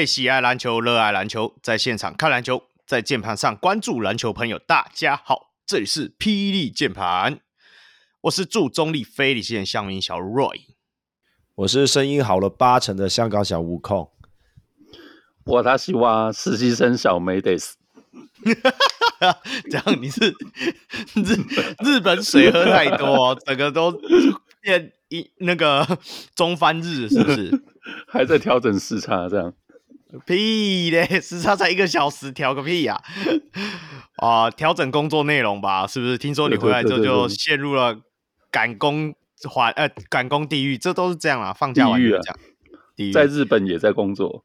[0.00, 7.40] 位喜爱篮球、热爱篮球，在现场看篮球，在键盘上关注篮球朋友，大家好，这里是霹雳键盘，
[8.22, 10.68] 我是驻中立非理性乡民小 Roy，
[11.54, 14.10] 我是声音好了八成的香港小悟空，
[15.44, 17.76] 我他西哇实习生小梅得斯。
[19.70, 20.34] 这样你是
[21.14, 21.36] 日
[21.84, 23.92] 日本水喝太多，整个都
[24.62, 25.86] 变一那个
[26.34, 27.62] 中翻日是不是？
[28.08, 29.52] 还在调整时差这样？
[30.26, 33.00] 屁嘞， 时差才一个小时，调个屁呀！
[34.16, 36.18] 啊，啊， 调整工作内容吧，是不是？
[36.18, 38.00] 听说你回来之后就陷入了
[38.50, 39.14] 赶工
[39.48, 42.38] 环呃赶工地狱，这都是这样啊，放假完就这样。
[42.96, 44.44] 地狱，在日本也在工作，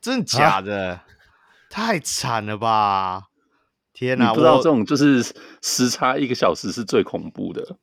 [0.00, 0.94] 真的假的？
[0.94, 1.02] 啊
[1.68, 3.24] 太惨了吧！
[3.92, 7.76] 天哪，我不知道这种就是时差一个小时是最恐怖的。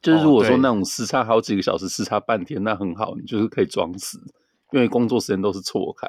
[0.00, 4.18] 就是如果说那种时差好几个小时，时差半天，那很好，你就是可以装死，
[4.74, 6.08] 因为工作时间都是错开。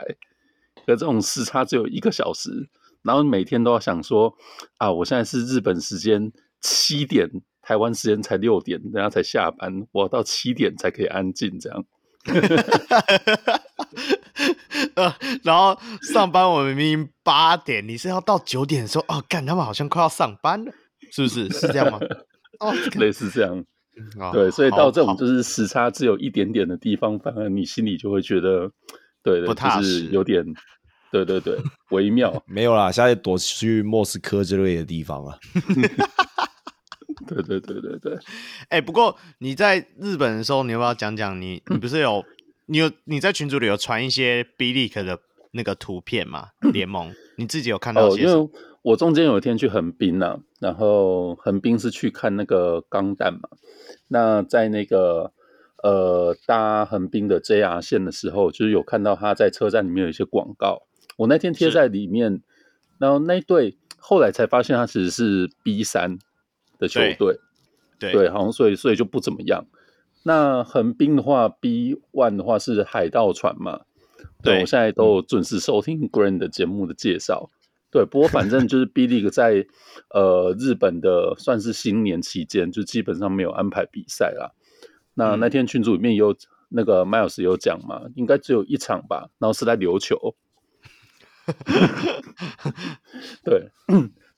[0.88, 2.68] 可这种时差只有一个小时，
[3.04, 4.36] 然后每天都要想说
[4.78, 7.30] 啊，我现在是日本时间七点，
[7.62, 11.86] 台湾时间才六点，人家才下班，我到七点才可以安静这样。
[14.96, 20.72] 呃，然后上班我们明明八点，你是要到九点的时候哦，干他们好像快要上班了，
[21.12, 21.48] 是不是？
[21.50, 22.00] 是这样吗？
[22.60, 23.64] 哦， 类似这样，
[24.20, 28.72] 哦、对，所以到这种就是时差只有一点点的地方，反而你心里就会觉得，
[29.24, 30.44] 对的，就是有点，
[31.12, 31.58] 对对对，
[31.92, 32.42] 微妙。
[32.48, 35.40] 没有啦，现在躲去莫斯科之类的地方 了。
[37.28, 38.14] 对对对对对，
[38.70, 41.64] 哎、欸，不过你在日本的时候，你要不要讲讲你？
[41.68, 42.24] 你不是有？
[42.68, 45.20] 你有你在群组里有传一些 B League 的
[45.52, 46.48] 那个图片吗？
[46.74, 48.42] 联盟你自己有看到些什么？
[48.42, 48.52] 哦，因为
[48.86, 53.50] 我中间有一天去横滨呐，然后横滨是去看那个钢弹嘛。
[54.08, 55.32] 那在那个
[55.82, 60.84] 呃搭横滨的 JR 线的时候，就是有看到他在车站里面有一些广告。
[61.18, 62.44] 我那天贴在里面，
[63.00, 66.20] 然后那队后来才发现他其实是 B 三
[66.78, 67.40] 的球队，
[67.98, 69.66] 对对，好像所以所以就不怎么样。
[70.22, 73.82] 那横滨的话，B One 的话是海盗船嘛？
[74.44, 77.50] 对，对我现在都有准时收听 Green 的节目的介绍。
[77.96, 79.66] 对，不过反正就是 B League 在
[80.10, 84.52] 呃日本的算是新年期间，就基本上没有安排比赛啦。
[85.14, 86.36] 那那天群组里面有
[86.68, 90.36] 那个 Miles 有讲嘛，应该只有一场吧，然后是在琉球。
[93.46, 93.70] 对，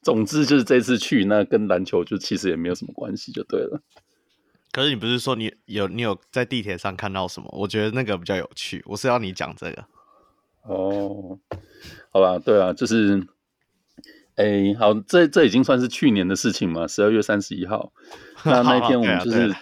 [0.04, 3.82] 总之就是这次去那跟篮球就其实也没有什么关系，就对了。
[4.72, 7.50] 可是你不是说你有你有在地铁上看到什么？
[7.58, 8.84] 我觉得那个比较有趣。
[8.86, 9.84] 我是要你讲这个。
[10.62, 11.40] 哦，
[12.12, 13.26] 好吧，对啊，就是，
[14.38, 16.88] 哎、欸，好，这这已经算是去年的事情嘛。
[16.88, 17.92] 十二月三十一号，
[18.46, 19.54] 那那天我们就是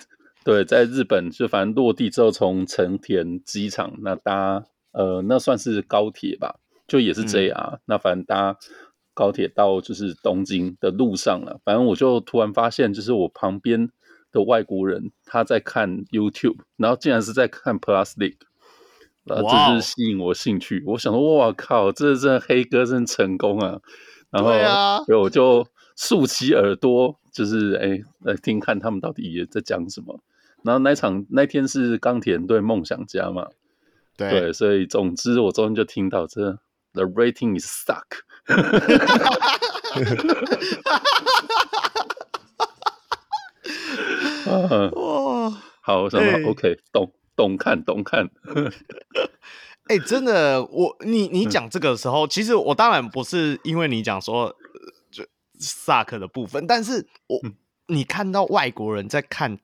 [0.44, 7.80] 对，在日本，就反正落地之后，从成田机场那搭呃，那算是高铁吧，就也是 JR、嗯。
[7.86, 8.56] 那反正搭
[9.14, 11.60] 高铁到就是东京的路上了。
[11.66, 13.90] 反正我就突然发现，就是我旁边。
[14.32, 18.36] 的外国人他在看 YouTube，然后竟然是在看 League，
[19.24, 20.84] 然后这是吸引我兴趣。
[20.88, 23.80] 我想说，哇靠，这这黑哥真成功啊！
[24.36, 25.66] 然后，所以我就
[25.96, 30.20] 竖起耳朵，就是哎来听看他们到底也在讲什么。
[30.64, 33.48] 然后那场那天是钢铁人对梦想家嘛，
[34.18, 36.60] 对，对，所以总之我昨天就听到这
[36.94, 38.24] The rating is suck。
[44.46, 45.50] 啊、 哇，
[45.82, 48.30] 好，我想说、欸、OK，懂懂看懂看。
[49.88, 54.56] 哎、欸，真的，我你你讲这个的时候、嗯，其实我当然不是因为你讲说
[55.12, 55.24] 就
[55.60, 57.56] suck 的部分，但是我、嗯、
[57.88, 59.58] 你看到外国人在看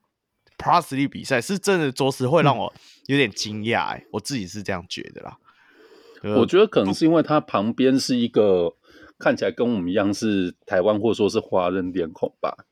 [0.56, 2.72] Plus League 比赛，是真的着实会让我
[3.06, 3.88] 有点惊讶。
[3.88, 5.36] 哎，我自己是这样觉得啦。
[6.36, 8.76] 我觉得可能是因为他旁边是一个
[9.18, 12.66] 看起来跟我们一样是台湾或者说是华人脸孔吧。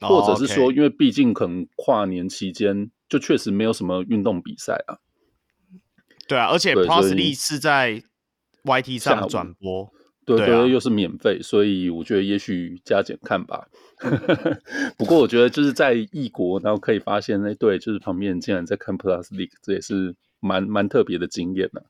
[0.00, 4.98] 或者是说，因为毕竟可能跨年期间就确实没有什么运动比赛啊。
[6.26, 8.02] 对啊，而且 Plus League 是在
[8.64, 9.90] YT 上转播，
[10.24, 13.66] 对对，对，又是免费，所以我觉得也许加减看吧。
[14.98, 21.86] 不过我觉得就是在异国，然后可以发现那对，就是旁边人竟然在看 Plus League，这也是蛮蛮特别的经验呢、啊。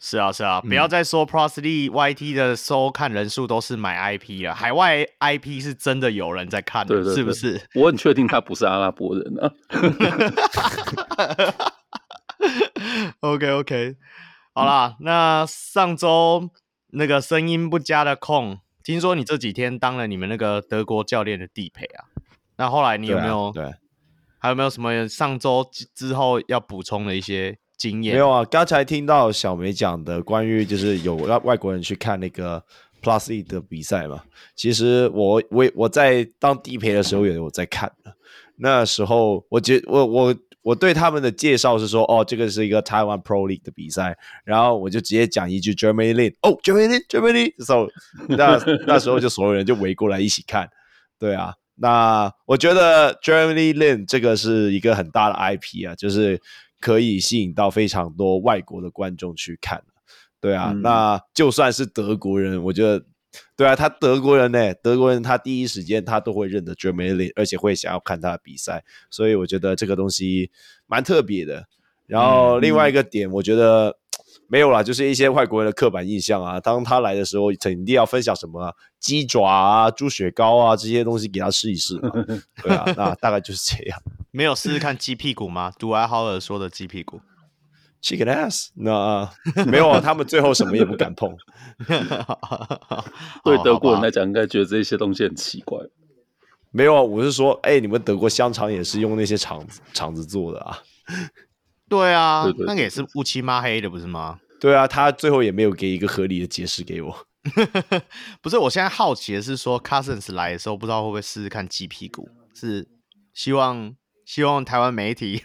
[0.00, 7.60] 是啊，是啊，不要再说 Plus League YT 的收看人数都是买 IP 了，海外 IP 是真的有人在看的，对对对，是不是？
[7.74, 9.52] 我很确定他不是阿拉伯人啊。
[13.20, 13.96] OK OK，
[14.52, 16.50] 好啦，嗯、那上周
[16.88, 22.04] 那个声音不佳的空，听说你这几天当了你们那个德国教练的地陪啊？
[22.56, 23.52] 那后来你有没有？
[23.54, 23.74] 对，
[24.38, 28.14] 还有没有什么上周之后要补充的一些经验？
[28.14, 32.64] 没有啊，刚才听到小梅讲的关于就是有让外国人去看那个
[33.02, 34.22] Plus E 的比赛嘛。
[34.56, 38.16] 其实我我我在当地陪的时候也有在看的，
[38.56, 47.86] 那时候我觉我我我对他们的介绍是说，哦，这个是一个台湾 Pro League 的比赛，然后我就直接讲一句 Germany League，哦，Germany League，Germany，so
[48.28, 50.68] 那那时候就所有人就围过来一起看，
[51.18, 51.54] 对啊。
[51.80, 56.40] 那我觉得 Germany Lane 这个是一个很大的 IP 啊，就是
[56.80, 59.80] 可以吸引到非常多外国的观众去看。
[60.40, 63.04] 对啊，嗯、那就算是德国人，我觉得，
[63.56, 70.50] 对啊，他德国人呢，德国人他第一时间他都会认得 Germany 而且会想要看他的比赛，所以我觉得这个东西
[70.86, 71.66] 蛮特别的。
[72.06, 73.96] 然后另外一个点，我觉得。
[74.50, 76.58] 没有啦，就是一些外国人的刻板印象啊。
[76.58, 82.10] 当他来的时候，肯定要分享什么、啊、鸡爪啊、猪血糕啊这些东西给他试一试嘛。
[82.62, 84.02] 对啊，那大概就是这样。
[84.32, 85.70] 没有试试看鸡屁股吗？
[85.78, 87.20] 杜埃豪尔说的鸡屁股
[88.02, 88.68] ，Chicken ass？
[88.74, 89.30] 那
[89.66, 91.36] 没有啊，他们最后什么也不敢碰。
[93.44, 95.78] 对德国人来讲，应该觉得这些东西很奇怪。
[96.70, 100.78] 没有啊，我是说，哎，你们德国香肠也是用那些肠子肠子做的啊。
[101.88, 104.38] 对啊，对对对，那个也是乌漆抹黑的，不是吗？
[104.60, 107.26] 对啊，他最后也没有给一个合理的解释给我。
[108.42, 112.28] 不是，我现在好奇的是说，Cousins 来的时候，不知道会不会试试看鸡屁股？
[112.52, 112.86] 是
[113.32, 113.94] 希望
[114.28, 115.42] 希望台湾媒体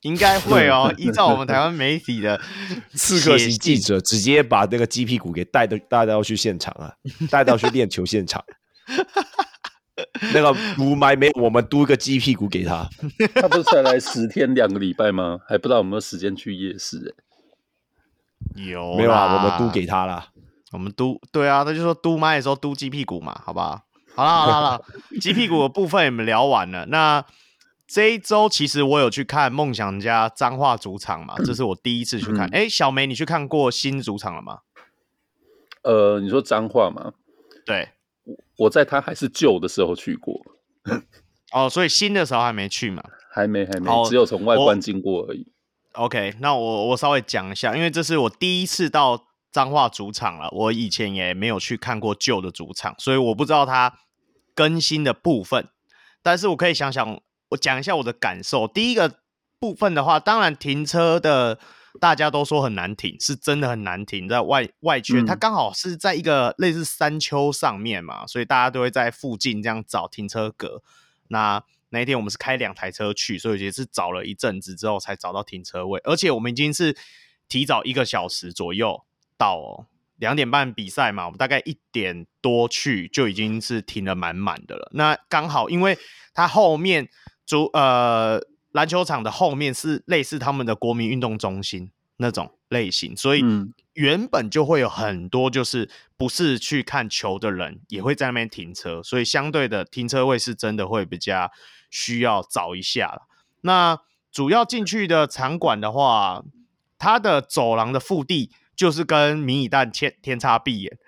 [0.00, 2.40] 应该会哦，依照我们台湾媒体的
[2.96, 6.94] 刺客型记者，直接把那个鸡屁股给带到带到去现场啊，
[7.30, 8.42] 带到去练球现场。
[10.32, 12.88] 那个不买没，我们嘟一个鸡屁股给他。
[13.34, 15.38] 他不是才来十天两个礼拜吗？
[15.46, 16.96] 还不知道有没有时间去夜市、
[18.56, 18.64] 欸？
[18.70, 19.34] 有没有啊？
[19.34, 20.28] 我们嘟给他了。
[20.72, 23.82] 我们嘟对啊，他就说嘟麦的时候嘟鸡屁股嘛，好不好？
[24.14, 24.84] 好了好了好了，
[25.20, 26.86] 鸡屁股的部分我们聊完了。
[26.86, 27.22] 那
[27.86, 32.48] 这一周其实我有去看梦想家彰化主场嘛，这是我第一次去看。
[32.54, 34.60] 哎、小梅，你去看过新主场了吗？
[35.82, 37.12] 呃，你说彰化吗？
[37.64, 37.90] 对。
[38.58, 40.34] 我在他还是旧的时候去过，
[41.52, 43.04] 哦，所以新的时候还没去嘛？
[43.30, 45.46] 还没，还没，只有从外观经过而已。
[45.92, 53.92] OK，那我我稍微讲一下，因为这是我第一次到彰化主场了，我以前也没有去看过旧的主场，所以我不知道它
[54.54, 55.68] 更新的部分。
[56.22, 58.66] 但是我可以想想，我讲一下我的感受。
[58.68, 59.20] 第一个
[59.58, 61.58] 部分的话，当然停车的。
[61.98, 70.82] 大家都说很难停，是真的很难停，在外外圈，它刚好是在一个类似山丘上面嘛，所以大家都会在附近这样找停车格。
[71.28, 76.94] 那那一天我们是开两台车去，所以也是找了一阵子之后才找到停车位，而且我们已经是
[77.48, 79.02] 提早一个小时左右
[79.38, 84.90] 到哦，两点半比赛嘛，我们大概一点多去就已经是停了满满的了。
[84.92, 85.96] 那刚好因为
[86.34, 87.08] 它后面
[87.46, 88.44] 主呃。
[88.72, 93.42] 篮球场的后面是类似他们的国民运动中心那种类型，所以
[93.94, 95.88] 原本就会有很多就是
[96.18, 101.50] 不是去看球的人也会在那边停车，所以相对的停车位是真的会比较
[101.88, 103.22] 需要找一下了。
[103.62, 103.98] 那
[104.30, 106.44] 主要进去的场馆的话，
[106.98, 110.98] 它的走廊的腹地就是跟迷你蛋天天差地远，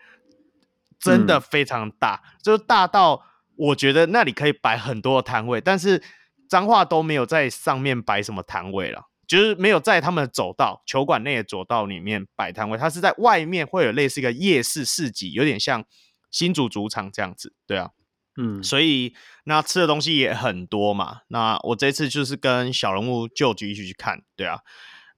[0.98, 3.22] 真的非常大，嗯，就是大到
[3.56, 6.02] 我觉得那里可以摆很多的摊位，但是。
[6.48, 15.84] 彰化都没有在上面摆什么摊位了，就是没有在他们的走道、球馆内的走道里面摆摊位，它是在外面会有类似一个夜市市集，有点像
[16.30, 17.90] 新竹主场这样子，对啊，
[18.36, 19.14] 嗯，所以
[19.44, 21.20] 那吃的东西也很多嘛。
[21.28, 24.60] 那我这次就是跟小人物旧局一起去看，对啊，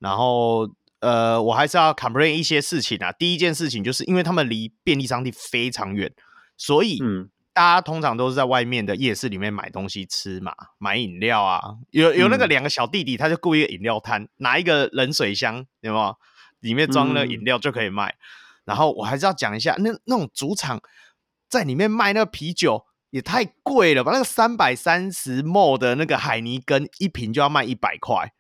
[0.01, 0.69] 然后
[0.99, 3.13] 呃，我还是要 complain 一些事情啊。
[3.13, 6.13] 第一件事情就是因为他们离便利商店非常远，
[6.57, 7.31] 所以嗯。
[7.53, 11.61] 大家通常都是在外面的夜市里面买东西吃嘛，买饮料啊。
[11.91, 16.17] 有有那个两个小弟弟，他就雇一个饮料摊，拿一个冷水箱，有没有？
[16.61, 18.15] 里面装了饮料就可以卖。
[18.65, 20.81] 然后我还是要讲一下，那那种主场
[21.49, 24.13] 在里面卖那个啤酒也太贵了吧？
[24.13, 28.33] 那个三百三十 ml 的那个海尼根一瓶就要卖一百块。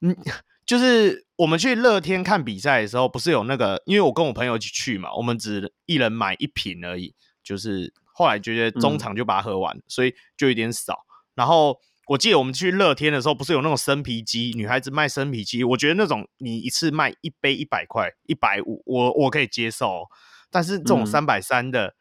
[0.00, 0.16] 嗯，
[0.64, 3.82] 就是我们去乐天看比赛的时候，不是有那个？
[3.84, 7.92] 因为我跟我朋友一起去嘛，我们只一人买一瓶而已，就是。
[8.16, 11.00] 后来觉得中场就把它喝完，嗯，所以就有点少。
[11.34, 15.64] 然后我记得我们去乐天的时候，不是有那种生啤机，女孩子卖生啤机。
[15.64, 20.04] 我觉得那种你一次卖一杯一百块、一百五，我我可以接受。
[20.50, 21.94] 但是这种三百三的，嗯，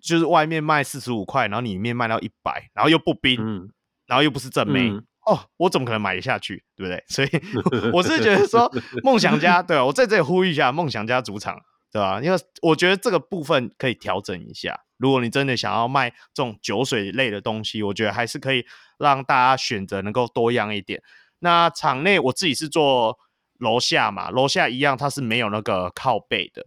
[0.00, 3.68] 就是外面卖四十五块，然后里面卖到一百，然后又不冰，嗯，
[4.06, 6.62] 然后又不是正妹，嗯，哦，我怎么可能买得下去？
[6.76, 7.02] 对不对？
[7.08, 7.28] 所以
[7.92, 8.70] 我是觉得说，
[9.02, 11.58] 梦想家，对啊，我在这里呼吁一下梦想家主场，
[11.90, 12.20] 对吧？
[12.22, 14.82] 因为我觉得这个部分可以调整一下。
[14.96, 18.64] 如果你真的想要卖这种酒水类的东西，我觉得还是可以
[18.98, 21.02] 让大家选择能够多样一点。
[21.40, 23.18] 那场内我自己是做
[23.58, 26.66] 楼下嘛，楼下一样，它是没有那个靠背的。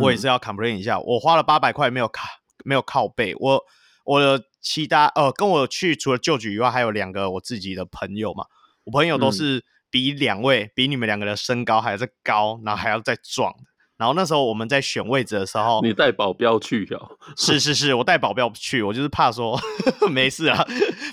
[0.00, 2.26] 我也是要 complain 一下，我花了八百块没有靠
[2.64, 3.34] 没有靠背。
[3.38, 3.62] 我
[4.04, 8.46] 我的其他呃跟我去除了旧局以外，还有两个我自己的朋友嘛，
[8.84, 13.52] 我朋友都是比两位、嗯、比你们两个的身高还要再高，然后还要再壮。
[13.96, 17.18] 然后那时候我们在选位置的时候，你带保镖去哦？
[17.36, 19.58] 是是是，我带保镖去，我就是怕说
[20.10, 20.64] 没事啊，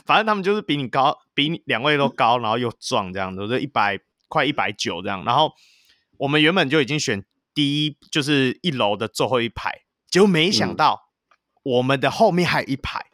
[0.05, 5.23] 反正他们就是比你高，比你两位都高，然后又壮这样子，就一百快一百九这样。
[5.25, 5.51] 然后
[6.17, 7.23] 我们原本就已经选。
[7.51, 11.09] 第一就是一楼的最后一排，结果没想到
[11.61, 13.07] 我们的后面还有一排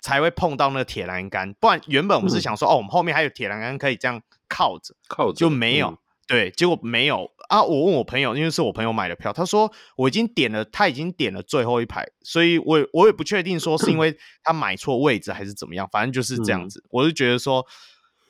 [0.00, 7.62] 才会碰到那个铁栏杆，不然原本我们是想说，哦，我们后面还有铁栏杆可以这样靠着，靠着就没有，对，结果没有啊。
[7.62, 16.84] 我问我朋友，因为是我朋友买的票，他说我已经点了，他已经点了最后一排，所以我我也不确定说是因 为他买错位置还是怎么样，反正就是这样子。
[16.90, 17.64] 我是觉得说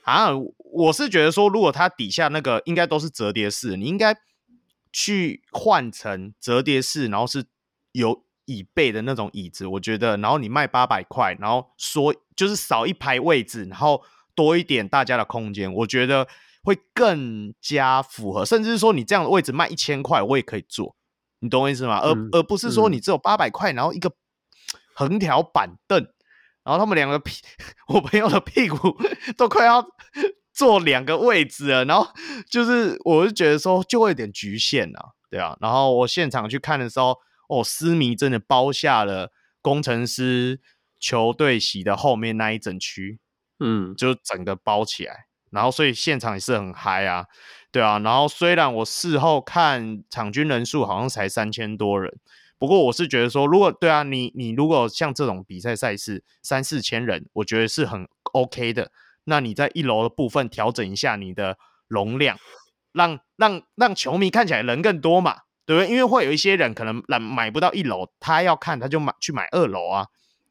[0.04, 0.28] 啊，
[0.72, 4.14] 我是觉得说，如果他底下那个应该都是折叠式，你应该。
[4.96, 7.46] 去换成折叠式，然后是
[7.90, 14.04] 有椅背的那种椅子，我觉得，然后你卖八百块，然后说就是少一排位置，然后
[14.36, 16.28] 多一点大家的空间，我觉得
[16.64, 18.44] 会更加符合。
[18.44, 20.96] 甚至是说你这样的位置卖一千块，我也可以做，
[21.38, 22.00] 你懂我意思吗？
[22.02, 24.10] 嗯、而而不是说你只有八百块，然后一个
[24.94, 26.00] 横条板凳，
[26.64, 27.42] 然后他们两个屁，
[27.86, 28.96] 我朋友的屁股
[29.36, 29.86] 都快要。
[30.56, 32.06] 坐两个位置了，然后
[32.48, 35.56] 就是我就觉得说就会有点局限啊，对啊。
[35.60, 37.18] 然后我现场去看的时候，
[37.48, 40.60] 哦，思迷真的包下了工程师
[41.00, 43.18] 球队席的后面那一整区，
[43.58, 45.26] 嗯，就整个包起来。
[45.54, 47.24] 然后所以现场也是很嗨啊，
[47.70, 47.98] 对啊。
[48.00, 52.12] 然后虽然我事后看场均人数好像才三千多人，
[52.58, 58.90] 不过我是觉得说，如果对啊，你你如果像这种比赛赛事三四千人，我觉得是很 OK 的。
[59.24, 61.56] 那你在一楼的部分调整一下你的
[61.88, 62.36] 容量，
[62.92, 65.90] 让让让球迷看起来人更多嘛，对不对？
[65.90, 70.06] 因为会有一些人可能买买不到一楼，他要看他就买去买二楼啊，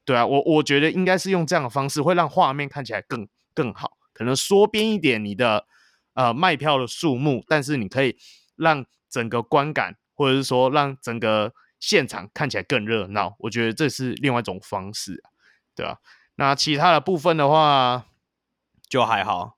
[0.06, 5.66] 对啊，我我觉得应该是用这样的方式会让画面看起来更更好，可能缩编一点你的
[6.14, 8.18] 呃卖票的数目，但是你可以
[8.56, 15.30] 让整个观感或者是说让整个现场看起来更热闹，我觉得这是另外一种方式啊，
[15.76, 15.98] 对啊，
[16.36, 18.06] 那其他的部分的话。
[18.90, 19.58] 就还好，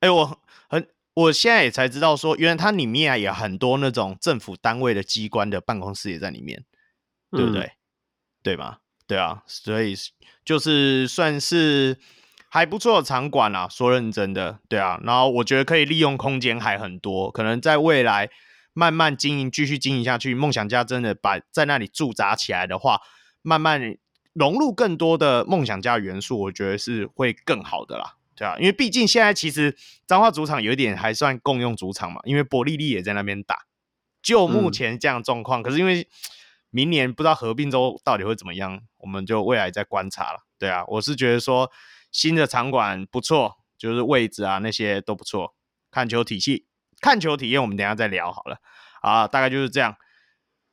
[0.00, 6.64] 哎、欸，我很，我现在也才知道说，原来它里面啊也很多那种政府单位的机关的办公室也在里面，
[7.30, 7.72] 嗯、对不对？
[8.42, 8.78] 对吗？
[9.06, 9.94] 对啊，所以
[10.44, 11.96] 就是算是
[12.54, 13.66] 还不错的场馆啊。
[13.70, 15.00] 说认真的，对啊。
[15.02, 18.28] 然后我觉得可以利用空间还很多，可能在未来
[18.74, 20.34] 慢慢经营，继续经营下去。
[20.34, 23.00] 梦想家真的把在那里驻扎起来的话，
[23.40, 23.96] 慢慢
[24.34, 28.16] 融入更多的梦想家元素，我觉得是会更好的啦。
[28.36, 29.74] 对啊，因为毕竟现在其实
[30.06, 33.60] 彰化主场有一点还算共用主场嘛，因为伯利利也在那边打。
[34.22, 36.06] 就目前这样的状况，嗯、可是因为
[36.70, 40.40] 明年不知道合并之后到底会怎么样，我们就未来再观察了。
[40.58, 41.70] 对啊，我是觉得说
[42.12, 45.54] 新的场馆不错，就是位置啊那些都不错，
[45.90, 46.66] 看球体系、
[47.00, 48.58] 看球体验，我们等一下再聊好了。
[49.00, 49.96] 啊，大概就是这样。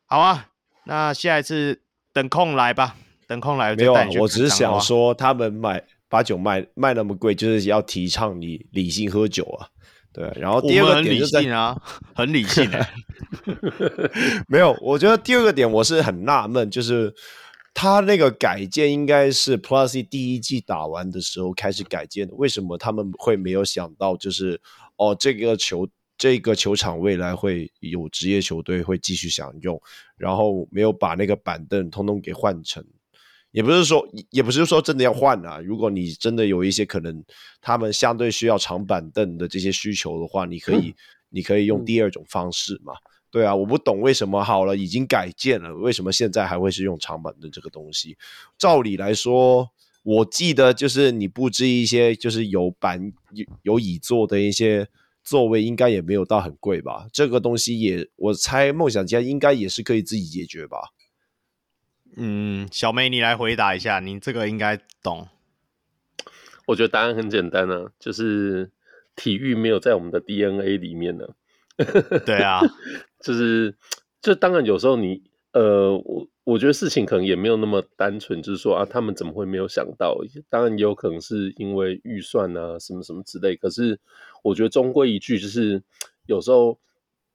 [0.05, 0.49] 好啊，
[0.83, 1.81] 那下一次
[2.13, 2.95] 等空来吧，
[3.27, 3.75] 等空来。
[3.75, 5.83] 没有、啊，我只是想说他们买。
[6.11, 9.69] 把酒卖卖那么贵，就是要提倡你理性喝酒啊，
[10.11, 10.27] 对。
[10.37, 11.81] 然后第二个点就是很理性啊，
[12.15, 12.87] 很理性的。
[14.49, 17.13] 没有，我觉得第二个点我是很纳闷，就是
[17.73, 24.59] 他那个改建应该是 Plus 第一季打完的时候开始改建的，为什么他们会没有想到，就是
[24.97, 29.81] 哦，这个球这个球场未来会有职业球队会继续享用，
[30.17, 32.85] 然后没有把那个板凳通通给换成。
[33.51, 35.59] 也不是说，也不是说真的要换啊。
[35.59, 37.23] 如果你真的有一些可能，
[37.61, 40.95] 他们相对需要长板凳的这些需求的话，你可以，嗯、
[41.29, 42.93] 你可以用第二种方式嘛。
[43.29, 48.17] 嗯、对啊，我不懂为什么好了已经改建了，为什么现在还会是用长板凳这个东西？
[48.57, 49.69] 照理来说，
[50.03, 54.87] 我记得就是你布置一些就是有板有有椅座的一些
[55.23, 57.07] 座位，应该也没有到很贵吧？
[57.13, 60.93] 这个东西也，我猜梦想家应该也是可以自己解决吧。
[62.15, 65.27] 嗯，小梅，你来回答一下，你这个应该懂。
[66.65, 68.71] 我觉得答案很简单啊，就是
[69.15, 71.25] 体育没有在我们的 DNA 里面呢。
[72.25, 72.59] 对啊，
[73.19, 73.75] 就是，
[74.21, 75.21] 就当然有时候你，
[75.51, 80.17] 呃，我我觉得事情可能也没有那么单纯，就是说啊，他们怎么会没有想到？
[80.49, 83.55] 当然也有可能是因为预算啊，什么什么之类。
[83.55, 83.99] 可是
[84.43, 85.83] 我觉得终归一句，就是
[86.25, 86.79] 有时候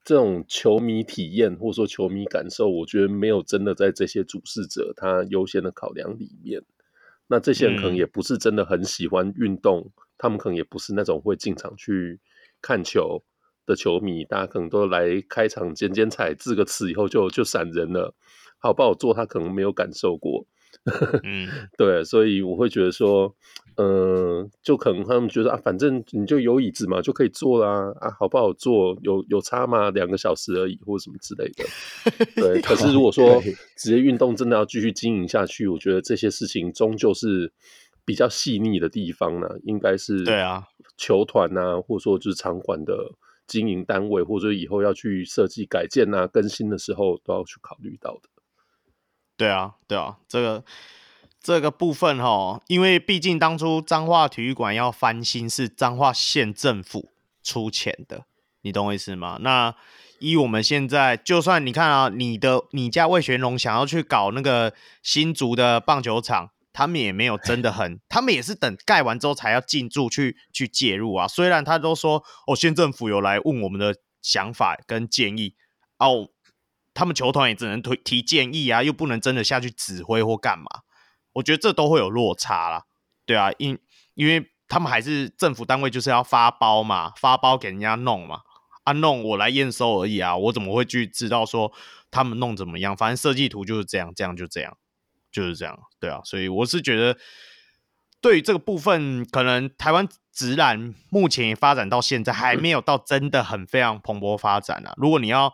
[0.03, 6.63] 这种球迷体验或者说球迷感受，我觉得没有真的在这些主事者他优先的考量里面。
[7.27, 12.21] 那这些人可能也不是真的很喜欢运动，嗯、他们可能也不是那种会进场去
[12.61, 13.23] 看球
[13.67, 18.15] 的球迷，大家可能都来开场剪剪彩，字个词以后就就闪人了。
[18.59, 20.47] 好不好做，他可能没有感受过。
[21.23, 23.35] 嗯，对，所以我会觉得说，
[23.77, 27.95] 嗯、呃，就可能他们觉得啊，反正你就有椅子嘛，就可以坐啦。
[28.01, 29.91] 啊，好不好坐，有有差吗？
[29.91, 31.65] 两个小时而已，或者什么之类的。
[32.35, 33.41] 对，可是如果说
[33.77, 37.53] 职业运动真的要继续经营下去，我觉得这些事情终究是
[38.05, 40.65] 比较细腻的地方呢，应该是对啊，
[40.97, 42.95] 球团啊，或者说就是场馆的
[43.47, 48.29] 经营单位，或者以后要去设计改建啊、更新的时候，都要去考虑到的。
[49.37, 50.65] 对啊，对啊，这个
[51.41, 57.11] 这个部分哈，因为毕竟当初彰化体育馆要翻新是彰化县政府
[57.43, 58.27] 出钱的，
[58.63, 59.39] 你懂我意思吗？
[59.43, 59.75] 那
[60.21, 64.73] 依我们现在，就算你看啊，你的你家魏玄龙想要去搞那个
[65.03, 71.27] 新竹的棒球场，他们也没有真的很， 他们也是等盖完之后才要进驻去去介入啊。
[71.27, 75.55] 虽然他都说哦，县政府有来问我们的想法跟建议
[75.99, 76.29] 哦。
[76.97, 80.65] 他们球团也只能提提建议啊，又不能真的下去指挥或干嘛。
[81.33, 82.85] 我觉得这都会有落差啦，
[83.27, 83.77] 对啊，因
[84.15, 88.43] 因为他们还是政府单位，就是要发包嘛，发包给人家弄嘛，
[88.85, 91.73] 啊弄我来验收而已啊，我怎么会去知道说
[92.13, 92.97] 他们弄怎么样？
[92.97, 94.79] 反正设计图就是这样，这样就这样，
[95.35, 97.19] 就是这样，对啊，所以我是觉得，
[98.21, 104.95] 对于这个部分，可能台湾直男目前也发展到现在，还没有到真的很非常蓬勃发展啊。
[104.97, 105.53] 如果你要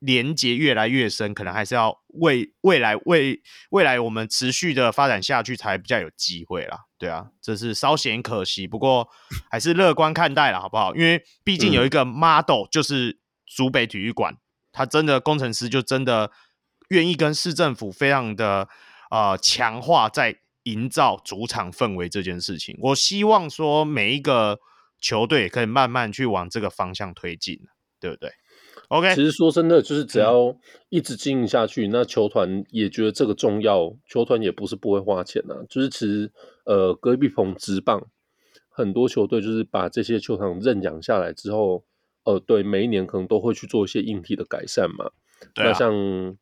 [0.00, 3.40] 连接越来越深，可能还是要为未来为
[3.70, 6.80] 未来我们持续的发展下去才比较有机会啦。
[6.98, 9.08] 对啊，这是稍显可惜，不过
[9.50, 10.94] 还是乐观看待了，好不好？
[10.94, 14.36] 因为毕竟有一个 model 就是竹北体育馆，
[14.70, 16.30] 他真的工程师就真的
[16.90, 18.68] 愿意跟市政府非常的
[19.12, 22.78] 呃强化在营造主场氛围这件事情。
[22.80, 24.58] 我希望说每一个
[24.98, 27.60] 球队也可以慢慢去往这个方向推进，
[28.00, 28.30] 对不对
[28.88, 30.56] ？OK，其实说真的，就是只要
[30.88, 35.60] 一直经营下去，嗯、那球团也觉得这个重要，球团也不是不会花钱啊。
[35.68, 36.32] 就是其实，
[36.64, 38.06] 呃，隔壁棚直棒
[38.70, 41.84] 很多球队就是把这些球场认养下来之后，
[42.24, 45.10] 呃，对，每一年可能都会去做一些硬体的改善嘛。
[45.54, 45.92] 对啊、那像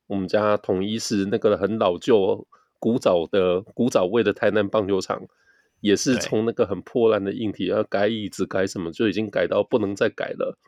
[0.09, 2.46] 我们家统一是那个很老旧、
[2.80, 5.22] 古早的古早味的台南棒球场，
[5.80, 10.58] 也是从那个很破烂的硬体要改椅子、改什么，就已经改到不能再改了。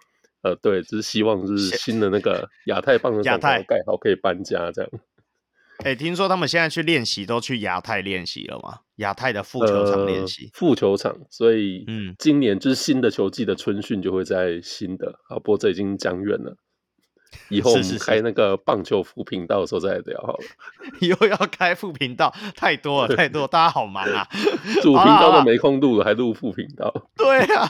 [0.42, 4.90] 呃，对，只是希望就是新的那个 亚太棒球场盖好可以搬家这样。
[5.78, 8.80] 哎、欸，听说他们现在去练习都去亚太练习了吗？
[8.96, 16.56] 亚太的副球场练习，副球场，所以嗯，今年就是新的球季的春训就会在新的，啊，不过这已经讲远了。
[17.48, 20.44] 以后我们开那个棒球副频道的时候再聊好了。
[21.00, 24.26] 以后要开副频道， 太多了，太多了，大家好忙啊！
[24.82, 26.92] 主频道都没空录了，还录副频道？
[27.16, 27.68] 对啊，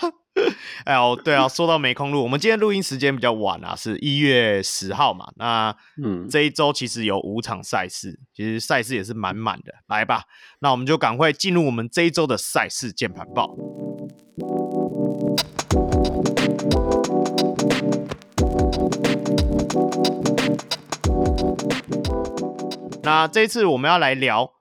[0.84, 5.26] 哎呦，对啊，说到没空录，我们今天录音时间比较晚啊，是一月十号嘛。
[5.36, 9.72] 那嗯，这一周其实有五场赛事，其实赛事也是满满的。
[9.88, 10.22] 来吧，
[10.60, 13.54] 那我们就赶快进入我们这一周的赛事键盘报。
[23.02, 24.52] 那这一次我们要来聊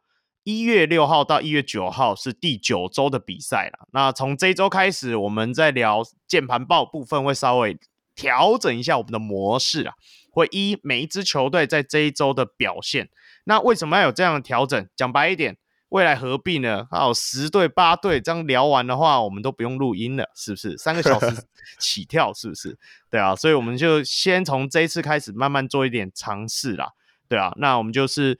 [0.43, 3.87] 一月六号到一月九号是第九周的比赛了。
[3.93, 7.77] 那从这一周开始，我们在聊键盘报部分会稍微
[8.15, 9.93] 调整一下我们的模式啊，
[10.31, 13.09] 会依每一支球队在这一周的表现。
[13.43, 14.87] 那为什么要有这样的调整？
[14.95, 15.57] 讲白一点，
[15.89, 16.87] 未来何必呢？
[16.89, 20.75] 还有十队八队这样聊完的话，我们都不用录音了，是不是？
[20.77, 21.43] 三个小时
[21.79, 22.75] 起跳，是不是？
[23.11, 26.89] 对啊，所以我们就先从这一次开始，慢慢做一点尝试啦。
[27.31, 28.37] 对啊，那我们就是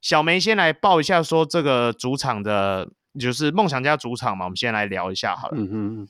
[0.00, 2.88] 小梅先来报一下，说这个主场的，
[3.18, 5.56] 就是梦想家主场嘛，我们先来聊一下好了。
[5.58, 6.08] 嗯哼，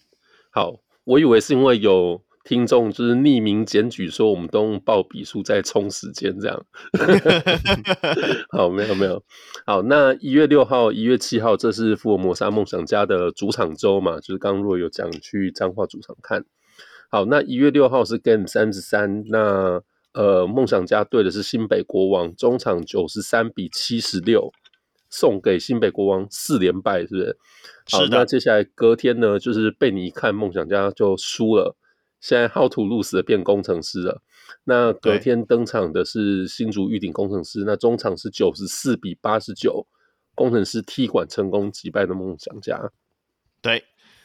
[0.51, 6.63] 好，我以为是因为有听众就是匿名检举说，我们都用报笔数在充时间这样。
[8.53, 9.25] 好，没有没有。
[9.65, 16.45] 好，那一月六号、一月七号，这是福尔摩沙梦想家的主场周嘛，就是刚刚若有讲去彰化主场看。
[17.11, 19.81] 好，那一月六号是 Game 三十三，那。
[20.13, 24.51] 呃，梦想家对的是新北国王，中场九十三比七十六，
[25.09, 27.39] 送给新北国王四连败，是不是？
[27.93, 31.77] 好，那接下来隔天呢，就是被你一看，梦想家就输了。
[32.21, 34.21] 现在耗土路死的变工程师了。
[34.65, 39.87] 那隔天登场的是新竹玉鼎工程师，那中场是九十四比八十九，
[40.35, 42.91] 工程师踢馆成功击败的梦想家。
[43.63, 43.85] 对，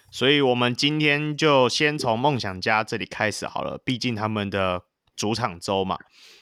[0.10, 4.82] 所以我们今天就先从梦想家这里开始好了，毕竟他们的。
[5.16, 5.98] 主场周嘛。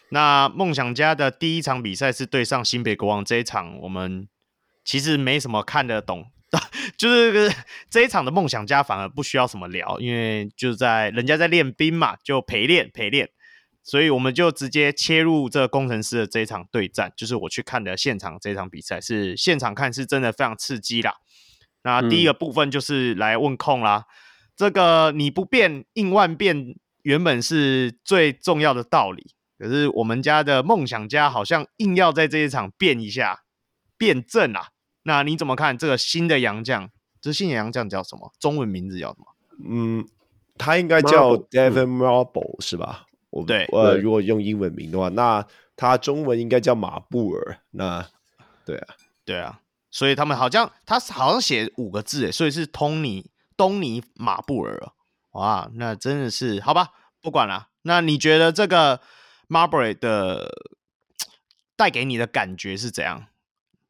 [0.10, 4.28] 那梦想家的第一场比赛是对上新北国王，这一场我们
[4.86, 6.28] 其实没什么看得懂，
[6.96, 7.52] 就是
[7.90, 13.30] 这一场的梦想家反而不需要什么聊，因为就在人家在练兵嘛，就陪练陪练，
[13.82, 21.16] 所以我们就直接切入这个攻城狮的这一场对战，就是我去看的现场这一场比赛，是现场看是真的非常刺激啦。
[21.82, 24.14] 那第一个部分就是来问控啦，嗯、
[24.56, 29.34] 这个你不变应万变，原本是最重要的道理。
[29.60, 33.44] 可是我们家的梦想家好像硬要在这一场变一下，
[33.98, 34.70] 变阵啊！
[35.04, 36.90] 那你怎么看这个新的洋将？
[37.22, 38.34] 这新的洋将叫什么？
[38.40, 39.26] 中文名字叫什么？
[39.70, 40.06] 嗯，
[40.58, 43.06] 他应该叫 Devin Marble、嗯、是吧？
[43.30, 45.46] 我对，呃，如果用英文名的话，那
[45.78, 47.60] 他中文应该叫马布尔。
[47.72, 48.06] 那
[48.66, 54.92] 对啊，对啊，所以他们好像他好像写五个字，诶，所以是东尼东尼马布尔。
[55.34, 56.90] 哇，那真的是好吧？
[57.22, 57.68] 不管了。
[57.84, 59.02] 那你觉得这个
[59.50, 60.50] ？Marbury 的
[61.76, 63.28] 带给你的感觉是怎样？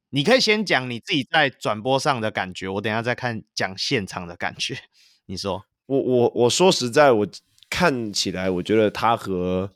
[0.10, 4.78] 你可以先讲你自己在转播上的感觉，我等一下再看讲现场的感觉。
[5.26, 7.28] 你说，我我我说实在，我
[7.70, 9.72] 看起来我觉得他和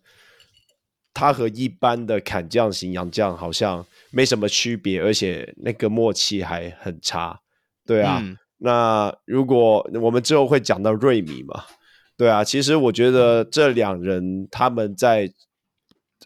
[1.14, 7.42] 他和一般的砍将型洋将好像没什么区别，而且那个默契还很差。
[7.86, 11.64] 对啊，嗯、那如果我们之后会讲到瑞米嘛？
[12.16, 15.32] 对啊，其实我觉得这两人他们在。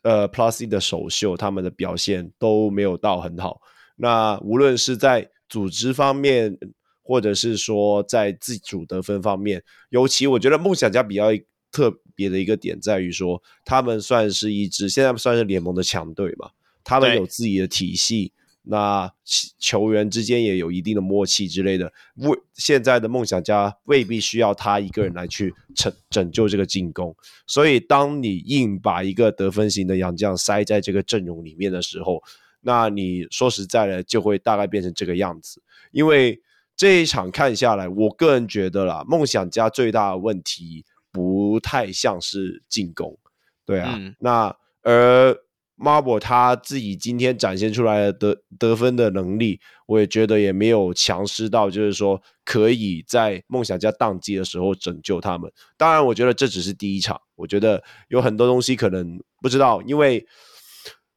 [0.03, 3.61] 呃，Plus E 的首秀，他们的表现都没有到很好。
[3.97, 6.57] 那无论是在组织方面，
[7.03, 11.25] 或者是说在自主得分方面，尤其我觉得梦想家比较
[11.71, 16.49] 特别的一个点在于说，他们算是一支现在算是联盟的强队嘛，
[16.83, 18.31] 他们有自己的体系。
[18.63, 19.11] 那
[19.57, 27.15] 球员之间也有一定的默契之类的，为现在的梦想家未必需要他一个人来去拯拯救这个进攻，
[27.47, 32.21] 所以当你硬把一个得分型的洋将塞在这个阵容里面的时候，
[32.61, 35.63] 那你说实在的就会大概变成这个样子。
[35.91, 36.39] 因为
[36.77, 43.17] 这一场看下来，我个人觉得啦，梦想家最大的问题不太像是进攻，
[43.65, 45.35] 对啊，嗯、那而。
[45.81, 55.51] Marble 他自己今天展现出来的得得分的能力，我也觉得也没有强势到，就是说可以在梦想家宕机的时候拯救他们。
[55.77, 60.25] 当然，我觉得这只是第一场，我觉得有很多东西可能不知道，因为。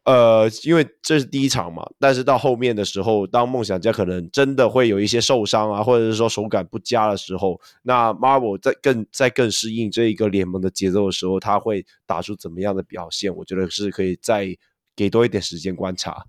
[0.05, 13.35] 呃，因为这是第一场嘛，但是到后面的时候，当梦想家可能真的会有一些受伤啊，或者是说手感不佳的时候，那 Marvel 在更在更适应这一个联盟的节奏的时候，他会打出怎么样的表现？
[13.35, 14.55] 我觉得是可以再
[14.95, 16.25] 给多一点时间观察。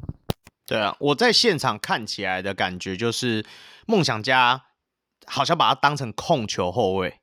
[0.65, 3.45] 对啊，我在现场看起来的感觉就是，
[3.85, 4.63] 梦想家
[5.25, 7.19] 好像把他当成控球后卫。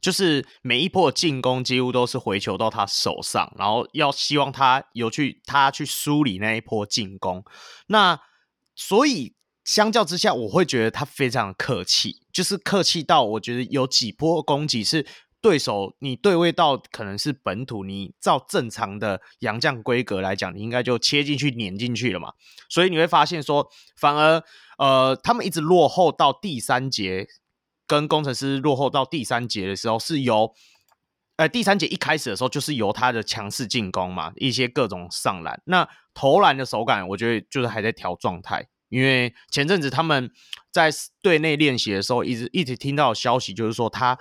[0.00, 7.44] 就是每一波进攻几乎都是回球到他手上，然后要希望他有去他去梳理那一波进攻。
[7.88, 8.18] 那
[8.74, 15.06] 所以相较之下，我会觉得他非常客气，就是客气到我觉得有几波攻击是
[15.42, 22.32] 对手你对位到可能是本土，你照正常的洋将规格来讲，你应该就切进去碾进去了嘛。
[22.70, 24.42] 所以你会发现说，反而
[24.78, 27.26] 呃他们一直落后到第三节。
[27.90, 30.54] 跟工程师落后到第三节的时候，是由，
[31.34, 40.30] 呃，第三节一开始的时候就是由他的强势进攻嘛，一些各种上篮，那投篮的手感，我觉得就是还在调状态，因为前阵子他们
[40.70, 40.88] 在
[41.20, 44.16] 队内练习的时候，一直一直听到消息，就是说他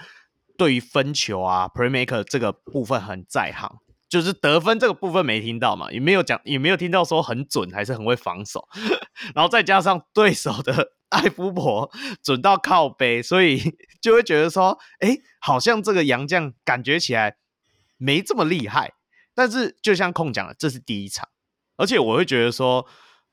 [0.57, 3.77] 对于分球啊，pre maker 这个部分很在行。
[4.09, 8.67] 就是得分这个部分没听到嘛，也没有讲，也没有听到说很准还是很会防守，
[9.35, 11.89] 然后再加上对手的 艾夫伯
[12.23, 13.61] 准到靠背，所以
[14.01, 17.35] 就会觉得说，哎，好像这个洋将感觉起来
[17.97, 18.93] 没这么厉害。
[19.35, 21.29] 但是就像控讲了，这是第一场，
[21.77, 22.85] 而且我会觉得说，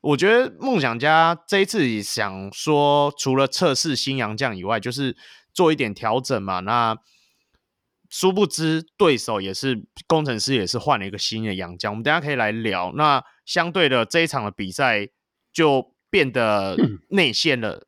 [0.02, 5.16] 我觉得梦想家这一次想说，除了测试新洋将以外，就是
[5.54, 6.98] 做一点调整嘛，那。
[8.10, 11.92] 殊不知，对手也是工程师，也是换了一个新的洋将。
[11.92, 12.92] 我们等下可以来聊。
[12.96, 15.08] 那相对的，这一场的比赛
[15.52, 16.76] 就变得
[17.10, 17.86] 内线了，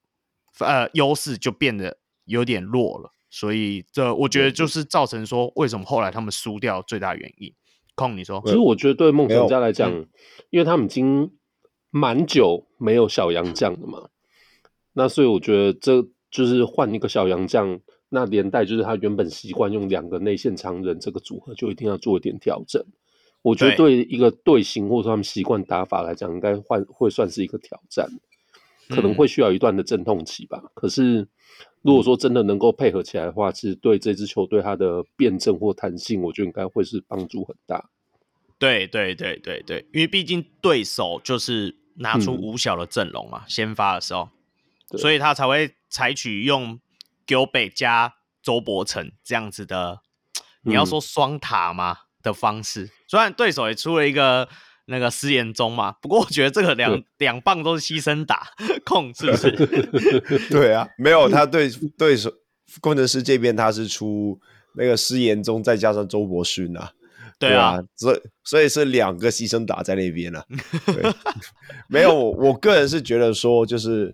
[0.60, 3.10] 呃，优势就变得有点弱了。
[3.30, 7.52] 所以，这我觉得就是造成说，为什么后来他们输掉最大原因。
[7.94, 8.42] 空，你说？
[8.44, 10.08] 其实我觉得对梦想家来讲，嗯、
[10.50, 11.32] 因为他们已经
[11.90, 14.08] 蛮久没有小洋将了嘛，
[14.92, 17.80] 那所以我觉得这就是换一个小洋将。
[18.08, 22.84] 那连带就是他原本习惯用两个内线长人这个组合，就一定要做一点调整。
[23.42, 28.08] 我觉得对一个队形或者说他们习惯打法来讲，应该换会算是一个挑战，
[28.88, 30.60] 可能会需要一段的阵痛期吧。
[30.62, 31.28] 嗯、可是
[31.82, 37.90] 如果说真的能够配合起来的话，其实对这支球队它的辩证或弹性，我觉得应该会是帮助很大。
[38.58, 44.28] 对对对对对，因为毕竟对手就是拿出五小的阵容嘛，嗯、先发的时候，
[44.96, 46.80] 所以他才会采取用
[47.28, 50.00] Gilbert 加周伯成这样子的，
[50.62, 52.90] 你要说双塔吗、嗯、的方式？
[53.06, 54.48] 虽然对手也出了一个
[54.86, 58.48] 那个施延中嘛，不过我觉得这个两两棒都是牺牲打
[58.84, 59.50] 控，是不是？
[60.50, 62.32] 对啊，没有他对对手
[62.80, 64.40] 工程师这边他是出
[64.74, 66.92] 那个施延中再加上周伯勋啊。
[67.40, 70.44] 对啊，所以所以是两个牺牲打在那边了。
[70.86, 71.04] 对，
[71.88, 74.12] 没有，我个人是觉得说，就是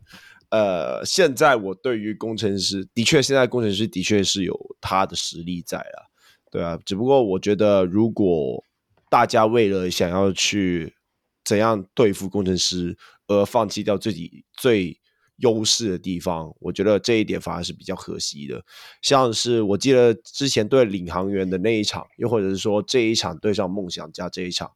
[0.55, 6.07] 呃，现在我对于工程师的确，现在工程师的确是有他的实力在啊。
[6.49, 8.63] 对啊，只不过我觉得，如果
[9.11, 10.95] 大家为了想要去
[11.45, 14.97] 怎样对付工程师而放弃掉自己最
[15.39, 18.63] 优势的地方，我觉得这一点反而是比较可惜的。
[19.03, 24.71] 像是我记得之前对领航员的那一场，又或者是说这一场对上梦想家这一场，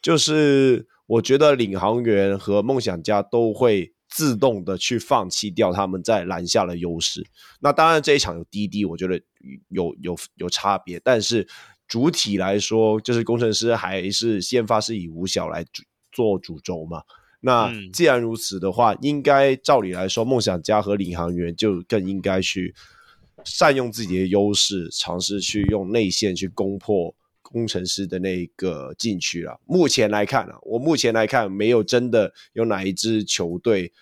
[0.00, 7.24] 就是我觉得领航员和梦想家都会自动的去放弃掉他们在篮下的优势。
[7.60, 9.14] 那当然这一场有滴滴，我觉得
[9.68, 11.46] 有有有差别，但是
[11.86, 17.00] 主体来说，就是工程师还是先发是以五小来主做主轴嘛。
[17.38, 22.74] 那既然如此的话，应该照理来说，梦想家和领航员就更应该去
[23.44, 29.60] 善用自己的优势，尝试去用内线去攻破工程师的那个禁区了。
[29.64, 33.92] 目前来看啊，我目前来看，没有真的有哪一支球队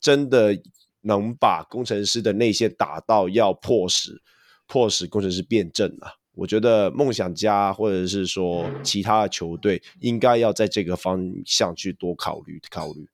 [0.00, 0.60] 真的
[1.02, 4.22] 能把工程师的内线打到要迫使
[4.66, 6.14] 迫使工程师变阵啊。
[6.34, 13.08] 我觉得梦想家或者是说其他的球队应该要在这个方向去多考虑考虑。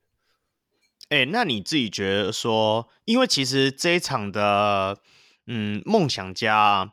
[1.08, 4.98] 哎、欸，那你自己觉得说，因为其实这一场的，
[5.46, 6.92] 嗯，梦想家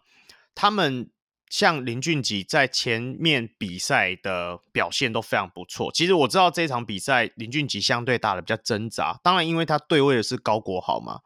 [0.56, 1.10] 他们
[1.52, 5.92] 像林俊杰在前面比赛的表现都非常不错。
[5.92, 11.20] 其实我知道这场比赛林俊杰相对打的比较挣扎，当然因为他对位的是高国豪嘛，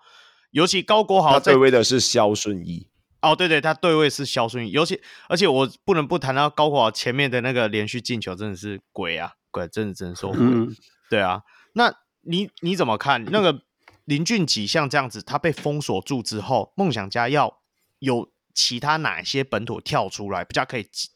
[0.50, 2.90] 尤其高国豪他对位的是肖顺义。
[3.22, 10.40] 哦，对对，他对位是肖顺义，尤其而且我不能不谈到高国豪前面的那个连续进球，真的是鬼啊鬼，真的只能说鬼。
[10.42, 10.76] 嗯、
[11.10, 13.62] 对啊，那你你怎么看那个
[14.06, 17.62] 林俊杰像这样子，他被封锁住之后，梦想家要
[18.00, 21.10] 有其他哪些本土跳出来，比较可以解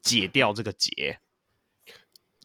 [0.00, 1.18] 解掉这个结？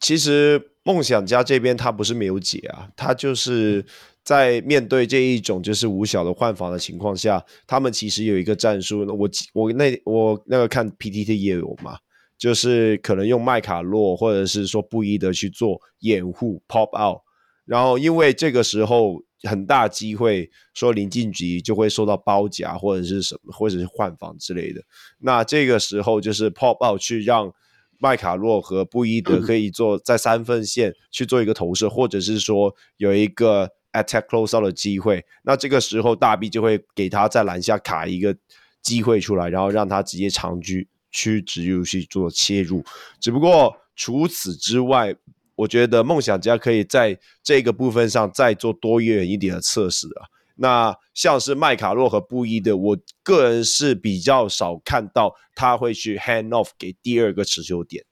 [0.00, 3.84] 其实梦想家这边他不是没有解啊，他就是。
[4.24, 9.00] 在面对这一种就是五小的换防的情况下，他们其实有一个战术。
[9.18, 11.96] 我我那我那个看 PTT 也有嘛，
[12.36, 17.22] 就是可能用麦卡洛或者是说布伊德去做掩护 pop out，
[17.64, 24.82] 然后因为这个时候很大机会说林晋吉就会受到包夹或者是什么或者是换防之类的。
[25.18, 27.52] 那这个时候就是 pop out 去让
[27.98, 33.70] 麦卡洛和布伊德可以做在三分线去做一个投射，或者是说有一个。
[33.94, 38.36] attack close out 的机会，那这个时候大 B 就会给他在篮下卡一个
[38.82, 42.84] 机会出来，然后让他直接长居去直入去做切入。
[43.18, 45.16] 只不过除此之外，
[45.58, 50.26] 我觉得梦想家可以在这个部分上再做多元一点的测试啊。
[50.60, 58.04] 那像是麦卡洛和布伊的，我个人是比较少看到他会去 hand off 给第二个持球点。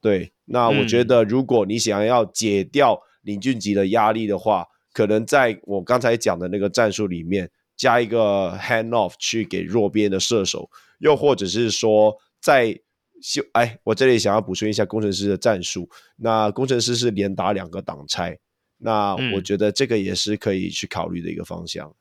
[0.00, 10.70] 对，那我觉得如果你想要解掉林俊杰的压力的话，可能在我刚才讲的那个战术里面加一个 hand off 去给弱边的射手，
[11.00, 12.78] 又或者是说在
[13.22, 15.88] 修哎，我这里想要补充一下工程师的战术。
[16.16, 18.38] 那工程师是连打两个挡拆，
[18.78, 21.88] 那我觉得这个也是可以去考虑的一个方向。
[21.88, 21.94] 嗯、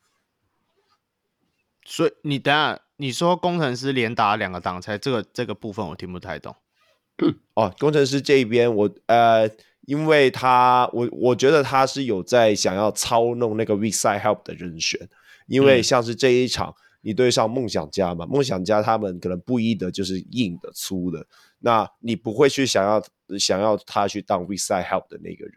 [1.86, 6.56] 所以你等下你说工程师连打两个挡拆，这个这个部分我听不太懂。
[7.54, 9.50] 哦，工程师这一边我呃。
[9.88, 15.00] 因为他，我我觉得他是有在想要操弄那个 weak side help 的人选，
[15.46, 16.74] 因为像是这一场，
[17.06, 21.24] 你对上梦想家嘛，梦想家他们可能不一的就是硬的粗的，
[21.60, 23.00] 那你不会去想要
[23.38, 25.54] 想要他去当 side help 的那个人，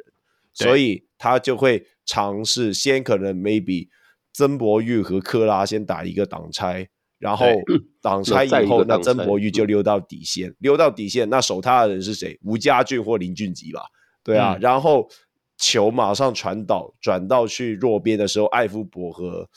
[0.52, 3.88] 所以他就会尝试先可能 maybe
[4.34, 6.86] 曾博玉和克拉先打一个挡拆，
[7.18, 7.46] 然后
[8.02, 12.38] 挡拆以后，那曾博玉就溜到底线，溜到底线，那守他的人是谁？
[12.44, 13.80] 吴家俊或林俊杰吧。
[14.22, 15.08] 对啊，嗯、然后
[15.56, 19.48] 球马上传导转到去弱边的时候，艾夫伯和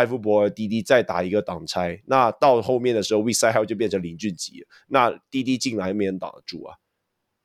[0.00, 6.76] 艾夫伯和滴滴再打一个挡拆，那到后面的时候 side help 就变成林俊杰，那滴滴进来没人挡得住啊。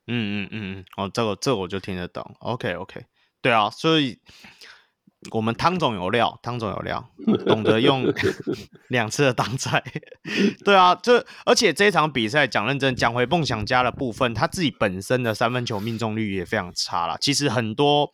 [0.06, 2.24] 嗯嗯嗯，哦，这个这个我就听得懂。
[2.40, 3.04] OK OK，
[3.42, 4.18] 对啊，所以
[5.32, 7.10] 我们汤总有料，汤总有料，
[7.46, 8.06] 懂得用
[8.88, 9.82] 两次的挡拆。
[10.64, 17.18] 对啊，这而且这场比赛讲认真讲回梦想家的部分，他自己本身的三分球命中率也非常差啦。
[17.20, 18.10] 其实很多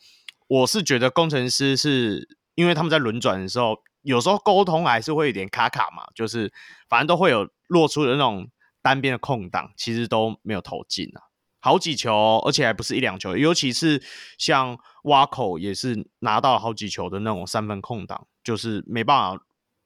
[0.49, 6.53] 我是觉得工程师是因为他们在轮转的时候，有时候沟通还是会有点卡卡嘛，就是
[6.89, 8.49] 反正都会有落出的那种
[8.83, 11.23] 单边的空档，其实都没有投进啊。
[11.61, 14.03] 好几球，而且还不是一两球，尤其是
[14.37, 19.45] 像挖口也是拿到好几球的那种三分空档，就是没办法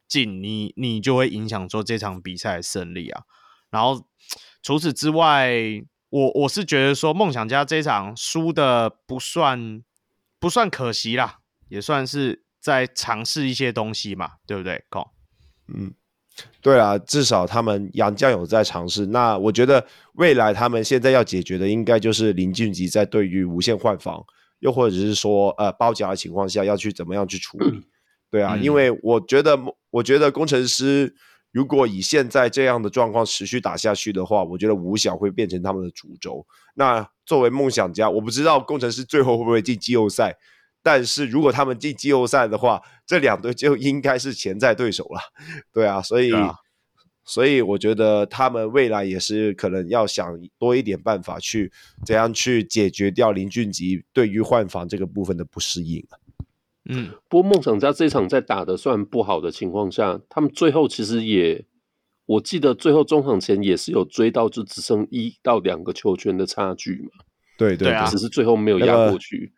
[0.09, 3.24] 进，你你就会影响说这场比赛的胜利啊。
[3.68, 4.07] 然后
[4.62, 5.52] 除此之外，
[6.09, 9.83] 我我是觉得说梦想家这场输的不算
[10.38, 14.83] 不算可惜啦，也算是在尝试一些东西嘛，对不对？
[14.90, 15.07] 哦，
[15.72, 15.94] 嗯。
[16.61, 19.07] 对啊，至少他们杨将有在尝试。
[19.07, 24.22] 那我觉得未来他们现在要解决的，应该就是林俊杰在对于无限换防，
[24.59, 27.81] 又或者是说呃包夹的情况下要去怎么样去处理。
[28.31, 31.14] 对啊，嗯、因为我觉得，我觉得工程师
[31.52, 36.44] 如果以现在这样的状况持续打下去的话，我觉得五小会变成他们的主轴。
[36.74, 40.37] 那作为梦想家，我不知道工程师最后会不会进季后赛。
[40.87, 45.20] 但是如果他们进季后赛的话，这两队就应该是潜在对手了，
[45.72, 46.55] 对啊，所以，啊、
[47.25, 51.72] 所以我觉得他们未来也是可能要想多一点办法去
[52.05, 56.07] 怎样去解决掉林俊杰对于换防这个部分的不适应。
[56.85, 61.64] 嗯，不过梦想家这场在打的算不好的情况下，他们最后其实也，
[62.27, 67.25] 我记得最后中场前也是有追到，就只剩一到两个球权的差距嘛。
[67.59, 69.53] 对对，啊，只是最后没有压过去。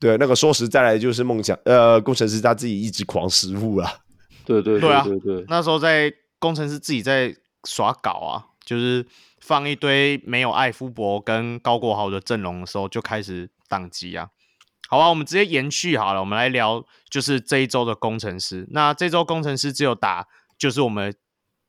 [0.00, 3.92] 对，那个说实在来就是梦想，呃，工程师他自己一直狂失误啊。
[4.46, 9.06] 对对对对对，对啊，那时候在工程师自己在耍搞啊，就是
[9.40, 14.30] 放一堆没有艾夫伯跟高国豪的阵容的时候，就开始当机啊。
[14.88, 18.66] 好吧，我们直接延续好了，我们来聊就是这一周的工程师。
[18.70, 20.26] 那这周工程师只有打
[20.58, 21.14] 就是我们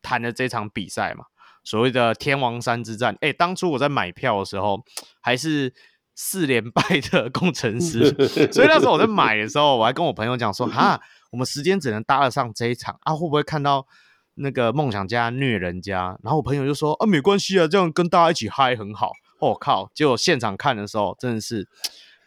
[0.02, 1.26] 谈的这场比赛嘛，
[1.66, 3.18] 所谓的天王山之战。
[3.20, 4.82] 哎，当初我在买票的时候
[5.20, 5.74] 还是。
[6.16, 8.10] 四连败的 工程师，
[8.52, 11.00] 所以那时候我在买的时候，我还跟我朋友讲说：“哈，
[11.32, 13.88] 我们时间只能搭得上这一场啊，会不会看到
[14.36, 19.90] 那个梦想家虐人家？”然后我朋友就说：“啊，没关系啊，这样跟大家一起嗨很好。”我靠！
[19.96, 21.68] 结果现场看的时候，真的是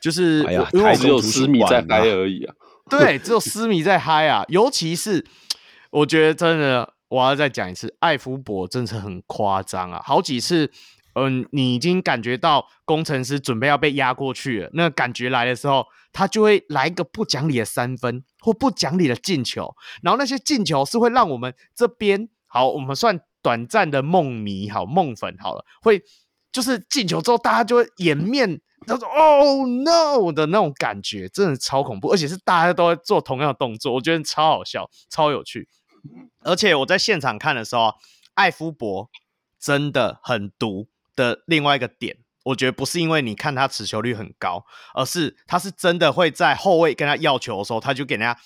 [0.03, 2.55] 就是，哎呀，因为只有私密在嗨而已啊。
[2.91, 4.45] 对，只有私密在嗨啊。
[4.49, 5.25] 尤其是
[5.91, 10.73] 我觉得真的，我要再讲一次，艾福伯真是很夸张啊，好几次。
[11.15, 26.03] 嗯，你已经感觉到工程师准备要被压过去了，那个感觉来的时候，他就会来一个不讲理的三分或不讲理的进球，然后那些进球是会让我们这边好，我们算短暂的梦迷好梦粉好了，会
[26.53, 35.69] 就是进球之后大家就会掩面，他说 “Oh no” 的那种感觉，真的超恐怖，而且是大家都会做同样的动作，我觉得超好笑、超有趣。
[36.41, 37.95] 而且我在现场看的时候，
[38.35, 39.11] 艾夫伯
[39.59, 40.89] 真的很毒。
[41.17, 48.39] 的另外一个点，我觉得不是因为你看他持球率很高，而是他是真的会在后卫跟他要球的时候，他就给人家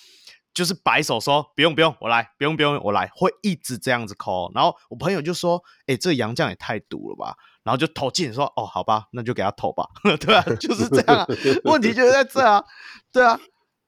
[0.53, 4.53] 就是摆手说不用不用我来，不用不用我来，会一直这样子 call。
[4.53, 9.85] 然后我朋友就说：“哎、这杨将也太毒了吧！”然后就投进说：“哦，好吧，那就给他投吧。
[10.19, 11.27] ”对啊，就是这样啊。
[11.65, 12.63] 问题就在这啊，
[13.11, 13.39] 对啊。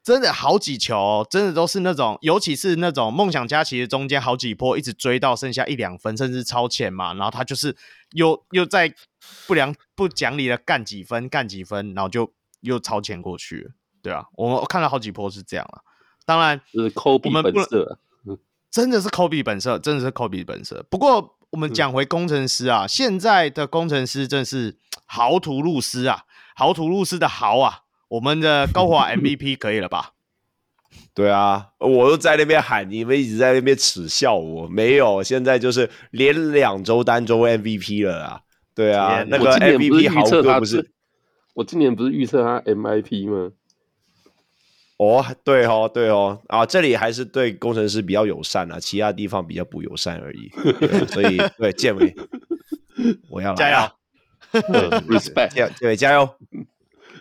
[0.03, 7.75] 真的好几球，哦，真的都是那种，尤其是那种梦想家，其实中间好几波一直追到剩下一两分，甚至超前嘛，然后他就是
[8.13, 8.91] 又又在
[9.45, 15.83] 不良不讲理的干几分，干几分，然后就又超前过去了，对啊，我我看了好几波是这样了。
[16.25, 17.99] 当然，是科比本色，
[18.71, 20.83] 真的是科比本色，真的是科比本色。
[20.89, 26.23] 不过我们讲回工程师啊，现在的工程师真是 豪图路斯啊，
[26.55, 27.81] 豪图路斯的豪啊。
[28.11, 30.11] 我们的高华 MVP 可以了吧？
[31.13, 34.67] 对啊，我都在那边喊，你们一直在那边耻笑我。
[34.67, 38.41] 没有，现在就是连两周单周 MVP 了啊！
[38.75, 40.91] 对啊，那个 MVP 豪哥不是？
[41.53, 43.53] 我今年不是预测他 MIP 吗？
[44.97, 50.51] 哦，对哦，对哦，啊，这里还是对工程师比较友善啊，其他地方比较不友善而已。
[51.07, 52.13] 所以， 对建伟，
[53.29, 53.89] 我要来加油
[55.07, 56.29] ，respect，对，加油，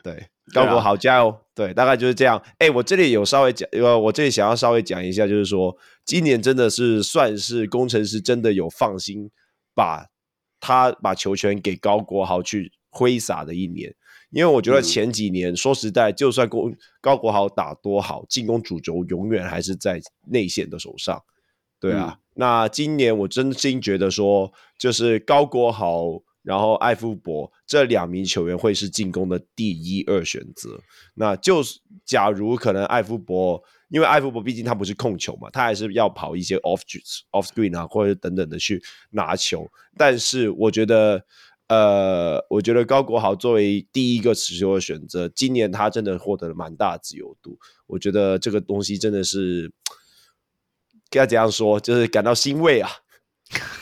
[0.02, 0.26] 对。
[0.52, 1.36] 高国豪加油！
[1.54, 2.40] 对，大概就是这样。
[2.58, 9.30] 哎、欸，我这里有稍微讲，呃，我这里想要稍微讲一下，就是说，今年真的是算是工程师真的有放心
[9.74, 10.06] 把
[10.58, 13.94] 他把球权给高国豪去挥洒的一年。
[14.30, 16.70] 因为我觉得前几年，嗯、说实在，就算高
[17.00, 21.20] 高国豪打多好，进攻主轴永远还是在内线的手上。
[21.80, 30.80] 对啊，嗯、那今年我真心觉得说，就是高国豪然后艾夫伯这两名球员会是进攻的第一二选择。
[31.14, 36.80] 那就是假如可能艾夫伯，因为艾夫伯毕竟他不是控球嘛，他还是要跑一些 off
[37.32, 39.70] off screen 啊，或者等等的去拿球。
[39.96, 41.22] 但是我觉得，
[41.68, 47.58] 呃，我觉得高国豪作为第一个持球的选择，今年他真的获得了蛮大自由度。
[47.86, 49.70] 我觉得这个东西真的是
[51.10, 52.88] 该怎样说，就是感到欣慰啊。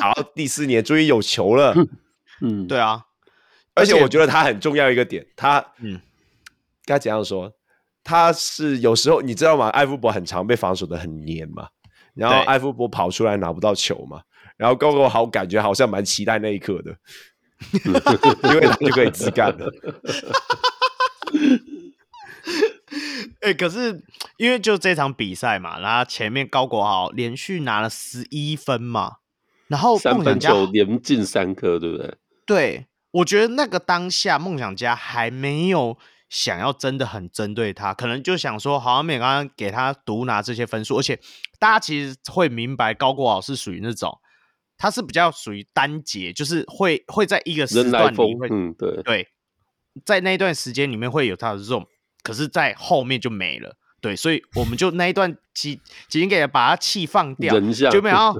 [0.00, 1.74] 好，第四年终于有球了。
[2.40, 3.04] 嗯，对啊，
[3.74, 6.00] 而且我觉得他很重要一个点，他嗯，
[6.84, 7.52] 该怎样说？
[8.02, 9.68] 他是有时候你知道吗？
[9.68, 11.68] 艾夫伯很常被防守的很黏嘛，
[12.14, 14.22] 然后艾夫伯跑出来拿不到球嘛，
[14.56, 16.96] 然后高国豪感觉好像蛮期待那一刻的，
[17.82, 19.70] 因为他就可以自干了。
[23.40, 24.02] 哎、欸，可是
[24.36, 29.16] 因为就这场比赛嘛，然后前面高国豪连续拿了十一分嘛，
[29.68, 32.14] 然后三分球连进三颗，对不对？
[32.46, 35.96] 对，我觉得那个当下梦想家还没有
[36.28, 41.18] 想要真的很针对他，可能就想说，好像没刚刚给他独拿这些分数，而且
[41.58, 44.18] 大家其实会明白高国豪是属于那种，
[44.76, 49.28] 他是比较属于单节，就是会会在一个时段里会，嗯，对对，
[50.04, 51.86] 在那一段时间里面会有他的这种。
[52.22, 55.80] 可是，在后面就没了，对，所以我们就那一段紧
[56.10, 57.58] 紧给把他气放掉，
[57.90, 58.36] 就没想到，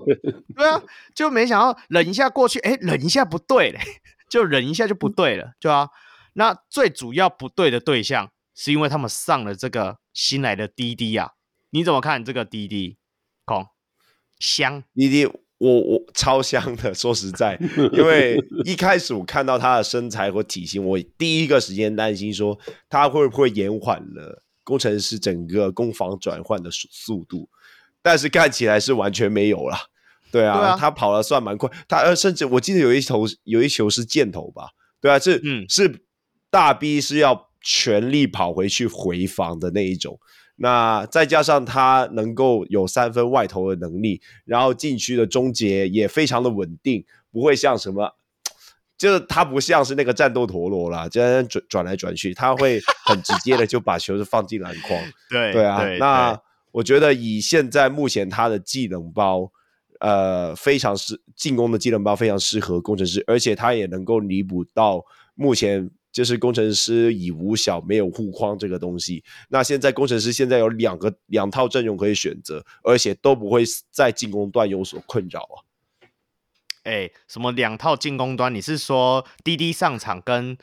[0.55, 0.83] 对啊，
[1.15, 3.81] 就没想到忍一下过去，哎，忍一下不对嘞，
[4.29, 5.89] 就忍一下就不对了，对啊。
[6.35, 11.31] 那最主要不对的对象，是因为他们上了这个新来的滴滴啊，
[11.71, 12.99] 你怎么看这个滴滴？
[13.47, 13.67] 空
[14.39, 17.59] 香滴滴，我我超香的，说实在，
[17.95, 22.59] 因为一开始我看到他的身材和体型，我第一个时间担心说
[22.91, 27.49] 他会不会延缓了攻城狮整个攻防转换的速度，
[28.03, 29.77] 但是看起来是完全没有了。
[30.33, 34.71] 对啊，对啊，他跑了算蛮快，他甚至我记得有一球有一球是箭头吧？
[35.01, 36.03] 对啊，是、嗯、是
[36.51, 40.19] 大 B 是要全力跑回去回防的那一种。
[40.57, 48.17] 那再加上他能够有三分外投的能力，然后禁区的终结也非常的稳定，不会像什么，
[48.97, 54.99] 就是他不像是那个战斗陀螺啦，这样转转来转去，他会很直接的就把球是放进篮筐。
[55.31, 56.41] 对对啊，对那
[56.73, 59.51] 我觉得以现在目前他的技能包，
[60.01, 65.91] 呃，非常适进攻的技能包非常适合工程师，而且他也能够弥补到目前。
[66.15, 75.59] 就是工程师以无小没有护框这个东西，那现在工程师现在有两个两套阵容可以选择，而且都不会在进攻段有所困扰啊。
[76.85, 78.55] 哎、欸，什么两套进攻端？
[78.55, 80.57] 你是说滴滴上场跟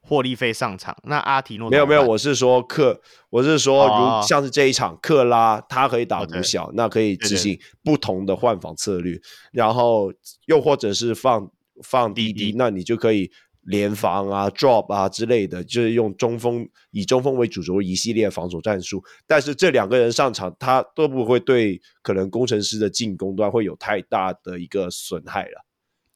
[0.00, 0.96] 霍利菲上场？
[1.04, 3.00] 那阿提诺没有没有，我是说克，
[3.30, 10.12] 我是说如像是这一场克拉他可以打五小，哦、那可以执行不同的换防策略，对对然后
[10.46, 11.50] 又或者是放
[11.82, 13.32] 放滴滴那你就可以。
[13.62, 19.04] 联防啊，drop 啊之类的，就是用中锋以中锋为主轴一系列防守战术。
[19.26, 25.66] 但是这两个人上场，他都不会对可能工程师的进攻端会有太大的一个损害了。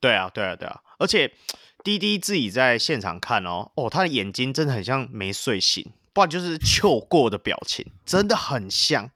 [0.01, 0.81] 对啊，对啊，对啊！
[0.99, 1.33] 而且
[1.83, 9.11] 滴滴自己在现场看哦，哦，他的眼睛真的很像没睡醒，不然就是糗过的表情，真的很像。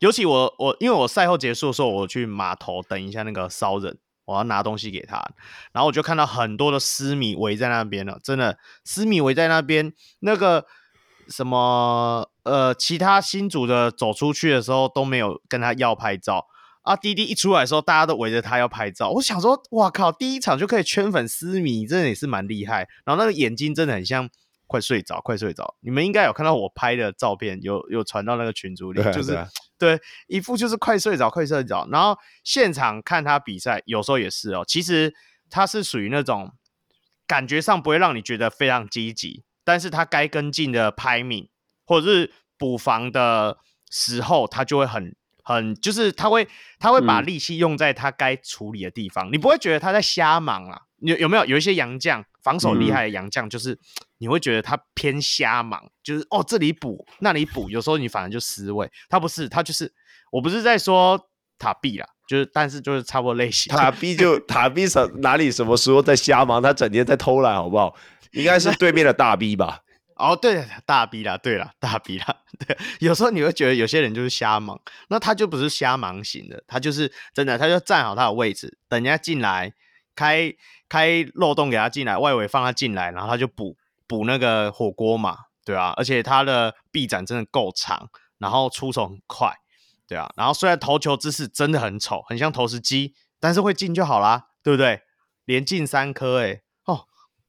[0.00, 3.98] 尤其我我因为我赛后结束的时候，我去码头等一下那个骚人。
[4.26, 5.22] 我要拿东西给他，
[5.72, 10.66] 然后我就看到很多的私迷围在那边了，真的，私迷围在那边，那个
[11.28, 16.46] 什么呃，其他新组的走出去的时候都没有跟他要拍照
[16.82, 19.10] 啊，滴滴一出来的时候，大家都围着他要拍照。
[19.10, 22.88] 我想说，哇靠，第一场就可以圈粉狮迷，真的也是蛮厉害。
[23.04, 24.28] 然后那个眼睛真的很像
[24.66, 25.76] 快睡着，快睡着。
[25.80, 29.46] 你们应该有看到我拍的照片，有有传到那个群组里，就是。
[29.78, 31.86] 对，一副就是快睡着，快睡着。
[31.90, 34.64] 然后现场看他比赛，有时候也是哦。
[34.66, 35.14] 其实
[35.50, 36.52] 他是属于那种
[37.26, 41.48] 感觉上不会让你觉得非常积极，但是他该跟进的拍命
[41.84, 43.58] 或者是补防的
[43.90, 46.48] 时候，他就会很很，就是他会
[46.78, 50.82] 他会把力气用在他该处理的地方，嗯、你不会觉得他在瞎忙啊？
[50.98, 53.76] 有有没有有一些洋将防守厉害的洋将，就是
[54.18, 58.88] 你会觉得他偏瞎忙，就是哦这里补那里补，有时候你反而就失位。
[59.08, 59.92] 他不是，他就是
[60.30, 61.18] 我不是在说
[61.58, 63.74] 塔碧啦，就是但是就是差不多类型。
[63.74, 66.62] 塔比就塔比什哪里什么时候在瞎忙？
[66.62, 67.96] 他整天在偷懒，好不好？
[68.32, 69.80] 应该是对面的大 B 吧？
[70.16, 72.36] 哦，对，大 B 啦，对啦，大 B 啦。
[72.64, 79.72] 对，有时候你会觉得有些人就是瞎忙，那他就不是瞎忙型的，他就是真的，他就站好他的位置，等人家进来。
[80.14, 80.52] 开
[80.88, 88.08] 开漏洞给他进来，外围放他进来，然后他就补补那个火锅嘛，对啊，而且他的臂展真的够长，
[88.38, 89.54] 然后出手很快，
[90.06, 95.00] 对啊，然后虽然投球姿势真的很丑，很像投石机，但是会进就好啦，对不对？
[95.44, 97.06] 连进三颗哎，哦，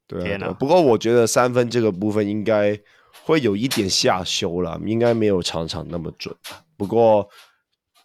[0.07, 0.51] 对啊，天哪！
[0.51, 2.78] 不过我觉得三分这个部分应该
[3.24, 6.36] 会有一点下修了，应该没有场场那么准。
[6.76, 7.30] 不过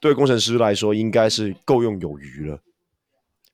[0.01, 2.59] 对工程师来说，应该是够用有余了。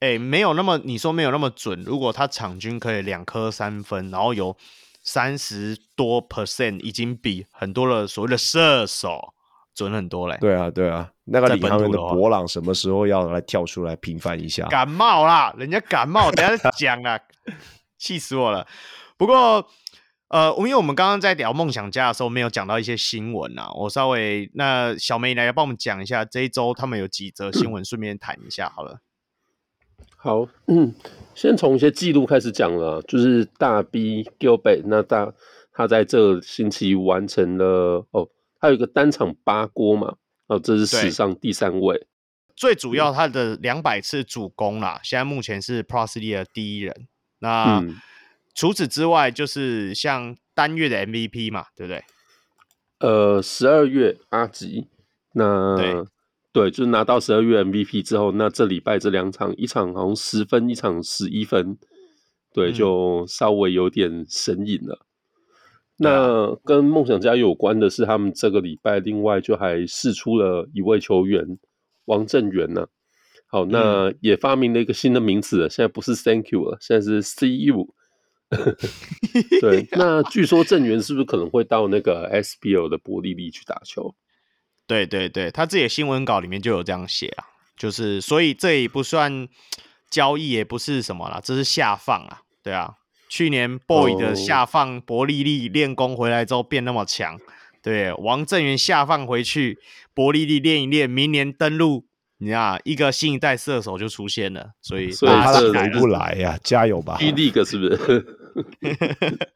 [0.00, 1.82] 哎、欸，没有那么你说没有那么准。
[1.84, 4.54] 如果他场均可以两颗三分，然后有
[5.02, 9.32] 三十多 percent，已经比很多的所谓的射手
[9.74, 10.36] 准很多嘞。
[10.38, 14.66] 对啊，对啊，那个领航员的博朗什么时候要来跳出来平反一下？
[14.66, 17.18] 感冒啦，人家感冒，等下讲啦，
[17.96, 18.66] 气死我了。
[19.16, 19.66] 不过，
[20.28, 23.70] 呃，因为我们刚刚在聊梦想家的时候，没有讲到一些新闻啊。
[23.74, 29.00] 我稍微那小梅来帮我们讲一下这一周他们有几则新闻，顺便谈一下好了。
[30.26, 30.92] 好，嗯，
[31.36, 35.32] 先从一些记录开始讲了，就是大 B Gilbert，那大
[35.72, 40.16] 他在这个星期完成了哦，他有一个单场八锅嘛，
[40.48, 42.08] 哦，这是史上第三位。
[42.56, 47.06] 最主要他的两百次主攻啦，现在目前是 Plus League 的第一人。
[47.38, 47.94] 那、嗯、
[48.52, 52.02] 除此之外，就是像单月的 MVP 嘛，对不对？
[52.98, 54.88] 呃，十二月阿吉，
[55.34, 56.04] 那。
[56.56, 61.76] 对，就是拿到十二月 MVP 之后，那这礼拜这两场，一场好像十分，一场十一分，
[62.54, 65.06] 对，就稍微有点神隐了。
[65.98, 71.58] 嗯、那跟梦想家有关的是，他们这个礼拜另外就还试出了一位球员
[72.06, 72.86] 王正源呢。
[73.48, 77.94] 好，那也发明了一个新的名词了，现在不是 Thank you 了，现在是 See you。
[79.60, 84.14] 对， 那据说郑源是不是可能会到那个 SBL 的伯利利去打球？
[84.86, 87.44] 对对对，他自己的新闻稿里面就有这样写啊，
[87.76, 89.48] 就是所以这也不算
[90.08, 92.94] 交易，也不是什么啦，这是下放啊，对啊，
[93.28, 97.38] 去年 boy 的下放伯利利练功回来之后变那么强，
[97.82, 99.78] 对，王正源下放回去
[100.14, 102.06] 伯利利练一练，明年登陆，
[102.38, 108.26] 你看一个新一代射手就出现了，所以所以他回不来呀、啊，加油吧，第一个是不是？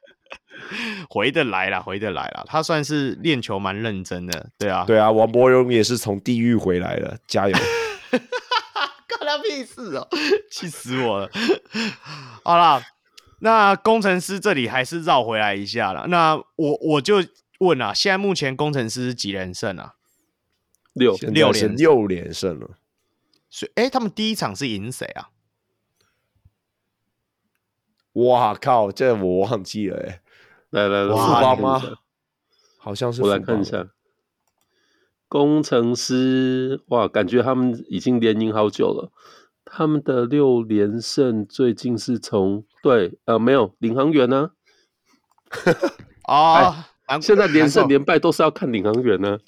[1.08, 2.44] 回得来啦，回得来啦。
[2.46, 5.10] 他算是练球蛮认真的，对啊，对啊。
[5.10, 7.56] 王柏荣也是从地狱回来了，加油！
[8.10, 10.08] 关他屁事哦，
[10.50, 11.30] 气死我了。
[12.42, 12.82] 好啦，
[13.40, 16.06] 那工程师这里还是绕回来一下了。
[16.08, 17.24] 那我我就
[17.58, 19.94] 问啊，现在目前攻城狮是几连胜啊？
[20.92, 22.70] 六六连六连胜了。
[23.48, 25.30] 所以，哎，他们第一场是赢谁啊？
[28.14, 28.90] 哇靠！
[28.90, 30.20] 这我忘记了，哎。
[30.70, 31.82] 来来来，富邦吗？
[32.78, 33.22] 好像是。
[33.22, 33.86] 我来看一下，
[35.28, 39.12] 工程师哇，感觉他们已经连赢好久了。
[39.64, 44.52] 他们的六连胜最近是从对呃没有领航员呢、
[46.26, 46.86] 啊。
[47.20, 49.38] 现在连胜连败都是要看领航员呢、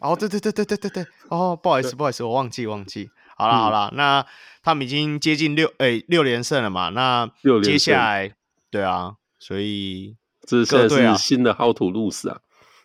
[0.00, 0.12] 啊。
[0.12, 1.06] 哦，对对对对对对对。
[1.28, 3.10] 哦，不好意思不好意思，我忘记忘记。
[3.36, 4.26] 好了好了、嗯，那
[4.62, 6.88] 他们已经接近六哎六连胜了嘛？
[6.88, 7.30] 那
[7.62, 8.34] 接下来
[8.70, 10.16] 对啊，所以。
[10.46, 12.40] 这现在是新的 How to lose 啊！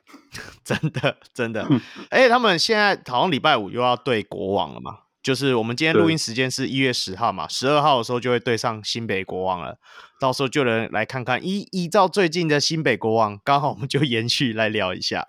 [0.64, 1.68] 真的真的，
[2.10, 5.00] 哎、欸，他们现在好像礼拜五又要对国王了嘛？
[5.24, 9.78] 就是我们今天录音时间是一月十号嘛，十二号的时候就会对上新北国王了。
[10.20, 15.28] 到时候就能来看看依依照最近的新北国王，刚好我们就延续来聊一下。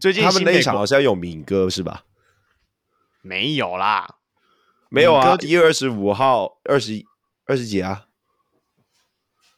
[0.00, 2.02] 最近他们那一场好像有敏哥是吧？
[3.22, 4.16] 没有啦，
[4.88, 5.36] 没有啊！
[5.40, 7.04] 一月二十五号二十
[7.46, 8.06] 二十几啊？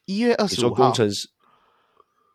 [0.05, 0.93] 一月二十五号。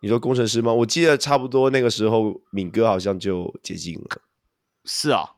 [0.06, 0.72] 你说工程师吗？
[0.72, 4.22] 我记得差不多那个时候，敏哥好像就接近了。
[4.84, 5.32] 是啊，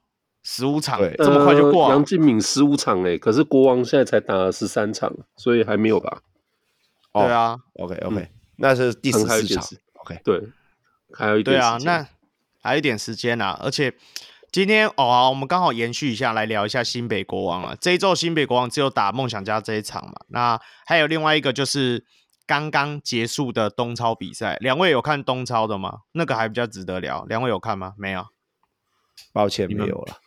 [0.43, 1.95] 十五场，对，这么快就过了。
[1.95, 6.19] 杨敬敏十五场哎，可是国王现在才打了十三场，所以还没有吧？
[7.13, 9.65] 对啊，OK OK，、嗯、那是第十四场。
[10.01, 10.43] OK，对，
[11.13, 11.79] 还有一点时间。
[11.79, 12.07] 对啊，那
[12.61, 13.93] 还有一点时间啊，而且
[14.51, 17.77] 今天哦、啊，我们刚好延续一下来聊一下新北国王了。
[17.79, 20.11] 这一周新北国王只有打梦想家这一场嘛？
[20.27, 22.03] 那还有另外一个就是。
[22.47, 25.99] 刚刚结束的东超比赛，两位有看东超的吗？
[26.13, 27.25] 那个还比较值得聊。
[27.25, 27.93] 两位有看吗？
[27.97, 28.25] 没有，
[29.33, 30.17] 抱歉，没有了。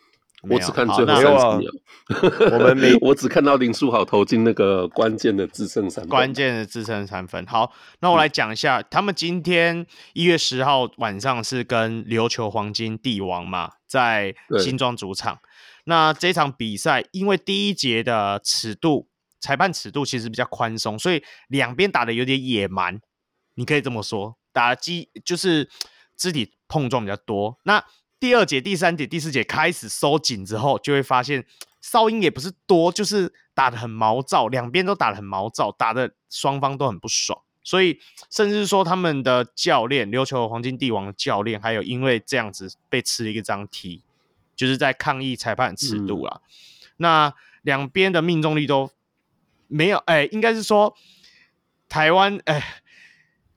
[0.49, 1.71] 我只看最后三十秒。
[2.57, 6.09] 我们没， 我只看到林书豪投进那个关键的制胜三分。
[6.09, 7.45] 关键的制胜三分。
[7.45, 15.39] 好，那我来讲一下，嗯、他们今天一月十号晚上是跟琉球黄金帝王嘛，在新庄主场。
[15.85, 19.10] 那这场比赛，因为第一节的尺度。
[19.41, 23.01] 裁判尺度其实比较宽松，所以两边打的有点野蛮，
[23.55, 25.67] 你可以这么说，打击就是
[26.15, 27.57] 肢体碰撞比较多。
[27.63, 27.83] 那
[28.19, 31.43] 第二节、第三节、第四节开始收紧之后，就会发现
[31.81, 37.41] 哨音也不是多，就是打的很毛躁，两边都打的很毛躁，打的双方都很不爽。
[37.63, 44.03] 所以甚至说他们的教练，琉球黄金帝王的教练，还有因为这样子被吃了一个张 T，
[44.55, 46.41] 就是在抗议裁判尺度啦。
[46.43, 46.49] 嗯、
[46.97, 47.33] 那
[47.63, 48.91] 两边的命中率都。
[49.71, 50.95] 没有，哎，应该是说
[51.87, 52.81] 台湾，哎，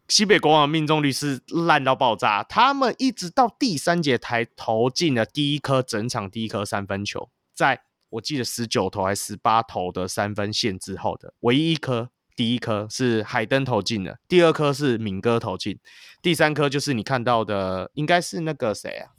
[0.09, 12.11] 西北国王命中率是烂到爆炸，他们一直到第三节才投进了第一颗整场第一颗三分球，在我记得十九投还是十八投的三分线之后的唯一一颗。
[12.37, 15.79] 第一颗是海登投进的，第二颗是敏哥投进，
[16.21, 19.11] 第三颗就是你看到的，应该是那个谁啊？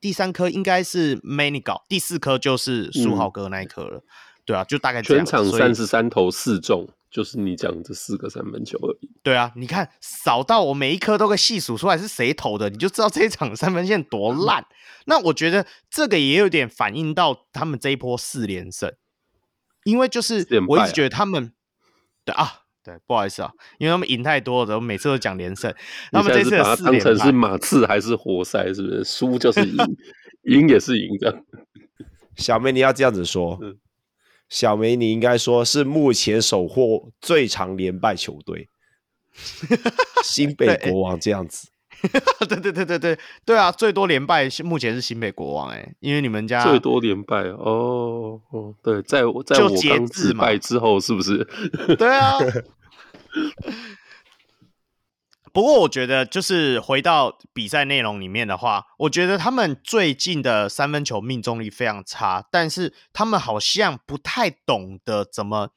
[0.00, 4.02] 第三颗应该是 Manigo，第四颗就是书豪哥那一颗了。
[4.44, 9.10] 对啊，就大概全场三十三投四中，就是你讲这四个三分球而已。
[9.22, 14.66] 对啊，你看少到我每一颗都会细数出来是谁投的，你就知道这一场三分线多烂。
[15.06, 18.92] 那我觉得这个也有点反映到他们这一波四连胜，
[19.84, 21.52] 因为就是我一直觉得他们。
[22.22, 22.52] 对啊，
[22.84, 25.74] 对，不好意思啊，因为他们赢太多了，每次都讲连胜。
[26.12, 29.02] 他们这次把它当成是马刺还是活塞，是不是？
[29.02, 29.76] 输就是赢，
[30.44, 31.42] 赢也是赢的。
[32.36, 33.58] 小妹，你要这样子说。
[34.50, 38.68] 嗯、小梅，你应该说是目前首获最长连败球队，
[40.22, 41.68] 新北国王这样子。
[42.48, 43.70] 对对对对对对啊！
[43.70, 51.46] 最多连败目前是新北国王哎、欸，因为你们家最多连败哦哦，对，在我在我刚自败之后是不是？
[51.98, 52.38] 对啊。
[55.52, 65.70] 不过我觉得，就是回到比赛内容里面的话，我觉得他们最近的三分球命中率非常差，但是他们好像不太懂得怎么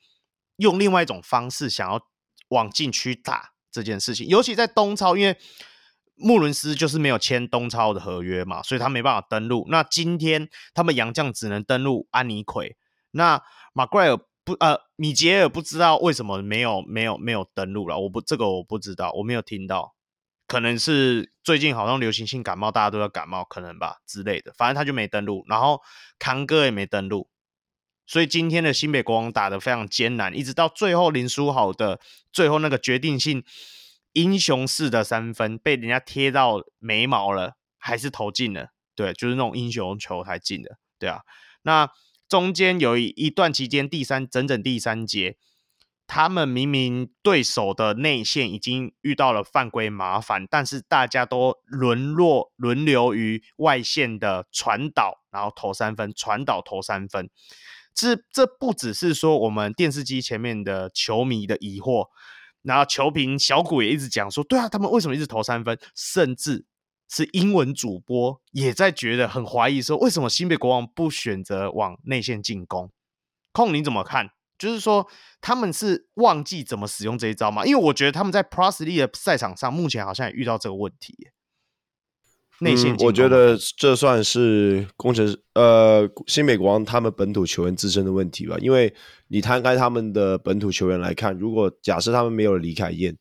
[0.57, 2.01] 用另外一种方式想要
[2.49, 5.38] 往禁区打这件事情，尤其在东超，因为。
[6.15, 9.65] 穆伦斯就是没有签东超的合约嘛，所以他没办法登录。
[9.69, 12.78] 那今天他们杨将只能登录安妮奎。
[13.11, 13.41] 那
[13.74, 19.93] 马奎尔不呃米杰尔不知道为什么没有没有没有登录了，我不这个我不知道，我没有听到，
[20.47, 24.53] 可能是最近好像流行性感冒，大家都要感冒，可能吧之类的。
[24.57, 25.81] 反正他就没登录，然后
[26.19, 27.29] 康哥也没登录，
[28.05, 31.99] 所以今天的新北国王打得非常艰难，一直到最后林书豪的
[32.31, 33.43] 最后那个决定性。
[34.15, 38.67] 英雄式的三分被人家贴到眉毛了，还是投进了？
[38.93, 41.21] 对，就是那种英雄球才进的，对啊。
[41.63, 41.89] 那
[42.34, 45.38] 中间有一一段期间，第三整整第三节，
[46.07, 57.29] 他们明明对手的内线已经遇到了犯规麻烦，但是大家都沦落轮流于外线的传导，然后投三分，传导投三分。
[57.93, 62.07] 这这不只是说我们电视机前面的球迷的疑惑。
[62.63, 65.77] 然后球评小古也一直讲说，对啊，他们为什么一直投三分？
[65.95, 66.65] 甚至
[67.16, 72.89] 是英文主播也在觉得很怀疑，说为什么新北国王不选择往内线进攻？
[73.51, 74.30] 控你怎么看？
[74.57, 75.07] 就是说
[75.39, 77.66] 他们是忘记怎么使用这一招吗？
[77.66, 81.16] 因为我觉得他们在 Plus League 的赛场上目前好像也遇到这个问题。
[82.59, 88.93] 内线、嗯，我觉得这算是工程师呃新北国王他们本土球员自身的问题吧，因为
[89.28, 93.18] 你摊开他们的本土球员来看，如果假设他们没有了李凯燕，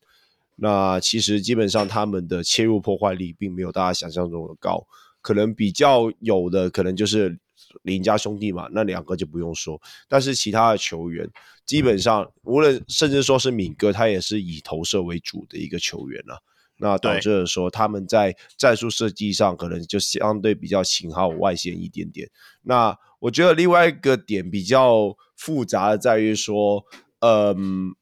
[0.55, 4.85] 那其实基本上他们的切入破坏力并没有大家想象中的高，
[5.21, 7.39] 可能比较有的可能就是
[7.81, 11.29] 林家兄弟嘛，那两个就不用说，但是其他的球员
[11.65, 16.39] 基本上无论甚至说是敏哥，他也是以投射为主的一个球员了、啊。
[16.77, 22.29] 那导致了说他们在战术设计上可能就相对比较勤耗外线一点点。
[22.63, 26.83] 那我觉得另外一个点比较复杂的在于说，
[27.19, 27.95] 嗯，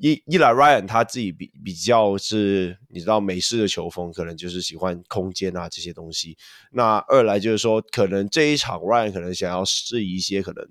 [0.00, 6.38] 一一来 Ryan 他自己比比较是你知道美式的球风，可能就是喜欢空间啊这些东西。
[6.72, 10.66] 那二来就是说，可能这一场 Ryan 可能想要试一些可能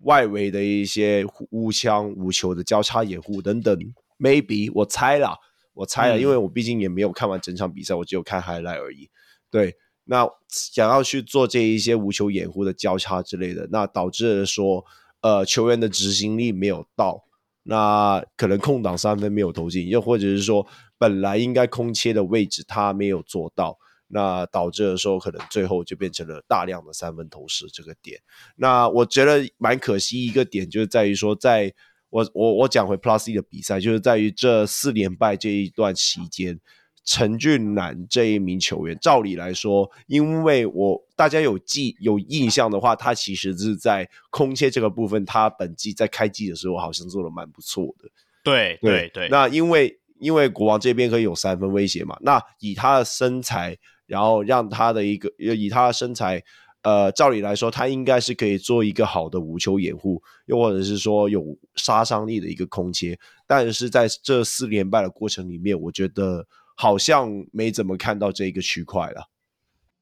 [0.00, 3.78] 外围的一些无枪无球的交叉掩护等等
[4.18, 5.36] ，maybe 我猜啦。
[5.72, 9.10] 我猜了，因为我毕竟也没有看完整场比赛，我只有看 highlight 而已。
[9.50, 14.82] 对，那想要去做这一些无球掩护的交叉之类的，那导致说，
[15.20, 17.25] 呃，球员的执行力没有到，
[17.66, 23.76] 那可能空档三分没有投进，又或者是说，本来应该空切的位置他没有做到，
[24.08, 28.20] 那导致的时候，可能最后就变成了大量的三分投失这个点。
[28.56, 31.74] 那我觉得蛮可惜一个点，就是在于说在。
[32.08, 36.58] 我我我讲回 Plus E 的比赛，就是在于这四连败这一段期间，
[37.06, 48.10] 陈俊南这一名球员，照理来说，因为我大家有记有印象的话，他其实是在空切这个部分，他本季在开季的时候好像做的蛮不错的。
[48.44, 49.28] 对对对，对。
[49.30, 56.42] 那因为因为国王这边可以有三分威胁嘛，那以他的身材，然后让他的一个以他的身材。
[56.82, 61.44] 呃，照理来说，他应该是可以做一个好的无球掩护，又或者是说有
[61.74, 63.18] 杀伤力的一个空切。
[63.44, 66.46] 但是在这四连败的过程里面，我觉得
[66.76, 69.28] 好像没怎么看到这个区块了。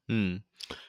[0.07, 0.43] 嗯，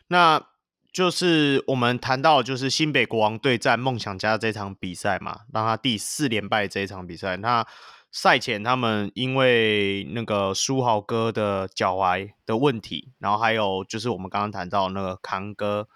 [0.08, 0.46] 那
[0.92, 7.38] 就是我们谈到就是新北国王对战梦想家这场比赛嘛，让他第四连败这一场比赛。
[7.38, 7.66] 那
[8.12, 15.88] 赛前他们因为那个书豪哥的脚踝的问题，然后还有就是我们刚刚谈到那个康哥，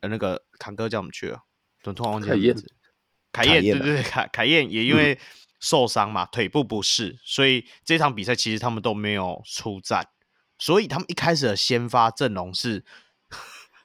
[0.00, 1.42] 呃，那个康哥叫我们去了，
[1.82, 2.72] 怎么突然忘记名字？
[3.30, 5.16] 凯燕，对对对，凯凯燕也因为
[5.58, 10.08] 受伤嘛，嗯、腿部不适，所以这场比赛其实他们都没有出战，
[10.58, 12.84] 所以他们一开始的先发阵容是。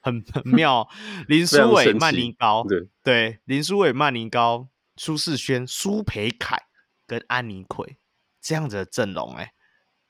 [0.05, 0.89] 很很 妙，
[1.29, 4.67] 林书伟、曼宁高，对对，林书伟、曼宁高、
[4.97, 6.63] 苏世轩、苏培凯
[7.07, 7.95] 跟安妮奎
[8.41, 9.53] 这样子的阵容，哎，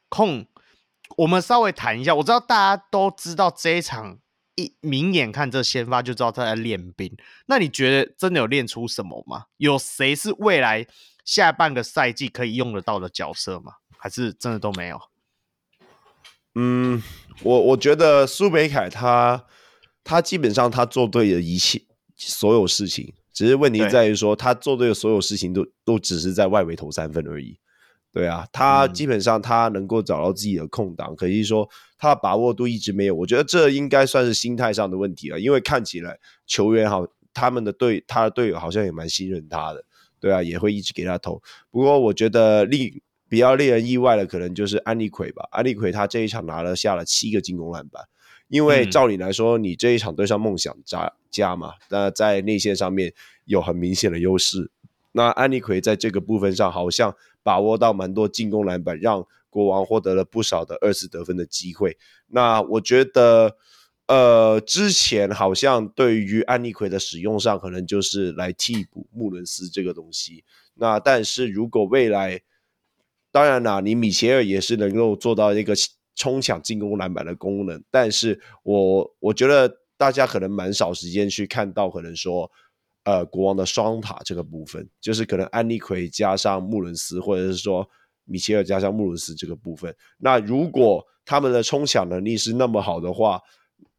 [0.09, 0.47] 控，
[1.17, 4.17] 我们稍微谈一下，我知道大家都知道这一场
[4.55, 9.45] 一明眼看这先发就知道他在练兵，那你觉得真的有练出什么吗？
[9.57, 10.87] 有谁是未来
[11.23, 13.73] 下半个赛季可以用得到的角色吗？
[13.97, 14.99] 还是真的都没有？
[16.55, 17.01] 嗯，
[17.41, 19.45] 我我觉得苏北凯他。
[20.05, 21.81] 他基本上他做对的一切
[22.17, 27.57] 所有事情，只是问题在于说他做对的所有事情都都只是在外围投三分而已。
[28.11, 33.15] 对啊，他基本上他能够找到自己的空档，可以说他的把握度一直没有。
[33.15, 39.85] 我觉得这应该算是心态上的问题了，因为看起来球员好，他们的队他的队友好像也蛮信任他的。
[40.23, 41.41] 对啊，也会一直给他投。
[41.69, 48.05] 不过我觉得令比较令人意外的可能就是安利奎吧，安利奎他这一场拿了下了七个进攻篮板。
[48.47, 50.73] 因为照理来说，你这一场对上梦想
[51.29, 53.13] 家嘛，那在内线上面
[53.43, 54.71] 有很明显的优势。
[55.11, 57.13] 那安利奎在这个部分上好像
[57.43, 61.97] 把握到蛮多进攻篮板，让国王获得了不少的二次得分的机会。
[62.27, 63.57] 那我觉得，
[64.07, 70.43] 呃，之前好像对于安利奎的使用上，可能就是来替补穆伦斯这个东西。
[70.75, 72.41] 那但是如果未来，
[73.31, 75.73] 当然啦，你米切尔也是能够做到一个。
[76.15, 82.51] 冲抢进攻篮板的功能，但是我我觉得大家可能蛮少时间去看到，可能说，
[83.03, 87.89] 呃，国王的双塔这个部分，就是可能安利奎加上穆伦斯，或者是说
[88.25, 89.91] 米切尔加上穆伦斯这个部分。
[90.19, 93.41] 那如果他们的冲抢能力是那么好的话，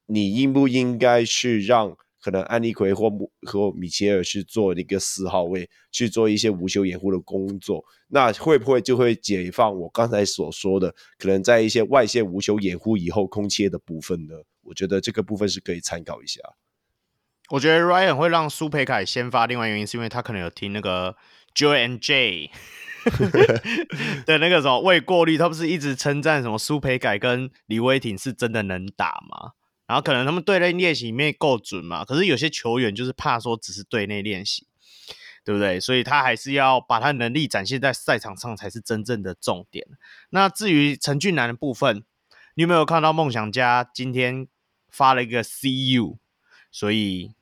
[0.07, 1.97] 你应不应该去让？
[2.25, 3.11] 可能安利奎或
[3.43, 14.37] 和米切尔去做一个四号位，去做一些无球掩护的工作，那会不会就会解放我刚才所说的，可能在一些外线无球掩护以后空切的部分呢？
[14.63, 16.41] 我觉得这个部分是可以参考一下。
[17.51, 21.17] 我觉得 Ryan 会让苏培凯先发，另外原因是因为他可能有听那个
[21.55, 22.51] Joe and J
[24.25, 29.53] 的那个什么未过滤，他不是一直称赞什么苏培凯跟李威霆是真的能打吗？
[29.87, 34.66] 然后可能他们队内练习里面够准嘛，可是有些球员就是怕说只是队内练习，
[35.45, 35.78] 对不对？
[35.78, 39.87] 所以他还是要把他能力展现在赛场上才是真正的重点。
[40.30, 42.03] 那至于陈俊南的部分，
[42.55, 44.49] 你有没有看到梦想家今天
[44.91, 46.18] 发了一个 See you？
[46.72, 47.35] 所以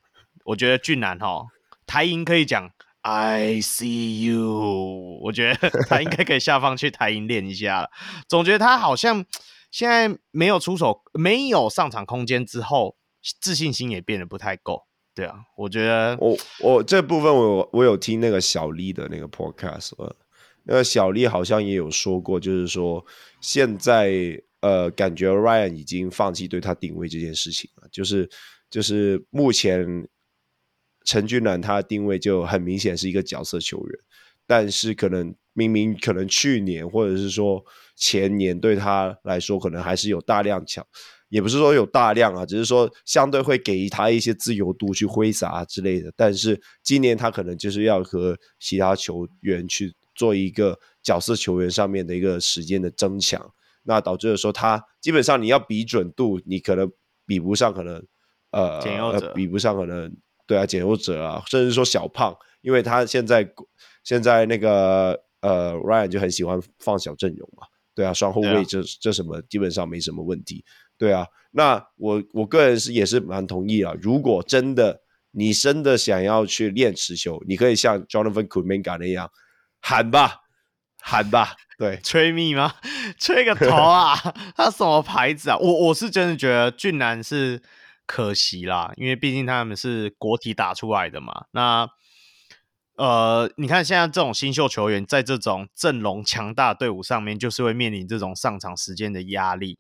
[0.46, 1.46] 我觉得俊南哈
[1.86, 2.72] 台银可以讲
[3.02, 7.90] I see you，我觉得他应该可以下放去台银练一下了。
[8.26, 9.24] 总觉得他好像。
[9.72, 12.96] 现在没有出手，没有上场空间之后，
[13.40, 14.84] 自信心也变得不太够。
[15.14, 19.92] 对啊，我觉得我我这部分我我有听那个小丽的那个 podcast，
[20.64, 23.04] 那个小丽好像也有说过，就是说
[23.40, 28.28] 现在呃感觉 Ryan 已经放弃对他定位这件事情了，就是
[28.70, 30.08] 就是目前
[31.04, 33.98] 陈俊南他的定位就很明显是一个角色球员，
[34.46, 37.64] 但是可能明明可能去年或者是说。
[37.94, 40.84] 前年对他来说可能还是有大量抢，
[41.28, 46.10] 也不是说有大量啊，只是说相对会给他一些自由度去挥洒之类的。
[46.16, 53.52] 但是今年他可能就是要和其他球员去做一个角色球员上面的一个时间的增强，
[53.84, 56.90] 那导致的说他基本上你要比准度，你可能
[57.26, 58.04] 比不上，可能
[58.50, 60.12] 呃，呃比不上可能
[60.46, 63.48] 对啊，简优哲啊，甚至说小胖，因为他现在
[64.02, 67.66] 现在那个呃 Ryan 就很喜欢放小阵容嘛。
[67.94, 70.64] 对啊，双后卫这、啊、这什么基本上没什么问题。
[70.96, 73.92] 对啊，那我我个人是也是蛮同意啊。
[74.00, 79.30] 如果真的你真的想要去练持球，你可以像 Jonathan Kuminga 那样
[79.80, 80.40] 喊吧，
[81.02, 81.54] 喊吧。
[81.76, 82.72] 对，吹密吗？
[83.18, 84.14] 吹个头啊！
[84.56, 85.58] 他什么牌子啊？
[85.58, 87.60] 我我是真的觉得俊男是
[88.06, 91.44] 可惜啦，因为毕竟他们是国体打出来的嘛。
[91.50, 91.88] 那
[92.96, 99.78] 呃，你看现在这种新秀球员在这种阵容强大队伍上面，就是会面临这种上场时间的压力。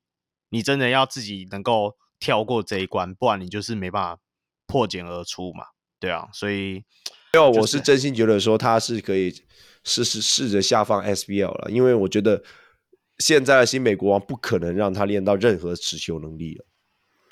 [0.48, 4.18] 你真的要自己能够跳过这一关，不然你就是没办法
[4.66, 5.64] 破茧而出嘛。
[6.00, 6.84] 对啊，所以
[7.32, 9.30] 没有，我是真心觉得说他是可以
[9.84, 12.42] 试试试着下放 SBL 了，因为我觉得
[13.18, 16.64] 现在的新美国王不可能让他练到任何持球能力了。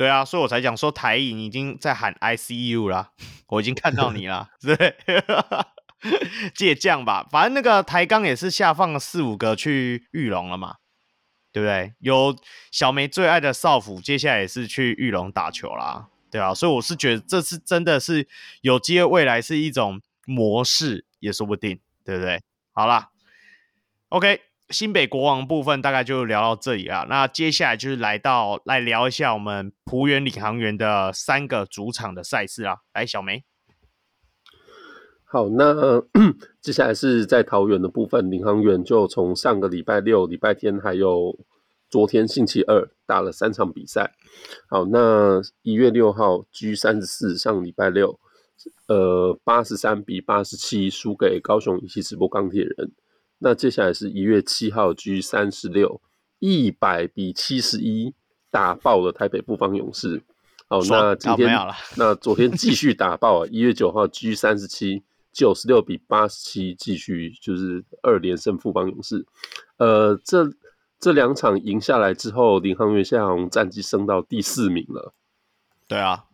[0.00, 3.12] 对啊，所以我才讲说台影已经在喊 ICU 啦，
[3.48, 4.96] 我已经看到你了， 对，
[6.54, 10.76] 借将吧，反正那个台钢也是下放了四五个去裕隆了嘛，
[11.52, 11.92] 对不对？
[11.98, 12.34] 有
[12.70, 18.26] 小梅最爱的少辅，接下来也是去裕隆打球啦，对啊，所以我是觉得这次真的是
[18.62, 22.40] 有机会，未来是一种模式也说不定，对不对？
[22.72, 23.10] 好啦
[24.08, 24.40] ，OK。
[24.70, 32.76] 新北国王部分大概就聊到这里了，那接下来就是来到来聊一下我们浦远领航员的三个主场的赛事啊。
[32.94, 33.42] 来，小梅，
[35.24, 36.00] 好，那、
[36.62, 41.36] 接下来是在桃园的部分，领航员就从上个礼拜六、礼拜天，还有
[41.88, 44.12] 昨天星期二打了三场比赛。
[44.68, 48.20] 好，那一月六号 G 三十四上礼拜六，
[48.86, 52.92] 呃，八十三比八十七输给高雄一期直播钢铁人。
[53.42, 55.98] 那接下来是一月七号，G 三十六，
[56.40, 58.12] 一百比七十一
[58.50, 60.22] 打爆了台北富邦勇士。
[60.68, 61.50] 好，那今天
[61.96, 63.48] 那昨天继续打爆啊！
[63.50, 69.24] 一月九号，G 三十七，九十六比八十七，继续就是二连胜富邦勇士。
[69.78, 70.52] 呃，这
[71.00, 75.14] 这两场赢下来之后，林航员现在好像战绩升到第四名了。
[75.88, 76.26] 对啊，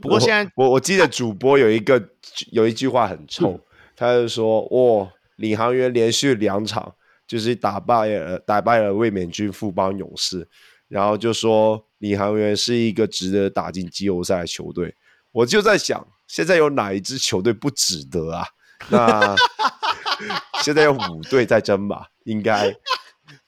[0.00, 2.08] 不过现在我我，我记得主播有一个
[2.52, 3.60] 有一句话很臭，嗯、
[3.96, 5.10] 他就说：“哇。”
[5.40, 6.94] 领航员连续两场
[7.26, 10.46] 就是打败了打败了卫冕军富邦勇士，
[10.86, 14.94] 然后就说领航员是一个值得打进季后赛的球队。
[15.32, 18.46] 我就在想，现在有哪一支球队不值得啊？
[18.90, 19.34] 那
[20.62, 22.08] 现在有五队在争吧？
[22.24, 22.74] 应该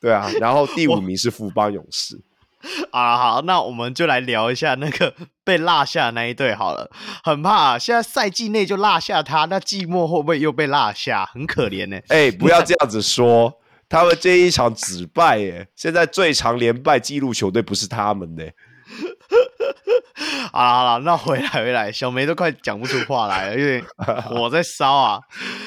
[0.01, 0.31] 对啊。
[0.41, 2.19] 然后第五名是富邦勇士。
[2.93, 5.13] 啊，好，那我们就来聊一下那个
[5.45, 6.91] 被落下的那一队好了。
[7.25, 11.29] 很怕现在赛季内就落下他，那季末会不会又被落下？
[11.33, 11.97] 很可怜呢。
[12.09, 13.53] 哎、欸，不要这样子说，
[13.89, 18.53] 他们这一场只败耶，现在最长连败纪录球队不是他们的。
[20.53, 23.83] 好了好了，那回来回来，小梅都快讲不出话来了，因为
[24.31, 25.21] 我在烧啊。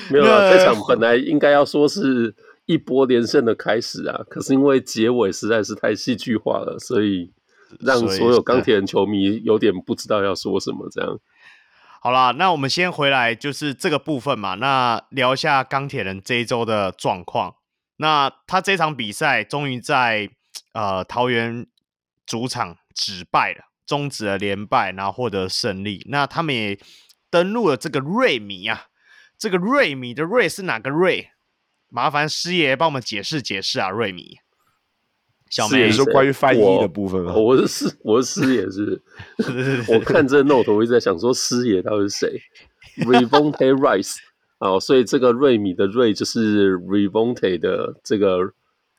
[0.09, 2.33] 没有啊，这场本来应该要说是。
[2.65, 4.23] 一波连胜的开始啊！
[4.29, 7.31] 可是因为结尾实在是太戏剧化了，所以
[7.79, 10.89] 让所有钢铁人球迷有点不知道要说什么。
[10.89, 11.19] 这样，
[12.01, 14.55] 好啦，那我们先回来就是这个部分嘛。
[14.55, 17.55] 那聊一下钢铁人这一周的状况。
[17.97, 20.29] 那他这场比赛终于在
[20.73, 21.67] 呃桃园
[22.25, 26.05] 主场止败了，终止了连败，然后获得胜利。
[26.09, 26.79] 那他们也
[27.29, 28.87] 登陆了这个瑞米啊，
[29.37, 31.29] 这个瑞米的瑞是哪个瑞？
[31.89, 34.37] 麻烦师爷帮我们解释解释啊，瑞米。
[35.49, 37.33] 小梅说关于翻译的部分啊？
[37.35, 39.01] 我是师，我是师爷是。
[39.93, 42.41] 我看这 note，我一直在想说师爷到底是谁
[43.05, 44.17] ？Revonte Rice
[44.57, 48.39] 啊，所以这个瑞米的瑞就是 Revonte 的这个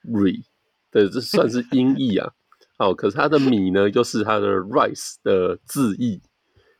[0.04, 0.44] Re，
[0.90, 2.32] 对，这算是音译啊。
[2.78, 6.22] 哦，可是他的米呢，又是他的 Rice 的字义。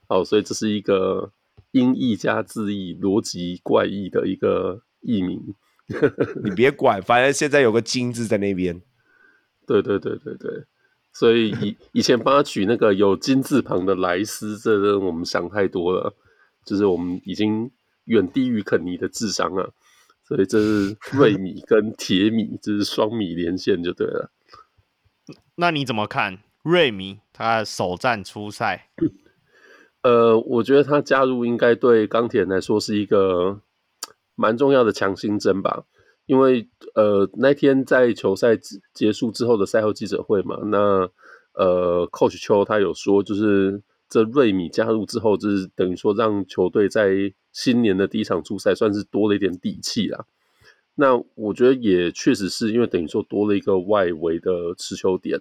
[0.09, 1.33] 哦，所以这是一个
[1.73, 5.43] 音译加字义，逻辑怪异的一个译名。
[6.43, 8.83] 你别管，反正现在有个金字在那边。
[9.67, 10.65] 对对对对对，
[11.13, 16.15] 所以以以前帮他取那个有金字旁的莱斯，这个我们想太多了，
[16.65, 17.71] 就是我们已经
[18.07, 19.71] 远低于肯尼的智商啊。
[20.25, 24.33] 所以这是瑞米跟铁米，这是双米连线就对了。
[25.55, 28.91] 那你怎么看瑞米他首战出赛？
[30.03, 33.61] 呃，我觉得他加入应该对钢铁人来说是一个。
[34.37, 35.85] 蛮重要的强心针吧，
[36.27, 38.51] 因为呃那天在球赛
[38.93, 41.11] 结束之后的赛后记者会嘛，那
[41.55, 50.27] 呃 Coach 邱他有说，就是这瑞米加入之后，就是等于说让球队在新年的第一场出赛算是多了一点底气啦。
[50.97, 55.41] 那我觉得也确实是因为等于说多了一个外围的持球点。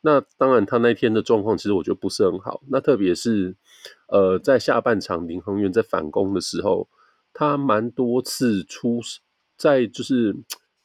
[0.00, 3.54] 那当然他那天的状况其实我觉得不是很好，那特别是
[4.08, 6.88] 呃在下半场林航员在反攻的时候。
[7.34, 9.00] 他蛮多次出
[9.56, 10.34] 在就是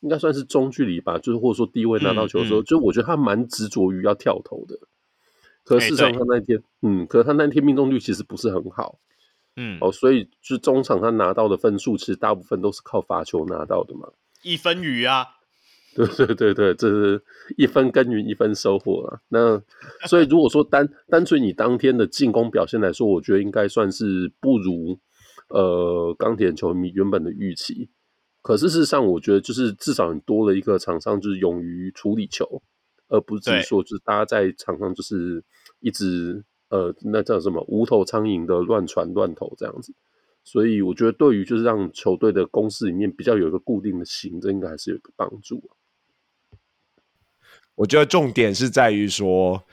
[0.02, 4.78] 应该算是中距离吧，就是或者说低位拿到球的时候，嗯嗯、就我觉得他蛮执着于要跳投的。
[5.64, 8.98] 可事实上他那天，欸、嗯，可是他那天命中率其实不是很好，
[9.56, 14.10] 嗯，哦，所以就中场他拿到的分数其实大部分都是靠罚球拿到的嘛，
[14.42, 15.28] 一分雨啊，
[15.94, 17.22] 对对对对，这是
[17.58, 19.20] 一分耕耘一分收获啊。
[19.28, 19.62] 那
[20.08, 24.98] 所以如果说单单纯以当天的进攻表现来说，我觉得应该算是不如。
[25.50, 27.90] 呃，钢铁球迷原本的预期，
[28.42, 32.62] 可是事实上，我觉得就是至少你多了一个场上，就是勇于处理球，
[33.08, 35.44] 而不是说就是大家在场上就是
[35.80, 39.94] 一直呃，那叫什么无头苍蝇的乱传乱投这样子。
[40.44, 45.62] 所以我觉得对于就是让球队的攻势里面比较有一个固定的型，这应该还是有一个帮助。
[47.76, 49.64] 我觉得重点是在于说，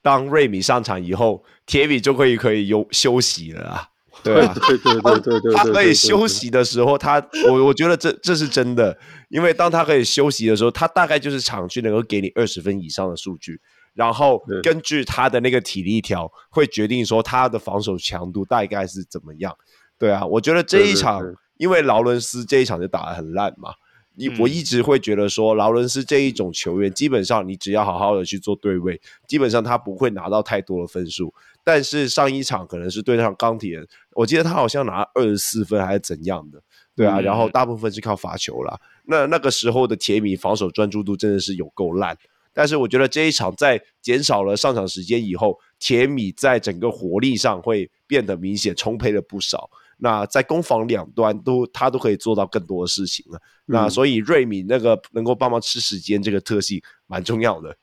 [0.00, 3.91] 当瑞米上场以后，铁米就可以可以有休息了啊。
[4.22, 8.96] 对 啊，对对对对对，他可以休息的时候，他我我觉得这这是真的，
[9.28, 13.60] 因为当他可以休息的时候，他大概就是场均能够给你二十分以上的数据，
[13.94, 19.54] 然后根据他的那个体力条会决定说他的防守强度大概是怎么样。
[19.98, 21.22] 对啊，我觉得这一场，
[21.58, 23.70] 因为劳伦斯这一场就打得很烂嘛，
[24.14, 31.32] 你我一直会觉得说劳伦斯这一种球员，基本上你只要好好的去做对位，基本上他不会拿到太多的分数。
[31.64, 36.60] 但是上一场可能是对上钢铁人，我记得他好像拿二十四分还是怎样的，
[36.96, 38.78] 对啊，然后大部分是靠罚球啦。
[39.06, 42.16] 那那个时候的铁米防守专注度真的是有够烂。
[42.54, 49.70] 但是我觉得这一场在减少了上场时间以后，铁米在整个活力上会变得明显充沛了不少。
[50.02, 53.40] 那在攻防两端都他都可以做到更多的事情了。
[53.66, 57.76] 那所以瑞米那个能够帮忙吃时间这个特性蛮重要的。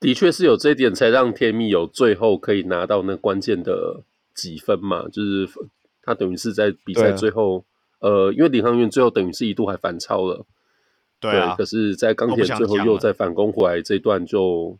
[0.00, 4.02] 的确是有这一点，才让天蜜有最后可以拿到那关键的
[4.34, 5.48] 几分嘛，就是
[6.02, 7.64] 他等于是在比赛最后，
[8.00, 10.44] 啊、呃，因为领航员最后等于是一度还反超了，
[11.20, 14.78] 对啊，对，可是，在钢铁最后又再反攻回来这一段，就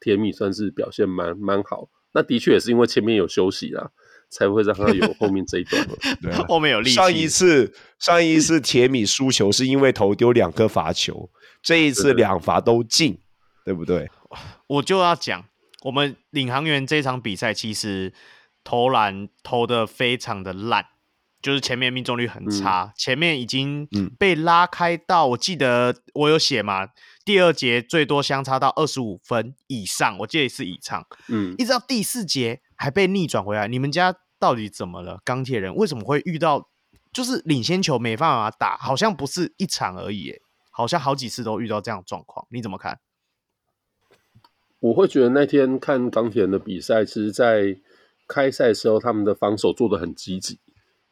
[0.00, 1.90] 天蜜算是表现蛮蛮好。
[2.12, 3.90] 那的确也是因为前面有休息啦，
[4.30, 5.94] 才会让他有后面这一段了。
[6.22, 6.96] 对啊，后面有力气。
[6.96, 11.28] 上一次上一次铁米输球是因为投丢两颗罚球，
[11.62, 13.18] 这一次两罚都进，
[13.64, 14.08] 对不对？
[14.68, 15.44] 我就要讲，
[15.82, 18.12] 我们领航员这场比赛其实
[18.62, 20.86] 投篮投的非常的烂，
[21.42, 26.88] 就是前面命中率很差，嗯、前面已经被拉开到，我记得我有写嘛，
[27.24, 33.68] 第二节最多相差到二十五分以上，我记得是以上，嗯，一直到第四节还被逆转回来。
[33.68, 35.20] 你们家到底怎么了？
[35.22, 36.70] 钢铁人为什么会遇到
[37.12, 38.78] 就是领先球没办法打？
[38.78, 40.32] 好像不是一场而已，
[40.70, 42.98] 好像好几次都遇到这样的状况，你怎么看？
[44.78, 47.76] 我会觉得那天看钢铁人的比赛，其实，在
[48.26, 50.58] 开赛的时候，他们的防守做的很积极，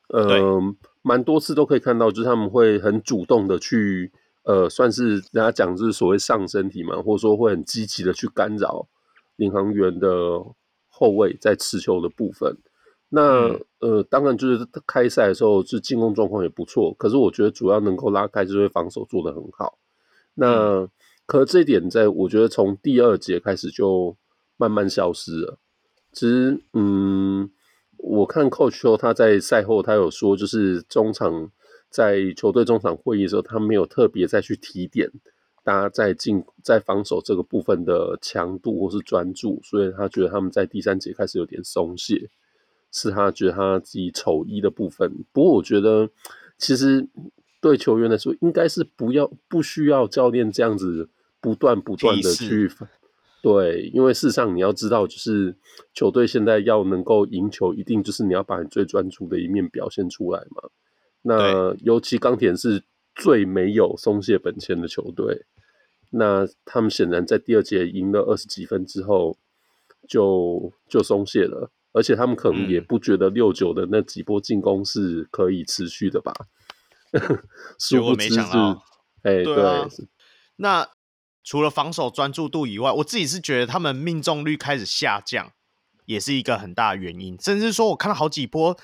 [0.09, 0.59] 呃，
[1.03, 4.11] 蛮多次都可以看到，就是他们会很主动的去，
[4.45, 8.89] 呃，算是人家讲就是所谓上身体嘛，或者说会很积极的去干扰
[9.37, 10.09] 领航员的
[10.99, 12.57] 后卫在持球的部分。
[13.09, 19.79] 那、嗯、呃，当然就是开赛的时候，是进攻状况也不错，可是我觉得主要能够拉开，就是防守做得很好。
[20.35, 20.91] 那、嗯
[21.29, 24.17] 可这一点，在我觉得从第二节开始就
[24.57, 25.59] 慢慢消失了。
[26.11, 27.51] 其实，嗯，
[27.99, 31.51] 我看 Coach 他在赛后他有说，就是中场
[31.91, 35.13] 在球队中场会议的时候，他没有特别再去提点
[35.69, 42.31] 大家在进在防守这个部分的强度或是专注，所以他觉得他们在第三节开始有点松懈，
[42.91, 45.13] 是他觉得他自己丑一的部分。
[45.33, 46.09] 不过，我觉得
[46.57, 47.07] 其实
[47.61, 51.11] 对球员来说，应该是不要不需要教练这样子。
[51.41, 52.69] 不断不断的去，
[53.41, 55.55] 对，因为事实上你要知道，就是
[55.95, 60.69] 球队现在要能够赢球，一定就是你要把你最专注的一面表现出来嘛。
[61.23, 62.83] 那尤其钢铁是
[63.15, 65.45] 最没有松懈本钱的球队，
[66.11, 69.37] 那他们显然在第二节赢了二十几分之后
[70.09, 76.33] 就，就就松懈了，而且他们可能也不觉得六九的那几波进攻是可以持续的吧？
[77.79, 78.41] 殊不知是，
[79.23, 80.07] 哎、欸，对，啊、对，
[80.57, 80.89] 那。
[81.45, 85.51] 除了防守专注度以外，我自己是觉得他们命中率开始下降，
[86.05, 87.41] 也是一个很大的原因。
[87.41, 88.79] 甚至说，我看了好几波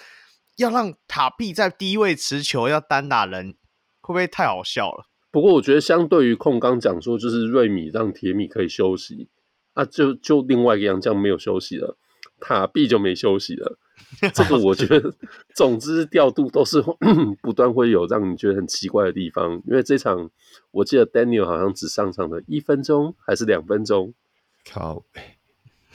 [0.56, 3.58] 要让塔壁在低位持球要单打人，
[4.00, 5.04] 会不会太好笑了？
[5.34, 9.26] 不过我觉得，相对于控刚讲说，就是瑞米让铁米可以休息，
[9.72, 11.96] 啊，就就另外一个洋将没有休息了，
[12.38, 13.76] 塔壁就没休息了。
[14.32, 15.12] 这个我觉得，
[15.52, 16.80] 总之调度都是
[17.42, 19.60] 不断会有让你觉得很奇怪的地方。
[19.66, 20.30] 因为这场
[20.70, 24.14] 我记得 Daniel 好像只上场了一分钟还是两分钟，
[24.70, 25.04] 靠，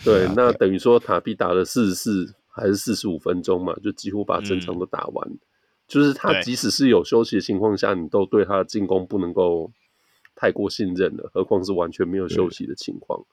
[0.03, 5.29] 对，那等于说塔比打了四十四还是四十五分钟嘛，就几乎把整场都打完。
[5.29, 5.39] 嗯、
[5.89, 9.69] 就是他即使是有休息的情况下，你都对他的进攻不能够
[10.35, 13.25] 太过信任了，何况是完全没有休息的情况。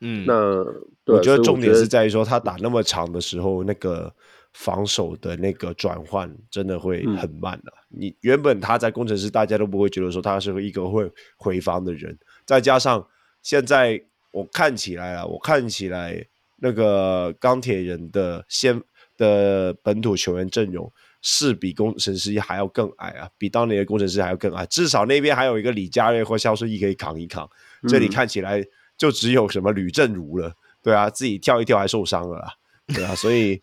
[0.00, 0.64] 嗯，那
[1.04, 4.12] 对我觉得重点是在于说，他打那么长的时候，那个
[4.52, 7.78] 防守的那个转换真的会很慢的、啊。
[7.92, 13.06] 嗯、你原本他在工程师，大家都不会觉得说他是一个会回防的人，再加上
[13.42, 16.26] 现在我看起来啊，我看起来
[16.58, 18.82] 那个钢铁人的先
[19.16, 20.92] 的本土球员阵容
[21.28, 24.64] 是比工程师还要更矮啊，比当年的工程师还要更矮。
[24.66, 27.50] 至少那边还有一个李佳瑞或肖顺义可以扛一扛，
[27.82, 28.64] 嗯、这里看起来。
[28.98, 30.50] 就只有什么吕正如了，
[30.82, 32.54] 对啊，自己跳一跳还受伤了啦，
[32.86, 33.60] 对啊，所以，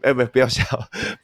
[0.00, 0.64] 哎、欸，不，不要笑。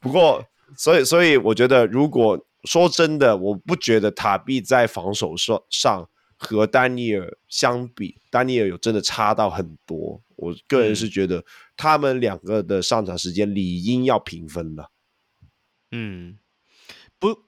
[0.03, 0.45] 不过，
[0.77, 6.07] 所以，所以，我觉得，如果说真的，我不觉得塔壁在防守上上
[6.37, 10.21] 和丹尼尔相比，丹尼尔有真的差到很多。
[10.37, 11.43] 我个人是觉得
[11.75, 14.91] 他们两个的上场时间理应要平分的。
[15.93, 16.39] 嗯，
[17.19, 17.45] 不，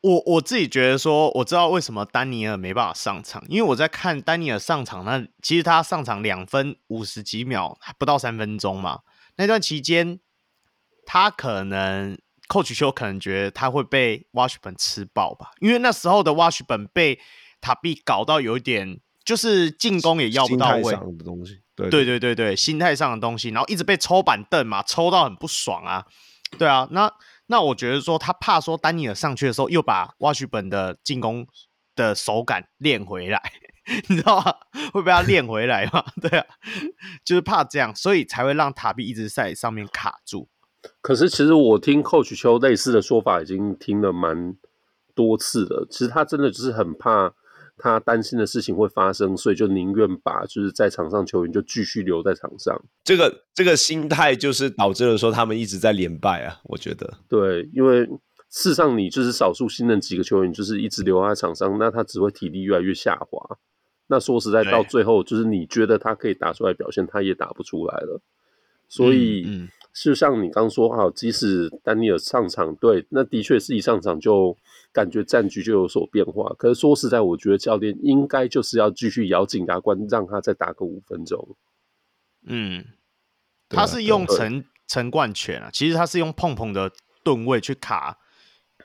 [0.00, 9.00] 我我自己觉得说，我知道为什么丹尼尔没办法上场，因为我在看丹尼尔上场，那其实他上场两分五十几秒，还不到三分钟嘛，
[9.36, 10.20] 那段期间
[11.04, 12.18] 他可能。
[12.48, 17.20] Coach 邱可能觉得他会被 Washburn 吃爆吧，因为那时候的 Washburn 被
[17.60, 26.06] 塔比搞到有一点，就是进攻也要不到位的东西，对对对对对，心态上的东西，然后一直被抽板凳嘛，抽到很不爽啊，
[26.58, 27.12] 对啊，那
[27.48, 31.46] 那我觉得说他怕说丹尼尔上去的时候又把 Washburn 的进攻
[31.96, 33.42] 的手感练回来，
[34.08, 34.54] 你知道吗？
[34.92, 36.04] 会被他练回来嘛？
[36.22, 36.46] 对啊，
[37.24, 40.48] 就是怕这样，所以才会让塔比一直在上面卡住。
[41.00, 44.54] 可是，其实我听 Coach 邱类似的说法已经听了蛮
[45.14, 45.86] 多次了。
[45.90, 47.34] 其实他真的就是很怕
[47.78, 52.78] 他担心的事情会发生，所以就宁愿把就是在场上球员就继续留在场上。
[53.04, 56.60] 这个这个心态就是导致了说他们一直在连败啊。
[56.64, 58.04] 我觉得对，因为
[58.50, 63.56] 事实上你就是少数新任几个球员，就是一直留在场上，那他只会体力越来越下滑。
[64.08, 68.20] 那说实在，到最后就是你觉得他可以打出来表现，他也打不出来了。
[68.88, 69.44] 所以。
[69.46, 69.68] 嗯嗯
[70.04, 74.56] 就像你刚说哈，即使丹尼尔上场，对，那的确是一上场就
[74.92, 76.54] 感觉战局就有所变化。
[76.58, 81.56] 可是说实在，我觉得教练应该就是要继续咬紧牙关，让他再打个五分钟。
[82.46, 82.84] 嗯，
[83.68, 86.92] 他是用陈陈冠权啊，其实他是用碰碰的
[87.24, 88.18] 吨位去卡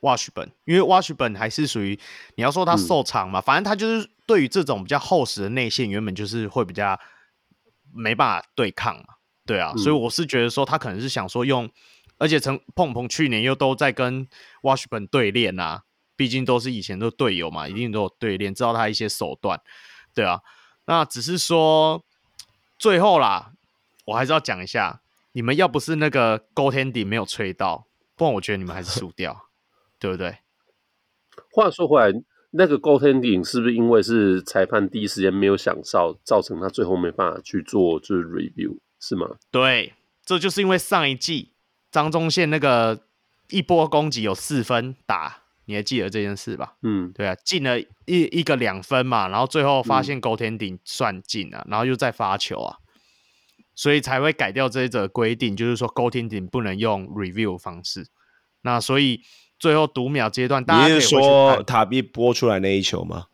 [0.01, 1.99] Washburn，因为 Washburn 还是属于
[2.36, 6.99] 你要说他受伤嘛，嗯、反正他就是对于这种比较厚实的内线，原本就是会比较
[7.93, 9.03] 没办法对抗嘛。
[9.46, 11.72] 对啊，所以我是觉得说他可能是想说用，嗯、
[12.18, 14.28] 而且陈碰碰去年又都在跟
[14.62, 15.84] Washburn 对练啊，
[16.16, 19.60] 毕竟都是以前的队友嘛，一定都有对练，知道他一些手段。
[20.14, 20.39] 对啊，
[20.86, 22.04] 那只是说
[22.78, 23.52] 最后啦，
[24.06, 25.02] 我还是要讲一下，
[25.34, 29.50] 你们要不是那个 goaltending 没有吹到，不然我觉得你们还是输掉，
[30.00, 30.38] 对不对？
[31.52, 32.14] 话说回来，
[32.52, 38.78] 那个 goaltending 是不是因为是裁判第一时间没有响哨，造成他最后没办法去做就是 review？
[39.06, 39.36] 是吗？
[39.51, 39.95] 对，
[40.26, 41.51] 这就是因为上一季
[41.91, 43.04] 张忠宪那个
[43.49, 46.78] 一波攻击有四分打，你还记得这件事吧？
[46.84, 52.78] 嗯，对啊，进了一一个两分嘛，然后最后发现 goaltending 算进了，嗯、然后又再发球啊，
[53.76, 58.08] 所以才会改掉这一则规定，就是说 goaltending 不能用 review 方式。
[58.62, 59.20] 那所以
[59.60, 63.26] 最后读秒阶段，大家说塔比播出来那一球吗？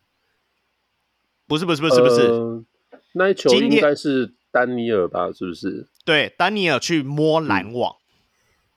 [1.45, 2.65] 不是不是不是不是，呃、
[3.13, 4.34] 那一球应该是。
[4.52, 5.88] 丹尼尔吧，是不是？
[6.06, 7.97] 对，丹尼尔去摸拦网，嗯、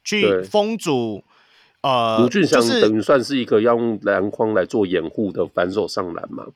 [0.04, 1.24] 去封阻。
[1.82, 6.46] 呃，吴俊祥等于算是一个要用篮筐来做掩护的反手上篮嘛。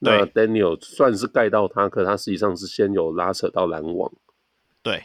[0.00, 4.12] 对那丹尼尔算是盖到他，可他实际上是先有拉扯到篮网。
[4.82, 5.04] 对，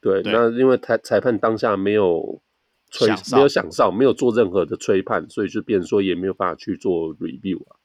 [0.00, 2.40] 对，对那因为裁裁判当下没有
[2.90, 7.76] 吹，没有响哨，没有做任何的吹判，所以就变成说也没有办法去做 review 啊。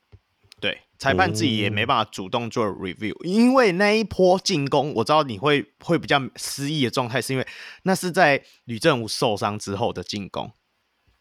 [0.97, 7.47] 对，裁判自己也没办法主动做 review，、嗯、因为那一波进攻，我知道你会会比较失意的状态，是因为
[7.83, 10.51] 那是在吕正武受伤之后的进攻。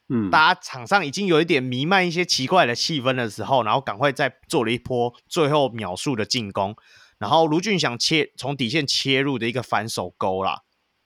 [0.08, 6.76] 嗯，大家场上已经有一点弥漫一些奇怪的气氛的时候，然后赶快再做了一波最后秒数的进攻，
[7.18, 10.62] 然后卢俊祥切从底线切入的一个反手勾啦。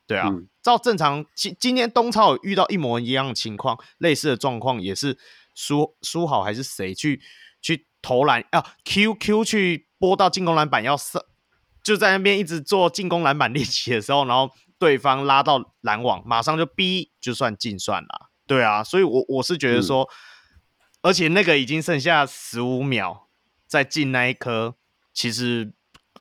[0.06, 5.16] 对啊，嗯、照正常今今天东超有遇到一模一样的情况，类似的状况也是
[5.55, 7.22] 输输好还是谁去
[7.62, 7.86] 去。
[8.00, 11.26] 投篮啊，Q Q 去拨到进攻篮板要射，
[11.82, 18.30] 就在那边一直做进攻篮板练习的时候，然后对方拉到篮网，马上就逼，就算进算了。
[18.46, 20.08] 对啊，所以我我是觉得说，嗯、
[21.02, 23.28] 而且那个已经剩下十五秒，
[23.66, 24.76] 再进那一颗，
[25.12, 25.72] 其实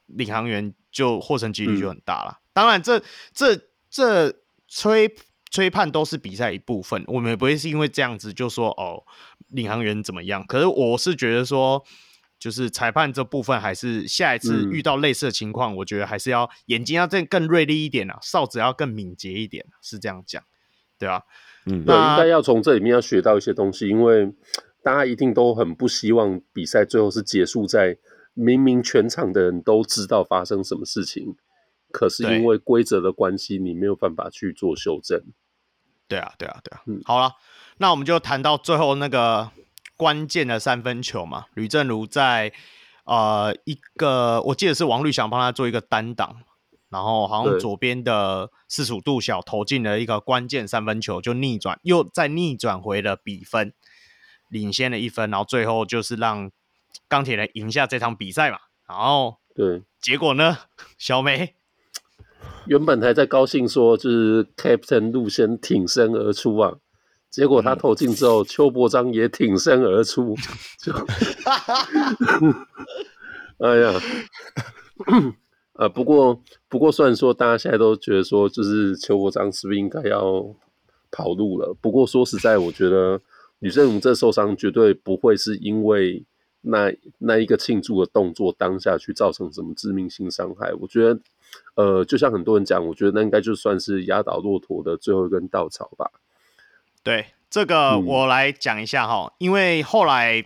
[0.07, 2.39] 领航员就获胜几率就很大了。
[2.39, 2.99] 嗯、当然这，
[3.33, 5.15] 这这这吹
[5.51, 9.05] 吹判都是比赛一部分，我们也不会是因为这样子就说哦。
[9.49, 10.45] 领航员怎么样？
[10.45, 11.83] 可是我是觉得说，
[12.39, 20.43] 就是裁判这部分还是下一次遇到类似的情况，嗯、我觉得还是要眼睛要更更锐利一点啊，哨子要更敏捷一点，是这样讲，
[20.99, 21.23] 对啊？
[21.65, 24.31] 嗯，那对，应该要从这里面要学到一些东西，因为
[24.83, 27.97] 大家一定都很不希望比赛最后是结束在
[28.33, 31.35] 明明全场的人都知道发生什么事情，
[31.91, 35.19] 可是因为规则的关系，你没有办法去做修正。
[36.07, 37.31] 对啊，对啊，对啊，嗯，好了。
[37.77, 39.51] 那我们就谈到最后那个
[39.95, 42.51] 关键的三分球嘛，吕正如在
[43.05, 46.37] 呃一个我记得是王律翔帮他做一个单挡，
[46.89, 53.73] 然后好像左边的四十五度角投进了一个关键三分球，就逆转又再逆转回了比分，
[54.49, 56.51] 领先了一分，然后最后就是让
[57.07, 58.57] 钢铁人赢下这场比赛嘛。
[58.87, 60.57] 然后对，结果呢，
[60.97, 61.55] 小梅？
[62.65, 66.75] 原本还在高兴说，就是 Captain 陆先挺身而出啊，
[67.37, 70.35] 结果他投进之后，邱伯章也挺身而出，
[70.81, 70.91] 就，
[73.63, 73.93] 哎呀。
[75.73, 80.43] 呃，不过不过，虽然说大家现在都觉得说，就是邱伯章是不是应该要
[81.11, 81.71] 跑路了？
[81.79, 83.21] 不过说实在，我觉得
[83.59, 86.25] 吕政儒这受伤绝对不会是因为
[86.61, 90.73] 那那一个庆祝的动作当下去造成什么致命性伤害。
[90.79, 91.19] 我觉得，
[91.75, 96.09] 呃，就像很多人讲，我觉得那应该就算是压倒骆驼的最后一根稻草吧。
[97.03, 100.43] 对，这个我来讲一下哈，嗯、因为后来，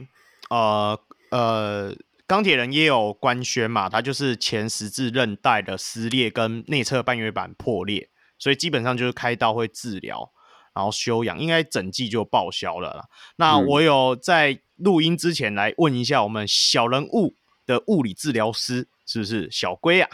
[0.49, 0.99] 呃
[1.31, 1.95] 呃。
[2.27, 8.07] 钢铁人也有官宣嘛，他就是前十字韧带的撕裂跟内侧半月板破裂，
[8.39, 10.31] 所以基本上就是开刀会治疗，
[10.73, 13.05] 然后休养，应该整季就报销了啦。
[13.35, 20.09] 那我有在录音之前来问一下我们小人物的物理治疗师，是不是小龟啊？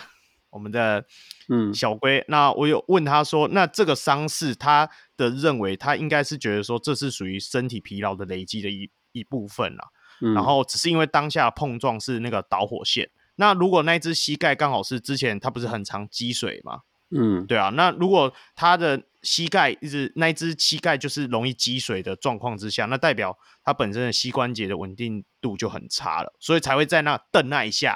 [0.49, 1.06] 我们的
[1.49, 9.90] 嗯小龟，嗯、那我有问他说，那这个伤势他的认为，他应该是觉得说这是属于身体疲劳的累积的一一部分啦。
[10.34, 13.07] 然后只是因为当下碰撞是那个导火线。
[13.36, 16.82] 那如果那一只膝盖刚好是之前他不是很常积水吗？
[17.16, 17.70] 嗯，对啊。
[17.70, 27.96] 那如果他的膝盖一直那一只膝盖就是容易积水的状况之下，那代表他本身的膝关节的稳定度就很差了，所以才会在那蹬那一下。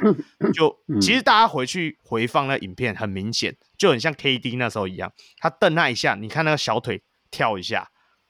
[0.53, 7.89] 就其实大家回去回放那影片，很明显就很像 KD 那时候一样，他蹬那一下，你看那个小腿跳一下，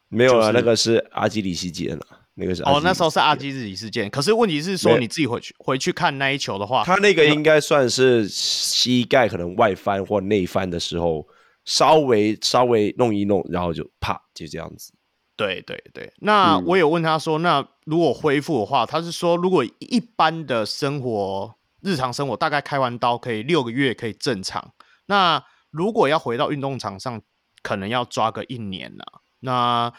[0.09, 2.05] 没有啊，那个是阿基里西腱了。
[2.41, 11.25] 那个是哦，那时候是阿基里斯腱，可是问题是说你自己回去回去看那一球的话，他那个应该算是膝盖可能外翻或内翻的时候，
[11.65, 14.91] 稍微稍微弄一弄，然后就啪就这样子。
[15.37, 24.73] 对对对，那我有问他说，嗯、那如果恢复的话，他是说如果一般的生活日常生活大概开完刀可以六个月可以正常，
[25.05, 27.21] 那如果要回到运动场上，
[27.63, 29.21] 可能要抓个一年了。
[29.39, 29.91] 那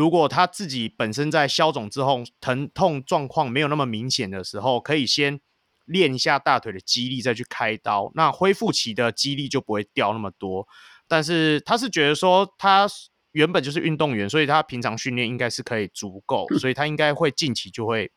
[0.00, 5.38] 如果他自己本身在消肿之后，疼痛状况没有那么明显的时候，可以先
[5.84, 8.10] 练一下大腿的肌力，再去开刀。
[8.14, 10.66] 那恢复期的肌力就不会掉那么多。
[11.06, 12.88] 但是他是觉得说，他
[13.32, 18.10] 原本就是运动员，所以他平常训练应该是可以足够，所以他应该会近期就会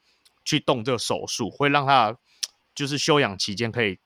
[0.45, 2.17] 去动这个手术，会让他
[2.73, 3.99] 就是休养期间可以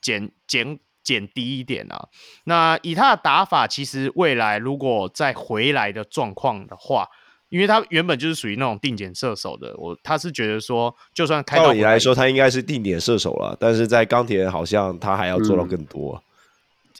[0.00, 0.80] 减减。
[1.08, 2.08] 减低一点啊，
[2.44, 7.08] 那以他的打法，其实未来如果再回来的状况的话，
[7.48, 16.16] 因为他原本就是属于那种定点射手的，我他是觉得说，就算开到你来说，他应该是定点射手了，但是在钢铁人好像他还要做到更多。
[16.16, 16.22] 嗯、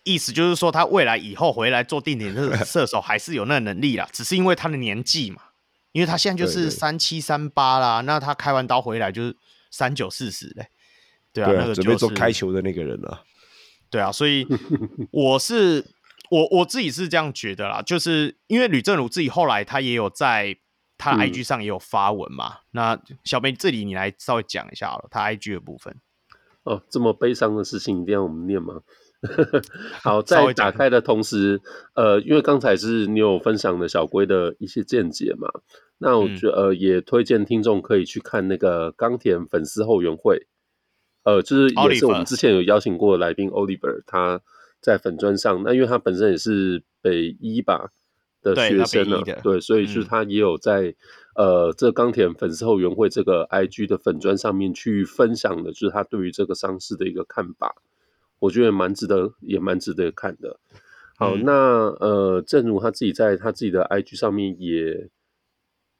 [0.05, 5.43] 意思就是说，他未来以后回来做定点射 射手还是有那个能力啦，只是因为他的年纪嘛，
[5.93, 9.36] 因为他现在就是三七三八啦，那他开完刀回来就是
[9.70, 10.68] 三九四十嘞，
[11.35, 13.22] 对啊，那个、就是、准备做开球的那个人了。
[13.90, 14.47] 对啊，所以
[15.10, 15.85] 我是
[16.31, 20.56] 我我自己是这样觉得啦，就是因为吕正儒自己后来他也有在
[20.97, 22.48] 他 IG 上也有发文嘛。
[22.48, 25.97] 嗯、那小梅这里你来稍微讲一下好了，他 IG 的部分。
[26.65, 28.82] 哦，这么悲伤的事情一定要我们念吗？
[30.02, 31.60] 好， 在打开的同时，
[31.94, 35.48] 呃，因为刚才是你有分享的小龟的一些见解嘛，
[35.98, 40.47] 那我觉得、嗯、呃也推荐听众可以去看那个钢铁粉丝后援会。
[41.28, 44.40] 呃，就是也是我们之前有邀请过的来宾 Oliver，他
[44.80, 47.90] 在粉砖上，那因为他本身也是北医吧
[48.40, 50.94] 的学生呢，对，所以就是他也有在、
[51.34, 57.74] 嗯、呃这钢铁粉丝后援会这个 IG 的粉砖上面去分享的，就是他对于这个伤势的一个看法，
[58.38, 60.59] 我觉得蛮值得，也蛮值得看的。
[61.18, 61.52] 好，嗯、那
[62.00, 65.10] 呃，正如他自己在他自己的 IG 上面也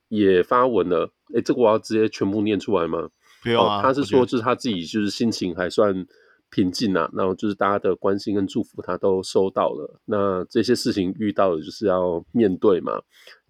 [0.09, 3.11] 也发文了，哎，这个我要直接全部念出来吗？
[3.43, 6.07] 不用啊，他是说，就是他自己就是心情还算
[6.51, 10.01] 平静啊，然后就是大家的关心跟祝福他都收到了。
[10.07, 13.01] 那这些事情遇到的就是要面对嘛，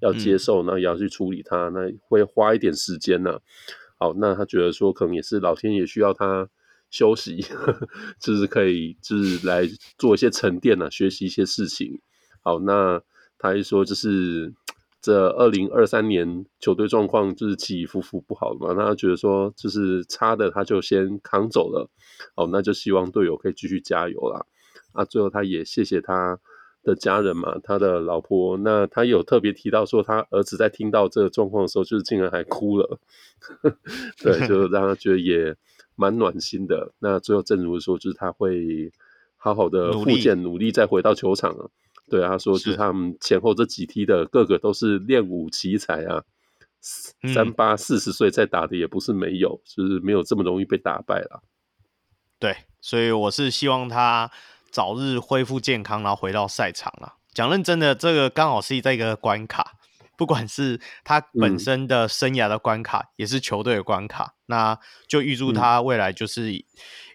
[0.01, 3.39] 要接受，那也要去处理它，那会花一点时间呢。
[3.99, 6.49] 好，那他觉得说，可能也是老天爷需要他
[6.91, 7.45] 休息，
[8.21, 12.01] 就是可以就是来做一些沉淀啊，学习一些事情。
[12.43, 13.01] 好，那
[13.39, 14.53] 他一说就是。
[15.01, 21.89] 这二零二三年球队状况就是起起伏伏不好嘛，那他觉得说就是差的他就先扛走了，
[22.35, 24.45] 哦，那就希望队友可以继续加油啦。
[24.93, 26.41] 啊，最后他也谢谢他
[26.83, 32.99] 的家人嘛，他的老婆，那他有特别提到说他儿子在听到这个状况的时候，就是竟然还哭了，
[34.21, 35.55] 对，就让他觉得也
[35.95, 36.93] 蛮暖心的。
[36.99, 38.91] 那最后正如说，就是他会
[39.37, 41.69] 好好的复健，努力再回到球场啊。
[42.09, 46.23] 对啊，他说就是他们前后这几梯的个个都是练武奇才啊，
[47.35, 51.43] 三八四十岁再打的也不是没有，就是没有这么容易被打败了。
[52.39, 54.31] 对，所以我是希望他
[54.71, 57.15] 早日恢复健康，然后回到赛场了。
[57.35, 59.75] 讲认真的，这个刚好是在一个关卡，
[60.17, 64.35] 不管是他本身的生涯的关卡，嗯、也是球队的关卡。
[64.47, 66.53] 那就预祝他未来就是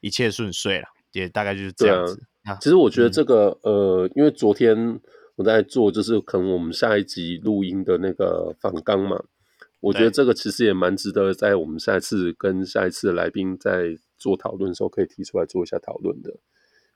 [0.02, 2.28] 一切顺遂了，嗯、也大概就是这样子。
[2.44, 4.99] 啊、其实我觉得这个、嗯、呃，因为昨天
[5.36, 9.24] 我在做，就是可能我们下一集录音的那个访纲嘛，
[9.80, 16.34] 我觉得这个其实也蛮值得在我们下一次跟下一次的来宾在做讨论的时候可以提出来做一下讨论的。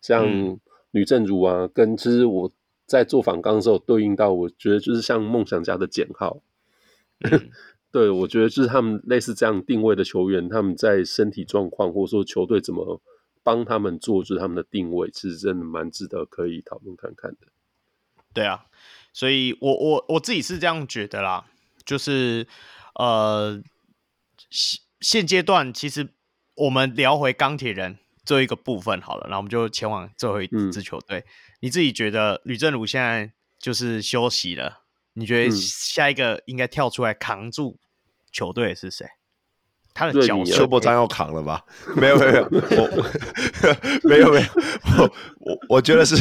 [0.02, 0.60] 像
[0.92, 2.52] 吕政儒啊，嗯、跟其实我
[2.86, 6.42] 在做访纲的时候对应到，我觉得就是像梦想家的简浩，
[7.22, 7.50] 嗯、
[7.94, 13.02] 对，我觉得就是他们类似这样定位的球员，他们在身体状况或者说球队怎么。
[13.48, 17.48] 帮他们做出他们的定位，其实真的蛮值得可以讨论看看的。
[18.34, 18.66] 对啊，
[19.14, 21.46] 所以我我我自己是这样觉得啦，
[21.86, 22.46] 就是
[22.96, 23.64] 呃
[24.50, 26.10] 现现阶段其实
[26.56, 31.20] 我们聊回钢铁人这一个部分好了，然后我们就前往最后一支球队。
[31.20, 31.24] 嗯、
[31.62, 34.82] 你自己觉得吕振儒现在就是休息了，
[35.14, 37.80] 你觉得下一个应该跳出来扛住
[38.30, 39.08] 球队是谁？
[39.98, 41.60] 他的脚邱伯章要扛了吧？
[41.96, 43.10] 没有没有没有，我
[44.08, 44.48] 没有没有，
[45.00, 46.16] 我我我觉得是，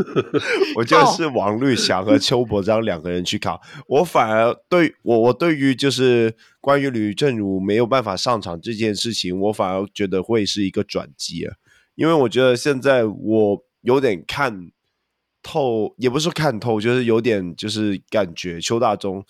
[0.76, 3.60] 我觉得是王绿翔和邱伯章两个人去扛。
[3.86, 11.54] 我反而对我我对于就是关于吕正如没有办法上场这件事情，我反而觉得会是一个转机啊。
[11.94, 14.70] 因为我觉得现在我有点看
[15.42, 19.22] 透，也不是看透，就是有点就是感觉邱大中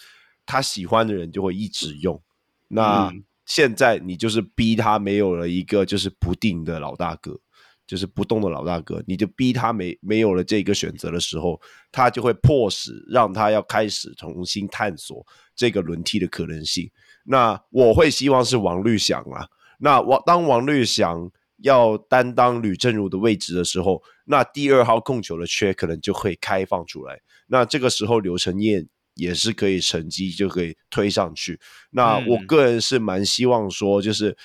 [0.46, 2.22] 他喜欢的人就会一直用
[2.68, 3.08] 那。
[3.08, 7.38] 嗯现在你就是逼他没有了一个就是不定的老大哥，
[7.86, 11.60] 就是不动的老大哥，你就逼他没没有了这个选择的时候，
[11.90, 16.90] 他就会迫使让他要开始重新探索这个轮替的可能性。
[17.24, 19.46] 那我会希望是王律翔啊，
[19.78, 27.20] 那王当王律翔要担当吕政儒的位置的时候，那第二号控球的缺可能就会开放出来。
[27.48, 28.88] 那这个时候刘成燕。
[29.14, 31.60] 也是可以成绩就可以推上去。
[31.90, 34.36] 那我个人是蛮希望说，就是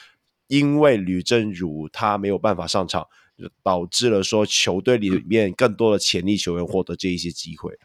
[0.48, 3.08] 因为吕政儒他没有办法上场，
[3.64, 7.78] 导致了说球队里面更多的潜力球员获得这一些机会。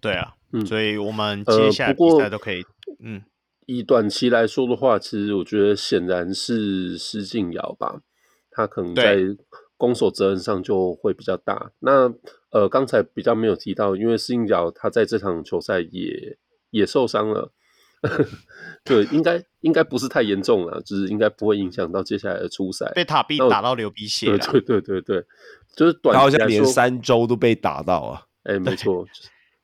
[0.00, 2.64] 对啊，嗯，所以我们接下来比赛都可以。
[3.00, 3.22] 嗯，
[3.66, 8.00] 以短期来说的话，其实我觉得显然是施晋尧吧，
[8.50, 9.16] 他可能在
[9.82, 11.72] 攻守责任上就会比较大。
[11.80, 12.08] 那
[12.50, 16.38] 呃，刚才比较没有提到，因为施晋尧他在这场球赛也
[16.70, 17.50] 也受伤了，
[18.86, 22.92] 对，应该应该不是太严重了，就是应该不会影响到接下来的初赛。
[22.94, 25.24] 被塔比打到流鼻血了，对对对对，
[25.74, 29.04] 就是短期来说，好像连三周都被打到啊，哎，没错，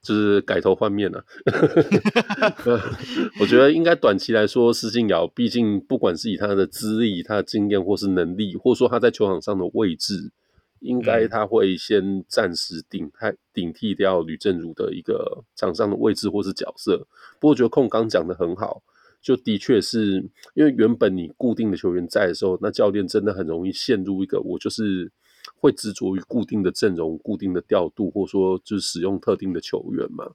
[0.02, 1.24] 就是改头换面了。
[3.40, 10.32] 我觉得应该短期来说，施晋尧毕竟不管是以他的资历、他的经验，或是能力，或者说他在球场上的位置。
[10.80, 16.96] 应该他会先暂时顶替顶替掉吕正儒的一个场上的位置或是角色。
[17.40, 18.80] 不过我觉得控刚讲的很好，
[19.20, 25.10] 就的确是因为原本你固定的球员在的时候，那教练真的很容易陷入一个我就是
[25.56, 30.32] 会执着于固定的阵容、固定的调度，或者说就是使用特定的球员嘛。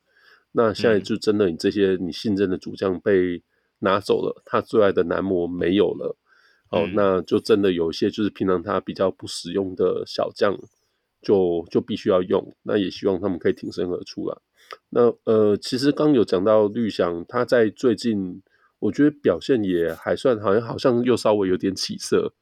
[0.52, 3.42] 那现在就真的你这些你信任的主将被
[3.80, 6.16] 拿走了，他最爱的男模没有了。
[6.70, 10.58] 哦，那就真的有一些就是平常他比较不实用的小将，
[11.22, 12.56] 就就必须要用。
[12.64, 14.42] 那也希望他们可以挺身而出了。
[14.90, 18.42] 那呃，其实刚有讲到绿翔，他在最近
[18.80, 22.34] 我觉得表现也还算，好像好像又稍微有点起色。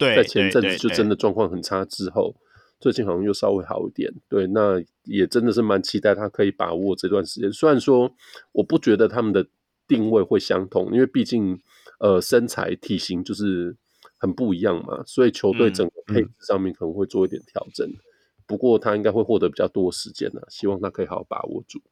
[0.00, 2.34] 对，在前阵子就真的状况很差之后，
[2.80, 4.12] 最近好像又稍微好一点。
[4.28, 7.52] 对，那也真的是蛮期待他可以把握这段时间。
[7.52, 8.12] 虽然说
[8.52, 9.46] 我不觉得他们的
[9.86, 11.60] 定位会相同，因为毕竟。
[12.02, 13.76] 呃，身材体型就是
[14.16, 17.86] 很不一样嘛，所以球队整个配置上面可能会做一点调整。
[17.86, 18.00] 嗯嗯、
[18.46, 21.82] 不过他应该会获得比较多时间的，希望他可以好好把握住。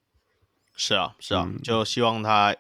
[0.75, 2.57] 是啊，是啊，嗯、就希望他，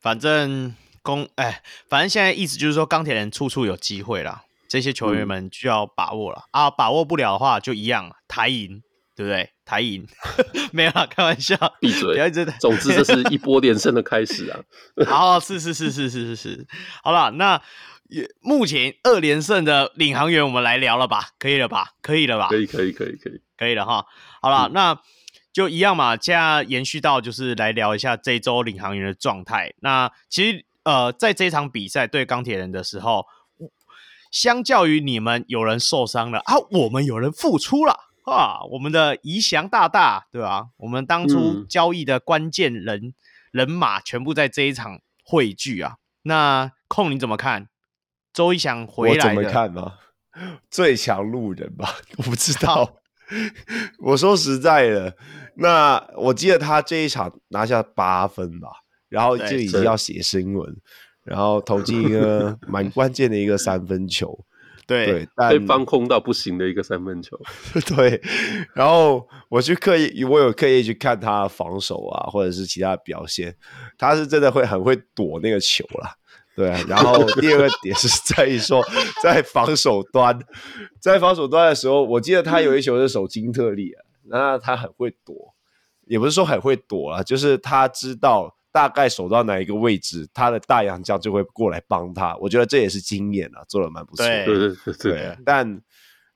[0.00, 8.82] 反正攻哎，反正现在意思就是说，钢铁人处处有机会啦，这些球员们就要把握了、嗯、啊，把握不了的话就一样，台银。
[9.16, 9.50] 对不对？
[9.64, 10.06] 台银
[10.74, 12.30] 没有啦，开玩笑，闭嘴。
[12.60, 14.60] 总之，这是一波连胜的开始啊！
[15.08, 16.66] 好，是是是是是是是。
[17.02, 17.58] 好了，那
[18.42, 21.30] 目前二连胜的领航员，我们来聊了吧？
[21.38, 21.92] 可以了吧？
[22.02, 22.48] 可以了吧？
[22.50, 24.04] 可以可以可以可以可以了哈。
[24.42, 25.00] 好了，嗯、那
[25.50, 26.14] 就一样嘛。
[26.14, 29.72] 现在延续到就是来聊一下这周领航员的状态。
[29.80, 33.24] 那其实呃，在这场比赛对钢铁人的时候，
[34.30, 38.00] 相较于你们有人受伤了啊，我们有人付出了。
[38.26, 40.66] 啊，我们的宜祥大大，对吧？
[40.78, 43.14] 我们当初交易的关键人、嗯、
[43.52, 45.98] 人马全部在这一场汇聚啊。
[46.22, 47.68] 那控你怎么看？
[48.32, 49.94] 周一翔回来我怎么看吗？
[50.68, 52.96] 最强路人吧， 我不知 道。
[54.00, 55.16] 我说实在的，
[55.56, 58.68] 那我记得他这一场拿下八分吧，
[59.08, 60.76] 然后就已经要写新闻，
[61.26, 64.38] 然后投进一个蛮关键的一个三分球，
[64.86, 67.38] 对 对，放空到不行的一个三分球，
[67.94, 68.20] 对。
[68.74, 73.54] 然后我去刻意，我有刻意去看他防守啊，或者是其他的表现，
[73.98, 76.14] 他是真的会很会躲那个球啦。
[76.54, 78.82] 对，然后 第二个点是在于说，
[79.22, 80.38] 在防守端，
[81.00, 85.54] 在防守端的时候，我记得他有一球是守金特利啊，那他很会躲，
[86.06, 92.36] 也不是说很会躲啊，就是他知道大概守到哪一个位置，他的大洋将就会过来帮他。
[92.36, 94.44] 我觉得这也是经验啊，做的蛮不错的。
[94.44, 95.80] 对对对对，但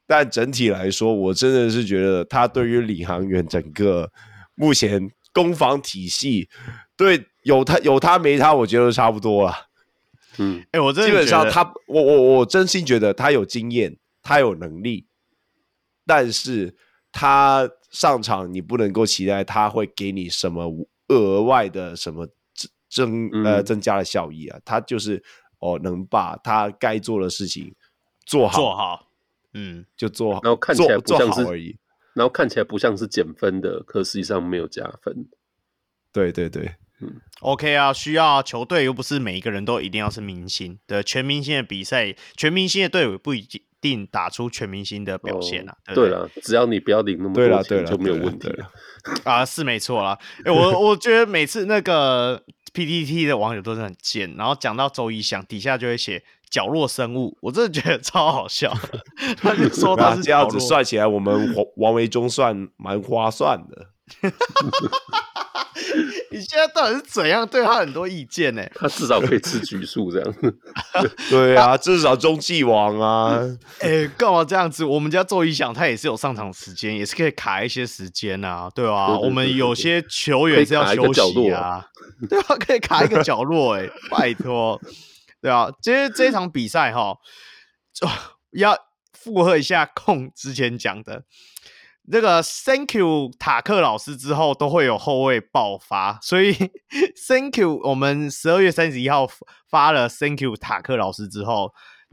[0.06, 4.10] 但整体来说，我真的是觉得他对于领航员整个
[4.54, 6.48] 目前攻防体系，
[6.96, 9.54] 对有他有他没他，我觉得都差不多了。
[10.38, 15.06] 嗯，哎、欸，我真的基本上他，我我我真心觉得他有经验，他有能力，
[16.06, 16.74] 但是
[17.12, 20.66] 他上场你不能够期待他会给你什么
[21.10, 22.26] 额外的什么
[22.88, 25.22] 增呃增加的效益啊，嗯、他就是
[25.58, 27.74] 哦能把他该做的事情
[28.24, 28.58] 做好。
[28.58, 29.08] 做好，
[29.54, 31.78] 嗯，就做好，然后看起来不像是而已，
[32.14, 35.28] 然后看起来不像是减分的，可实际上没有加分，
[36.12, 36.74] 对对对。
[37.00, 43.46] 嗯，OK 啊，需要啊，球队又不是每一个人都一定要是明星的，全明星的比赛，全明星的队伍不一
[43.80, 45.74] 定打出全明星的表现啊。
[45.88, 48.70] 哦、对了，只要你不要领那么多钱就没有问题了。
[49.24, 50.18] 啊，是没错啦。
[50.44, 52.42] 哎、欸，我我觉得每次那个
[52.74, 58.70] PTT 的网友都是很贱，然后讲到周一翔，底下就会写角落生物，我真的觉得超好笑。
[59.38, 63.86] 他就说他是这样子算起来，我们王王维忠算蛮划算的。
[66.30, 68.62] 你现在到底是怎样对他很多意见呢？
[68.74, 70.34] 他至少可以吃局数这样。
[71.30, 73.38] 对啊，至少中继王啊。
[73.80, 74.84] 哎、欸，干嘛这样子？
[74.84, 79.18] 我们家周一翔他也是有上场时间，也是可以卡一些时间啊，对吧、啊？
[79.18, 81.86] 我们有些球员是要休息啊，
[82.28, 83.86] 对啊，可以卡一个角落、欸。
[83.86, 84.80] 哎，拜托，
[85.40, 87.16] 对啊，这一场比赛哈，
[88.52, 88.76] 要
[89.12, 91.22] 附和一下控之前讲的。
[92.10, 96.52] 这个 Thank you 塔克老师之后都会有后卫爆发，所以
[97.28, 99.28] Thank you 我们十二月三十一号
[99.68, 101.72] 发了 Thank you 塔克老师之后，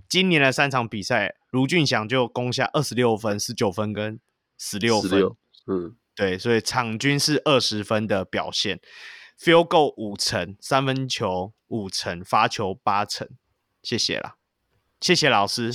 [0.09, 4.19] 今年的三场比赛，卢俊祥就攻下二十六分、十九分跟
[4.57, 5.23] 十六分，
[5.65, 8.79] 嗯，对，所以场均是二十分的表现
[9.39, 13.27] ，Field Goal 五成，三分球五成，罚球八成，
[13.81, 14.35] 谢谢啦，
[15.01, 15.71] 谢谢老师。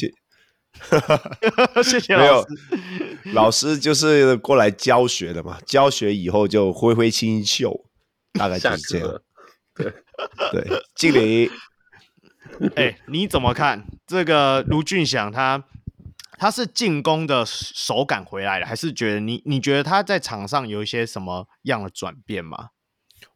[1.85, 2.47] 谢谢老师。
[3.32, 5.59] 老师就是过来教学的嘛。
[5.66, 7.86] 教学以后就挥挥清秀，
[8.32, 9.23] 大概就是这样。
[9.74, 9.93] 对
[10.53, 11.51] 对，经理，
[12.77, 15.32] 哎、欸，你怎么看这个卢俊祥？
[15.32, 15.65] 他
[16.39, 22.70] 他是进攻的手感回来了，还是觉得你你觉得他在场上有一些什么样的转变吗？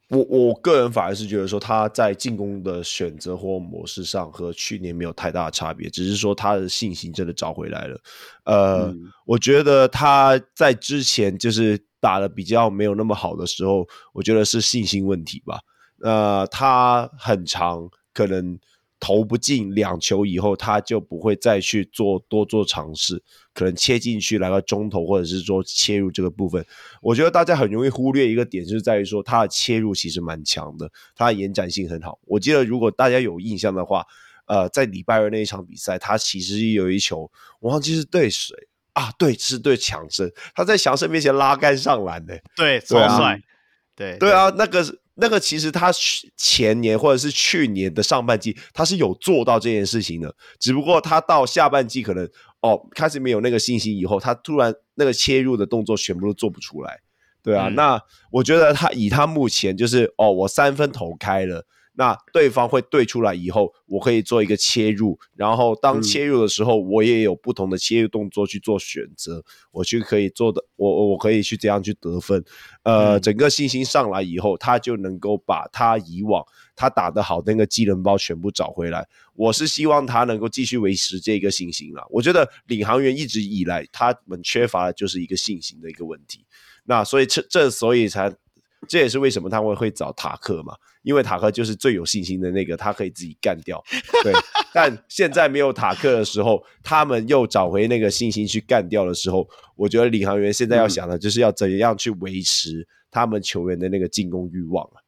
[0.09, 8.01] 我我个人反而是觉得说他在进攻的选择或模式上和去年没有太大的差别，只是说他的信心真的找回来了。
[8.45, 15.59] 呃，嗯、我觉得他在之前就是打的比较没有那么好的时候，我觉得是信心问题吧。
[16.03, 18.57] 呃，他很长，可能
[18.99, 23.23] 投不进两球以后，他就不会再去做多做尝试。
[23.53, 26.63] 可能切进去来个中投，或者是说切入这个部分，
[27.01, 32.19] 我觉得大家很容易忽略一个点，就是在于说他的切入其实蛮强的，他的延展性很好。
[32.27, 34.05] 我记得如果大家有印象的话，
[34.47, 38.55] 呃，在礼拜二那一场比赛，他其实有一球，我忘记是对谁
[38.93, 39.11] 啊？
[39.19, 43.41] 对，是对强生，他在强生面前拉杆上篮的，对，超帅，
[43.97, 44.85] 对对啊，那个
[45.17, 45.91] 那个其实他
[46.37, 52.29] 前年或者是去年的上半季，他是有做到这件事情的，只不过他到下半季可能。
[52.63, 56.99] 哦，开始没有那个信心以后，他突然那个切入的动作全部都做不出来，
[57.41, 57.69] 对啊。
[57.69, 58.01] 嗯、那
[58.33, 61.65] 我觉得他以他目前就是哦，我三分投开了，
[61.99, 69.43] 那对方会对出来以后，我可以做一个切入，然后当切入的时候，我也有不同的切入动作去做选择，
[69.73, 72.45] 我去可以做的，我我可以去这样去得分。
[72.83, 76.45] 呃，嗯、整个信心上来以后，他就能够把他以往。
[76.79, 79.09] 他打得好，那个技能包全部找回来。
[79.33, 82.05] 我是希望他能够继续维持这个信心啦。
[82.11, 86.45] 我觉得领航员一直以来他们缺乏的就是一个信心的一个问题。
[86.85, 88.31] 那所以这这所以才
[88.87, 93.81] 这也是为什么他们会找塔克嘛，因为塔克就是最有信心的那个，他可以自己干掉。
[94.25, 94.33] 对，
[94.75, 104.99] 但现在没有塔克的时候，他们又找回那个信心去干掉的时候，我觉得领航员现在要想的就是要怎样去维持他们球员的那个进攻欲望啊。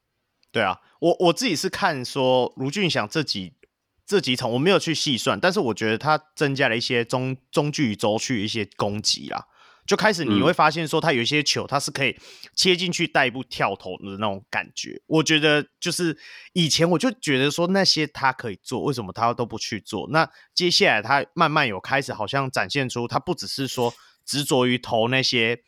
[0.53, 3.51] 对啊，我我自己是看说卢俊祥这几
[4.05, 9.43] 这几场我没有去细算，但是我觉得他增加了一些中中距离轴区一些攻击啊。
[9.89, 12.15] 就开始你会发现说，他有一些球，他是可以
[12.53, 15.01] 切进去带一步跳投的那种感觉。
[15.07, 16.15] 我觉得就是
[16.53, 20.07] 以前我就觉得说那些他可以做，为什么他都不去做？
[20.11, 23.91] 那接下来他慢慢有开始，好像展现出他不只是说
[24.23, 25.59] 执着于投那些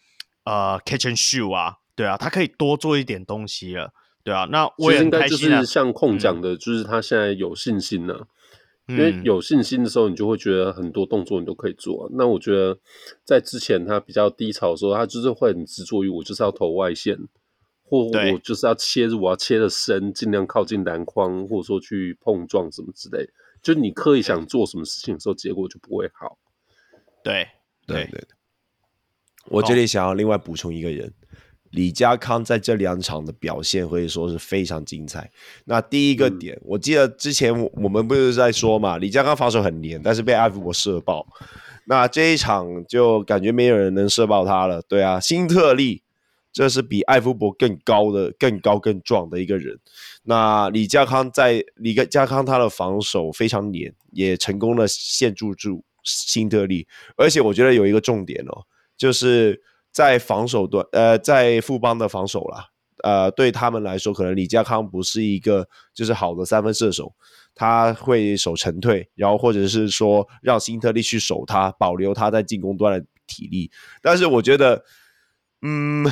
[0.43, 3.91] 呃 catch and shoot 啊，对啊，他可以多做一点东西了，
[4.23, 4.47] 对啊。
[4.51, 5.61] 那我也很开心啊。
[5.61, 8.27] 就是像控讲的，就是他现在有信心了。
[8.87, 12.09] 因为有信心的时候，你就会觉得很多动作你都可以做。
[12.13, 12.77] 那我觉得
[13.23, 17.17] 在之前他比较低潮的时候，他就是会很执着于我就是要投外线，
[17.83, 23.29] 或我就是要切入，我要切的深，尽量靠近篮筐，或者说去碰撞什么之类。
[23.61, 26.37] 就你刻意想做什么事情的时候，结果就不会好。
[27.23, 27.47] 对
[27.85, 28.23] 对对，
[29.45, 31.13] 我这里想要另外补充一个人。
[31.71, 35.31] 李家康在这两场的表现可以说是非常精彩。
[35.65, 41.25] 那第一个点，嗯、我记得之前我们不是在说嘛，李家康防守很黏，但是被艾福伯射爆。
[41.85, 44.81] 那这一场就感觉没有人能射爆他了。
[44.81, 46.03] 对啊，新特利
[46.51, 49.79] 这是比艾福伯更高的、更高更壮的一个人。
[50.23, 56.85] 那李家康在李家康他的防守非常黏，也成功的限住住新特利。
[57.15, 58.63] 而且我觉得有一个重点哦，
[58.97, 59.61] 就是。
[59.91, 62.67] 在防守端，呃，在富邦的防守啦，
[63.03, 67.13] 呃，对他们来说，可能李家康不是一个就是好的三分射手，
[67.53, 73.69] 他会守沉退，然后或者是说让辛特利去守他，保留他在进攻端的体力。
[74.01, 74.83] 但是我觉得，
[75.61, 76.05] 嗯。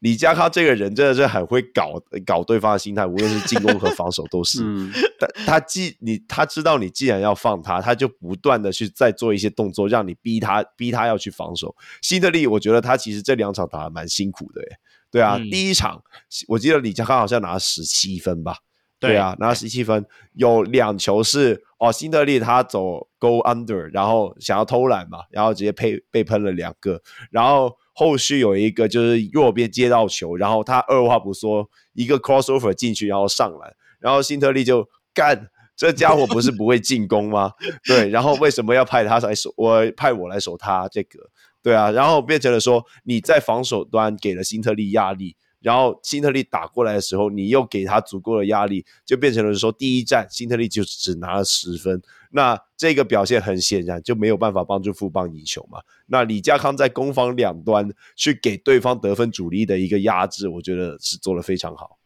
[0.00, 1.94] 李佳康这个人真的是很会搞
[2.26, 4.62] 搞对方的心态，无论是进攻和防守都是。
[4.62, 11.74] 嗯、 他他既你他知道你既然要放他，他就不断的去再做一些动作，让你逼他逼他要去防守。
[12.02, 14.68] 辛特利，我觉得他其实这两场打的蛮辛苦的，诶
[15.10, 16.02] 对啊，嗯、第一场
[16.48, 18.58] 我记得李佳康好像拿了十七分吧？
[19.00, 20.04] 对，啊，拿了十七分，
[20.34, 27.00] 有两球是哦，辛德利他走 go under，然后想要偷懒嘛，然后直接被被喷了两个，
[27.30, 27.78] 然后。
[27.98, 37.52] 后续有一个就是右边接到球，然后他二话不说一个 crossover 进去，然后上篮，然后辛特利就干，这家伙不是不会进攻吗？
[37.88, 39.50] 对，然后为什么要派他来守？
[39.56, 41.18] 我派我来守他这个，
[41.62, 45.34] 对啊，然后变成了说你在防守端给了辛特利压力。
[45.66, 52.00] 然后辛特利打过来的时候，你又给他足够的压力，就变成了说第一战辛特利就只拿了十分。
[52.30, 55.80] 那这个表现很显然就没有办法帮助富邦赢球嘛。
[56.06, 61.98] 那李家康在攻防两端去给对方得分主力的一个压制，我觉得是做得非常好。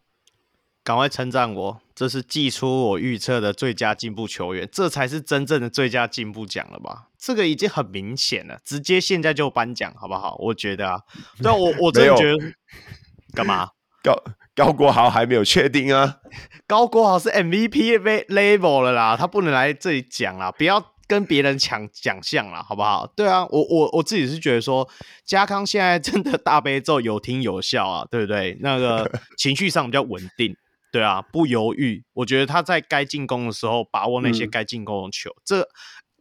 [0.83, 7.09] 赶快称赞我，这是寄出我预测的最佳进步球员，这才是真正的最佳进步奖了吧？
[7.19, 10.37] 这个已经很明显了，直接现在就颁奖好不好？
[10.41, 11.03] 我觉得啊，
[11.43, 12.39] 但我我真的 觉得。
[13.35, 13.69] 干嘛？
[14.03, 14.17] 高
[14.55, 16.17] 高国豪还没有确定啊？
[16.67, 17.99] 高国豪是 MVP
[18.29, 23.07] level 了啦，他不能来这里讲啦，不要跟别人抢奖项啦，好不好？
[23.15, 24.89] 对啊，我我我自己是觉得说，
[25.27, 28.57] 家康现在真的大悲咒有听有效啊，对不对？
[28.61, 30.55] 那个 情绪上比较稳定，
[30.91, 32.03] 对啊，不犹豫。
[32.15, 35.69] 我觉得他在该进攻的时候把握那些该进攻的球，嗯、这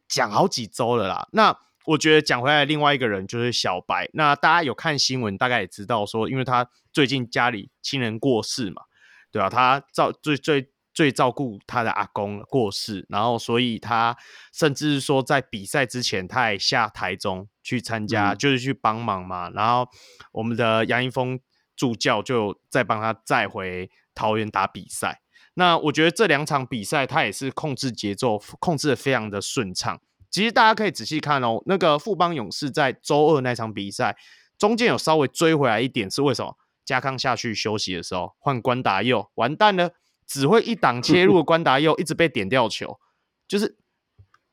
[0.09, 1.27] 讲好几周了啦。
[1.31, 1.55] 那
[1.89, 4.07] 我觉得讲回来，另外一个人就是小白。
[4.13, 8.83] 那大家有看新闻，大概也知道说，因为他最近家里亲人过世嘛，
[9.31, 14.15] 对啊，他照最最最照顾他的阿公过世，然后所以他
[14.53, 19.49] 甚至说在比赛之前，他也下台中去参加，嗯、就是去帮忙嘛。
[19.49, 19.87] 然后
[20.31, 21.39] 我们的杨一峰
[21.75, 25.21] 助教就再帮他载回桃园打比赛。
[25.55, 29.99] 那我觉得这两场比赛，他也是控制节奏，控制的非常的顺畅。
[30.29, 34.15] 其实大家可以仔细看哦，那个富邦勇士在周二那场比赛
[34.57, 36.55] 中间有稍微追回来一点，是为什么？
[36.85, 39.91] 家康下去休息的时候换关达佑，完蛋了，
[40.25, 42.99] 只会一档切入的关达佑一直被点掉球，
[43.47, 43.77] 就是，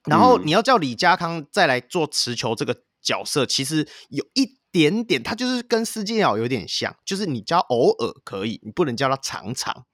[0.04, 9.86] 然后你要叫李家康再来做持球这个角色，其实有一点点，他就是跟施晋尧有点像，就是你叫偶尔可以，你不能叫他常常，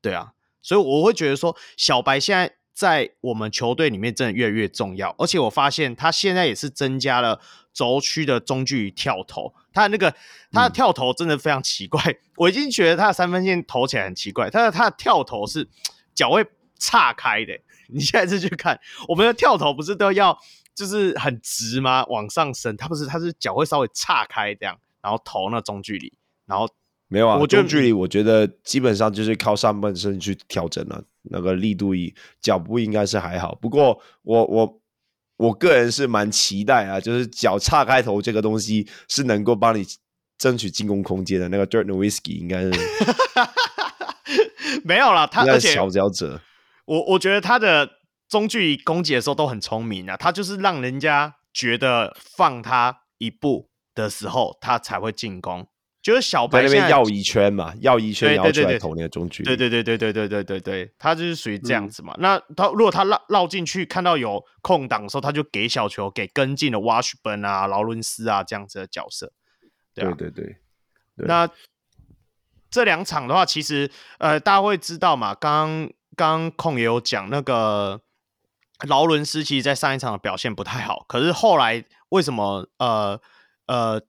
[0.00, 2.59] 对啊，所以我会觉得说小白现在。
[2.80, 5.14] 在我们球队里面，真的越来越重要。
[5.18, 7.38] 而且我发现他现在也是增加了
[7.74, 9.52] 轴区的中距离跳投。
[9.70, 10.14] 他那个
[10.50, 14.48] 他的跳投真的非常奇怪，嗯、 我已经觉得他的三分线投起来很奇怪。
[14.48, 15.68] 他的他的跳投是
[16.14, 16.42] 脚会
[16.78, 17.52] 岔开的。
[17.92, 20.38] 你现在是去看我们的跳投，不是都要
[20.74, 22.02] 就是很直吗？
[22.06, 26.10] 往上升，他不是，他是脚会稍微岔开这样，然后投那中距离，
[26.46, 26.66] 然后。
[27.12, 33.54] 没有啊，我中距离我觉得基本上就是靠上半身去调整了，那个力度一脚步应该是还好。
[33.60, 34.80] 不过我我
[35.36, 39.84] 我个人是蛮期待啊，就是脚岔开头这个东西是能够帮你
[40.38, 41.48] 争取进攻空间的。
[41.48, 42.70] 那个 Dirk Nowitzki 应该是
[44.84, 46.40] 没有啦，他而且小脚者，
[46.86, 47.88] 我我觉得他的
[48.28, 55.66] 中距离攻击的时候都很聪明啊，他就是让人家觉得放他一步的时候，他才会进攻。
[56.02, 59.48] 就是小白在那边绕一圈嘛，绕一圈然后出来投那个中距离。
[59.48, 62.14] 对对对对对对对对对，他就是属于这样子嘛。
[62.14, 69.32] 嗯、那他如果他绕绕进去，看到有空档的时候，他就给小球给跟进的 Washburn 啊、劳伦斯啊这样子的角色。
[69.94, 70.56] 对、啊、对对
[71.16, 71.26] 对。
[71.26, 71.46] 那
[72.70, 78.00] 这两场的话，其实呃，大家会知道嘛，刚刚控也有讲那个
[78.88, 83.20] 劳伦斯，其实在上一场的表现不太好，可是后来为什么呃
[83.66, 84.00] 呃？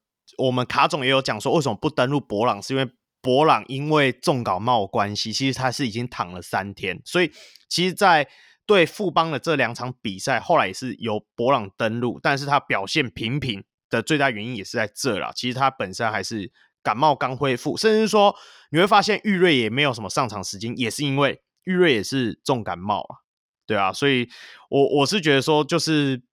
[0.41, 2.61] 我们卡总也有讲说，为什么不登录博朗？
[2.61, 2.91] 是因为
[3.21, 7.31] 博朗因为重感冒关系，其实他是已经躺了三天，所以
[7.69, 8.27] 其实，在
[8.65, 15.31] 对富邦的这两场比赛，后来也是由博朗登录，但是他表现平平的最大原因也是在这啦。
[15.35, 16.51] 其实他本身还是
[16.81, 18.35] 感冒刚恢复，甚至说
[18.71, 23.21] 你会发现玉瑞也没有什么上场时间，也是因为玉瑞也是重感冒啊，
[23.67, 24.27] 对啊，所以
[24.69, 26.23] 我我是觉得说，就是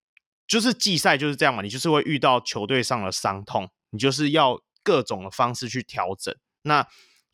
[0.46, 3.68] 就是季赛就是这样嘛，你就是会遇到球队上的伤痛。
[3.90, 6.34] 你就是要各种的方式去调整。
[6.62, 6.86] 那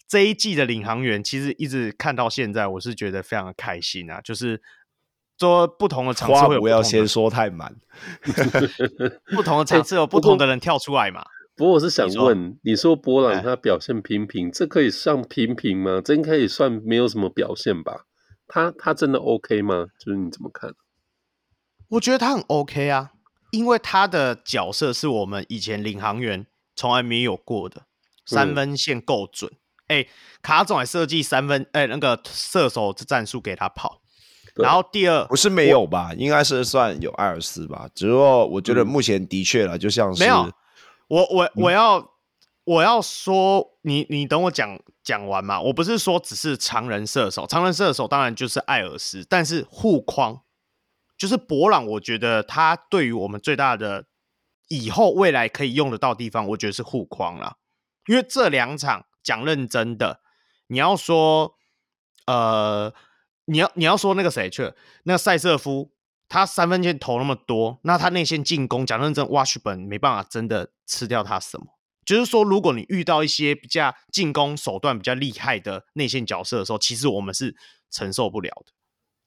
[0.06, 4.20] 这一季的领航员其实一直看到现在，我是觉得非常的开心啊！
[4.20, 4.62] 就是
[5.38, 7.74] 说不同的场次会有不要先说太满
[9.34, 11.22] 不同的场次有不同的人跳出来嘛。
[11.22, 11.26] 欸、
[11.56, 16.00] 不过我是想问，你说，你说博朗他表现平平，欸、这可以算平平吗？
[16.04, 18.04] 真可以算没有什么表现吧？
[18.46, 19.86] 他他真的 OK 吗？
[19.98, 20.74] 就是你怎么看？
[21.88, 23.13] 我觉得他很 OK 啊。
[23.54, 26.44] 因为他的角色是我们以前领航员
[26.74, 27.82] 从来没有过的，
[28.26, 29.48] 三分线够准。
[29.86, 30.08] 哎、嗯欸，
[30.42, 34.00] 卡总还设计三分，哎、欸，那个射手的战术给他跑。
[34.56, 36.12] 然后第二不是没有吧？
[36.16, 37.88] 应该是算有艾尔斯吧。
[37.94, 40.52] 只不过我觉得目前的确了，就像是、嗯、没有。
[41.06, 42.08] 我我我要、嗯、
[42.64, 45.60] 我要说，你你等我讲讲完嘛。
[45.60, 50.40] 我不是说只是常人射手，常人射手当然就是艾尔斯，但是护框。
[51.16, 54.06] 就是博朗，我觉得他对于我们最大的
[54.68, 57.56] 以后未来可以用得到地方，我觉得是护框啦。
[58.06, 60.20] 因为这两场讲认真的，
[60.66, 61.54] 你要说，
[62.26, 62.92] 呃，
[63.46, 65.92] 你要你要说那个谁去了，那个赛瑟夫，
[66.28, 71.66] 他三分线投那么多，那他内线进攻讲认真，Wash 本没办法真的吃掉他什么。
[72.04, 77.56] 就是说，如果你遇到一些比较进攻手段比较厉害的内线角色的时候，其实我们是
[77.90, 78.72] 承受不了的。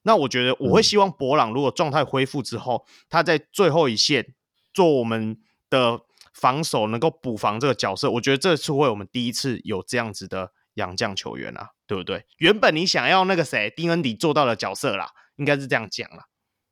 [0.07, 4.33] 那我觉得我会希望博朗如果状态恢复之后，嗯、他在最后一线
[4.73, 5.37] 做我们
[5.69, 5.99] 的
[6.33, 8.09] 防守，能够补防这个角色。
[8.11, 12.25] 我觉得这次会我们第一次有这样子的洋将球员啊，对不对？
[12.37, 16.25] 原本你想要那个谁丁恩迪做到的角色啦，应该是这样讲啦，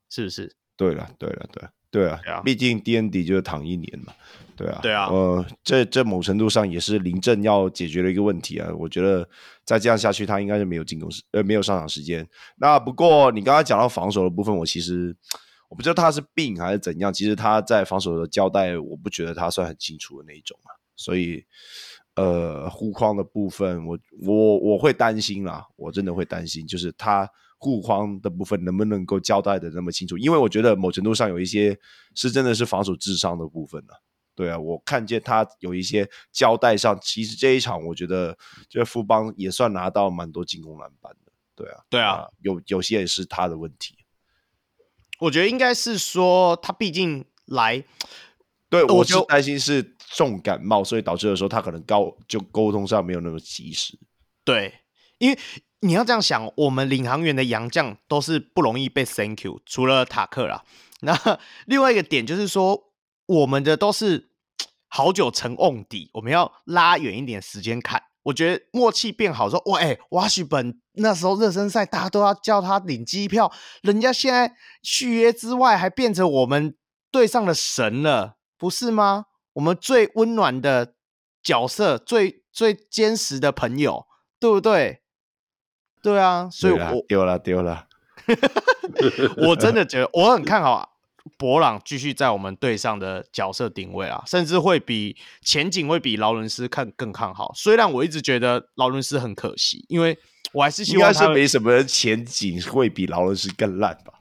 [0.08, 0.56] 是不是？
[0.76, 1.62] 对了，对了，对。
[1.88, 4.12] 对啊，毕竟 DND 就是躺一年嘛，
[4.56, 8.68] 对啊，对啊，呃，这这某程度上也是林政要解决的一个问题啊。
[8.78, 9.28] 我觉得
[9.64, 12.26] 再这样下去，他应该是没有进攻时，呃，没有上场时间。
[12.56, 15.14] 那不过你刚刚讲到防守的部分，我其实
[15.68, 17.12] 我不知道他是病还是怎样。
[17.12, 20.72] 其实他在防守的交代，我不觉得他算很清楚的那一种啊。
[20.96, 21.44] 所以，
[22.14, 27.30] 呃，护框的部分，我我我会担心啦，我真的会担心，就是他。
[27.58, 30.18] 护框的部分能不能够交代的那么清楚？
[30.18, 31.76] 因为我觉得某程度上有一些
[32.14, 33.96] 是真的是防守智商的部分呢、啊。
[34.36, 38.38] 对啊，我看见他有一些交代上，其实这一场我觉得
[38.68, 41.32] 这富邦也算拿到蛮多进攻篮板的。
[41.56, 43.96] 对啊，对啊，啊有有些也是他的问题。
[45.18, 47.82] 我觉得应该是说他毕竟来，
[48.70, 53.98] 对我就担心是重感冒，所以导致的时候他可能高就沟通上没有那么及时。
[54.44, 54.82] 对，
[55.18, 55.38] 因为。
[55.80, 60.64] 你要这样想，我们领航员的洋将都是不容易被 thank you，除了塔克啦。
[61.02, 62.85] 那另外一个点就是说，
[63.26, 64.30] 我们的都是
[64.88, 68.02] 好久成瓮底，我们要拉远一点时间看。
[68.24, 76.74] 我觉得默契变好说，哇，哎，瓦许本那时候热身赛大家都要叫他领机票，人家现在续约之外还变成我们
[77.12, 79.26] 队上的神了，不是吗？
[79.52, 80.94] 我们最温暖的
[81.40, 84.06] 角色，最最坚实的朋友，
[84.40, 85.02] 对不对？
[86.02, 87.86] 对啊，所以我丢了丢了，
[89.48, 90.95] 我真的觉得我很看好
[91.36, 97.52] 博朗继续在我们队上的角色定位啊，甚至会比前景会比劳伦斯看更看好。
[97.54, 100.18] 虽然我一直觉得劳伦斯很可惜，因为
[100.52, 104.12] 我还是希望他应该是没什么前景会比劳伦斯更烂吧？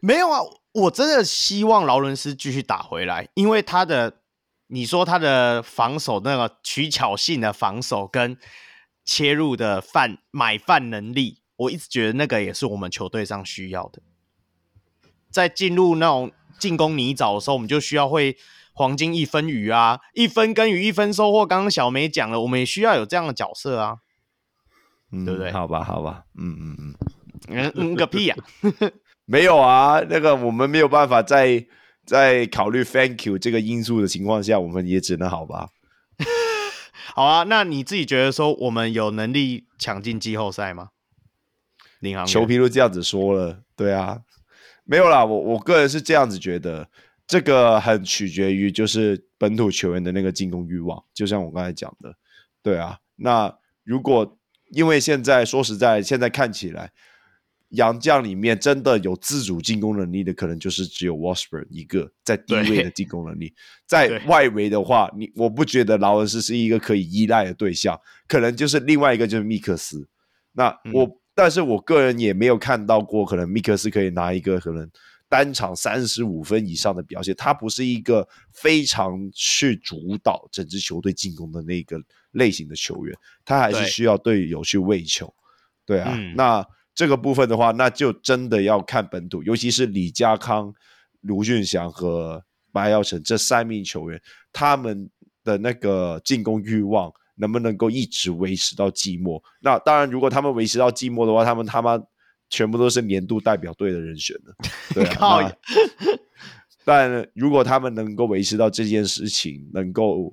[0.00, 0.40] 没有啊，
[0.72, 4.18] 我真的希望劳伦斯继续打回来，因为他的
[4.68, 8.36] 你说他的防守那个取巧性的防守跟。
[9.10, 14.02] 切入的饭买饭能力，我一直觉得那个也是我们球队上需要的。
[15.30, 18.36] 在进入那种进攻泥沼的时候，我们就需要会
[18.72, 21.46] 黄金一分鱼啊，一分耕耘一分收获。
[21.46, 23.96] 刚刚小梅讲了，我们也需要有这样的角色啊。
[25.10, 25.50] 嗯、对不对？
[25.50, 26.94] 好吧，好吧，嗯嗯嗯，
[27.48, 28.68] 嗯嗯个屁呀、啊！
[29.24, 31.66] 没有啊，那个我们没有办法在
[32.04, 35.68] 在考虑 Thank you 这个因素的情况下，我们也只能好吧。
[37.14, 40.88] 好啊，那你自己觉得说我们有能力抢进季后赛吗？
[42.00, 44.20] 领航球皮都这样子说了，对啊，
[44.88, 46.88] 没有啦，我我个人是这样子觉得，
[47.26, 52.14] 这个很取决于就是本土球员的那个进攻欲望，就像我刚才讲的，
[52.62, 53.54] 对啊，那
[53.84, 54.38] 如果
[54.72, 56.90] 因为现在说实在，现在看起来。
[57.72, 63.52] 洋将里面真的有自主进攻能力的，可能就是只有 Washburn 一个在低位的进攻能力。
[63.86, 70.08] 在外围的话，你我不觉得劳恩斯是一个可以依赖的对象，可能就是另外一个就是密克斯。
[70.52, 74.90] 那我，嗯、但是我个人也没有看到过，可能米克斯可以拿一个可能
[75.28, 77.32] 单场三十五分以上的表现。
[77.36, 81.96] 他不是一个非常去主导整支球队进攻的那个
[82.32, 85.32] 类型的球员，他还是需要队友去喂球。
[85.86, 86.66] 对啊，嗯、那。
[86.94, 90.74] 这个部分的话，那就真的要看本土，尤其是李家康、
[91.20, 92.42] 卢俊祥和
[92.72, 94.20] 白耀成这三名球员，
[94.52, 95.08] 他们
[95.44, 99.42] 的那个进攻欲望能不能够一直维持到季末？
[99.60, 101.98] 那当然，如果他们维持到季末的话，他们他妈
[102.50, 104.54] 全部都是年度代表队的人选了。
[104.94, 105.50] 对啊，
[106.84, 110.32] 但如果他们能够维持到这件事情，能够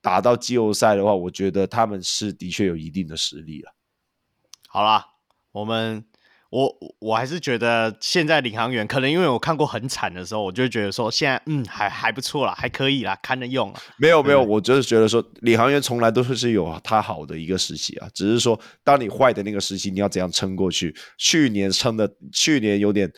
[0.00, 3.72] 打到季后赛的话，我觉得他们是的确有一定的实力了。
[4.68, 5.06] 好啦。
[5.52, 6.04] 我们
[6.50, 13.80] 我我还是觉得现在领航员可能因为我看过很惨的时候，我就觉得说现在嗯还还不错啦，还可以啦，看着用啊。
[13.98, 20.92] 没有没有，我就是觉得说领航员从来都是有他好的一个时期啊，只是说当你坏的那个时期，你要怎样撑过去？
[21.16, 23.08] 去年撑的去年有点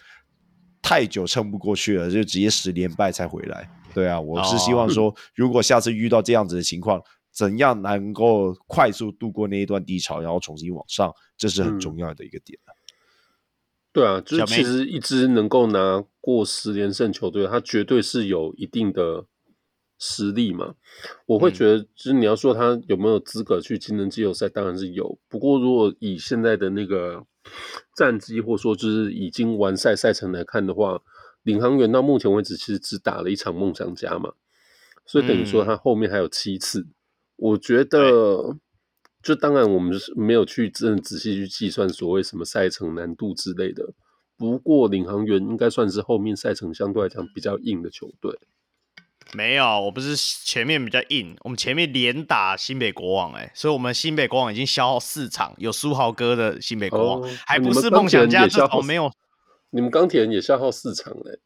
[0.82, 3.66] 太久撑不过去了，就直接十连败才回来。
[3.94, 7.00] 对啊，我是希望说，如果下次遇到这样子的情况。
[7.34, 12.59] 怎样能够快速度过那一段低潮，然后重新往上，这是很重要的一个点。
[12.66, 12.72] 嗯、
[13.93, 19.27] 对啊，就是其实一支能够拿过十连胜球队，他绝对是有一定的
[19.98, 20.74] 实力嘛。
[21.27, 25.19] 我会觉得，就是你要说他有没有资格去竞争季后赛，当然是有。
[25.28, 27.24] 不过，如果以现在的那个
[27.97, 31.01] 战绩，或者说就是已经完赛赛程来看的话，
[31.43, 34.32] 领航员到目前为止其实只打了一场梦想家嘛，
[35.05, 36.81] 所以等于说他后面还有七次。
[36.81, 36.94] 嗯
[37.36, 38.56] 我觉得，
[39.23, 43.94] 就当然我们是没有去真的仔细去计算所谓什么赛程难度之类的。
[44.36, 48.39] 不过领航员应该算是后面赛程相对来讲比较硬的球队。
[49.35, 59.11] 没有，我不是前面比较硬，我们前面连打新北国王，哎，所以我们新北国王已经消耗四场，有书豪哥的新北国王，哦、还不是梦想家这种没有。
[59.70, 61.40] 你们钢铁人也消耗四场嘞。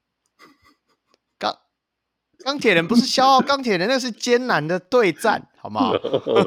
[2.44, 5.92] 钢铁人不是消耗钢铁人，那是艰难的对战，好不好？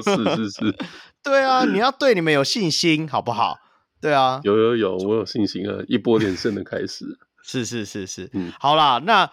[0.02, 0.78] 是 是是，
[1.24, 3.58] 对啊，你要对你们有信心，好不好？
[4.02, 5.84] 对啊，有有有，我有信心啊！
[5.88, 7.06] 一波连胜的开始，
[7.44, 9.30] 是是是是，嗯，好啦，那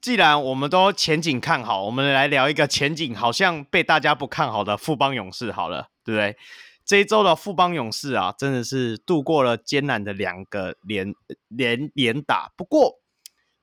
[0.00, 6.36] 既然我们都前景看好，我们来聊一个前景好像被大家不看好的富邦勇士，好了，对不对？
[6.84, 11.14] 这一周的富邦勇士啊，真的是度过了艰难的两个连
[11.48, 13.00] 连连打，不过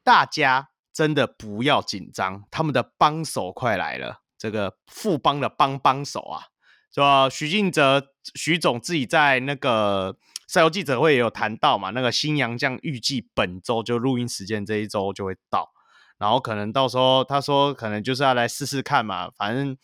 [0.04, 0.70] 大家。
[0.94, 4.20] 真的不要紧张，他们的帮手快来了。
[4.38, 6.53] 这个富邦的帮帮手啊，
[6.94, 10.16] 说许晋哲徐总自己在那个
[10.48, 15.72] 赛后记者会也有谈到嘛，那个新洋将预计本周就录音时间这一周就会到，
[16.18, 19.76] 然后可能到时候他说可能就是要来试试看嘛，反正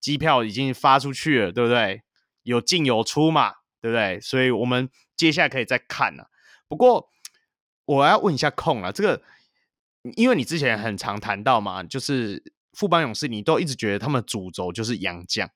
[0.00, 2.02] 机票已经发出去了，对不对？
[2.42, 4.20] 有进有出嘛，对不对？
[4.20, 6.30] 所以我们接下来可以再看了。
[6.68, 7.08] 不过
[7.84, 9.22] 我要问一下控啊，这个。
[10.14, 12.40] 因为你之前很常谈到嘛，就是
[12.74, 15.50] 富邦勇士，你都一直觉得他们主轴就是洋将，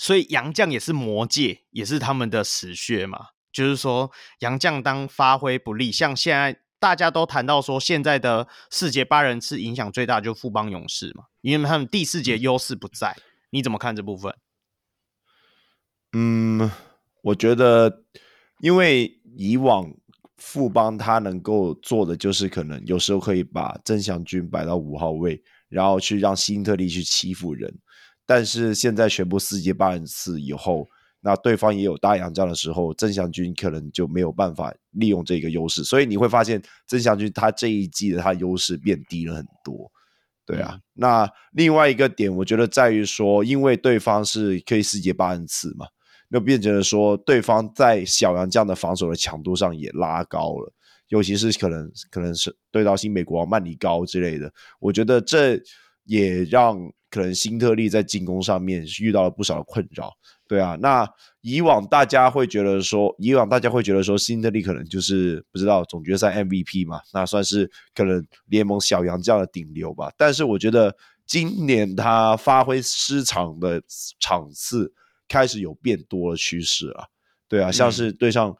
[0.00, 3.18] 所以杨绛也是魔界，也是他们的死穴嘛。
[3.52, 13.14] 就是说，杨绛当发挥不利，像现在大家都谈到说，现在的世界八人次影响最大就是富邦勇士嘛，因为他们第四节优势不在。
[13.50, 14.34] 你怎么看这部分？
[16.14, 16.70] 嗯，
[17.20, 18.04] 我觉得，
[18.60, 19.92] 因为以往。
[20.42, 27.70] 富邦他能够做的就是，可能有时候可以把曾祥军摆到五号位，然后去让辛特利去欺负人。
[28.30, 30.86] 但是现在全部世界八人次以后，
[31.20, 35.82] 那对方也有大洋将的时候，曾祥军可能就没有办法利用这个优势。
[35.82, 39.90] 所以你会发现，曾祥军他这一季的他优势变低了很多。
[40.46, 45.88] 对啊，嗯、那另外一个点，我觉得在于说，因为对方是可以世界八人次嘛。
[46.28, 50.72] 那变成了说，对方在小洋将的防守的强度上也拉高了，
[51.08, 55.60] 尤其是可能可能是对到新美国曼尼高之类的，我觉得这
[56.04, 56.78] 也让
[57.10, 60.12] 可能辛特利在进攻上面遇到了不少的困扰。
[60.46, 61.08] 对啊，那
[61.42, 70.10] 以往大家会觉得说，以往大家会觉得说，辛特利可能就是不知道总决赛 MVP 嘛，那算是可能联盟小羊这样的顶流吧。
[70.16, 70.92] 但是我觉得
[71.24, 73.80] 今年他发挥失常的
[74.18, 74.92] 场次
[75.28, 77.08] 开始有变多的趋势了。
[77.46, 78.56] 对啊，像是对上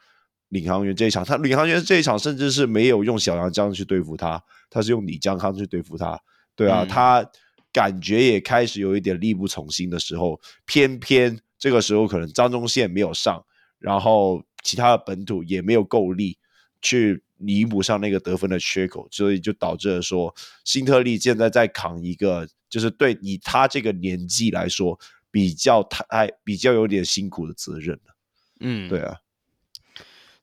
[0.50, 4.40] 领航员这一场，他领航员这一场甚至是没有用小杨这样去对付他，
[4.70, 6.16] 他是用李江康去对付他。
[6.54, 7.24] 对啊，他
[7.72, 11.40] 感觉也开始有一点力不从心的时候，偏偏。
[11.58, 13.44] 这个时候可能张忠宪没有上，
[13.78, 16.38] 然后其他的本土也没有够力
[16.80, 20.34] 去弥补上那个得分的缺口，所以就导致了说
[20.64, 24.98] 辛特利现在在扛一个，就是对以他这个年纪来说
[25.30, 28.16] 比较太比较有点辛苦的责任了。
[28.60, 29.18] 嗯，对啊。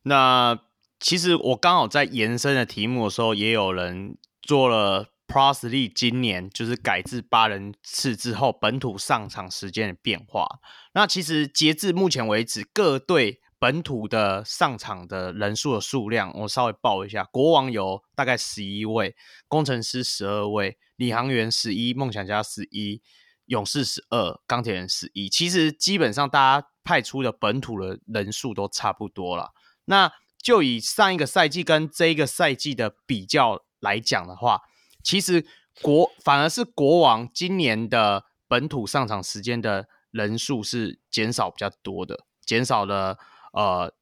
[0.04, 0.60] 那
[1.00, 5.08] 其实我刚好在延伸的题目的时候，也有人做了。
[5.28, 10.48] Prosley 今年就是改制八人次之后，本土上场时间的变化。
[10.94, 19.16] 那其实截至目前为止，各队本土的上场的人数的数量，我稍微报一下：国王有大概十一位，
[19.48, 23.02] 工程师十二位，领航员十一，梦想家十一，
[23.48, 25.28] 勇士十二，钢铁人十一。
[25.28, 29.52] 其实基本上大家派出的本土的人数都差不多了。
[29.86, 34.62] 那就以上一个赛季跟这一个赛季的比较来讲的话，
[35.04, 35.46] 其实
[35.82, 43.18] 国反而是国王今年的本土上场时间的人数是减少比较多的，减少了
[43.54, 43.94] 呃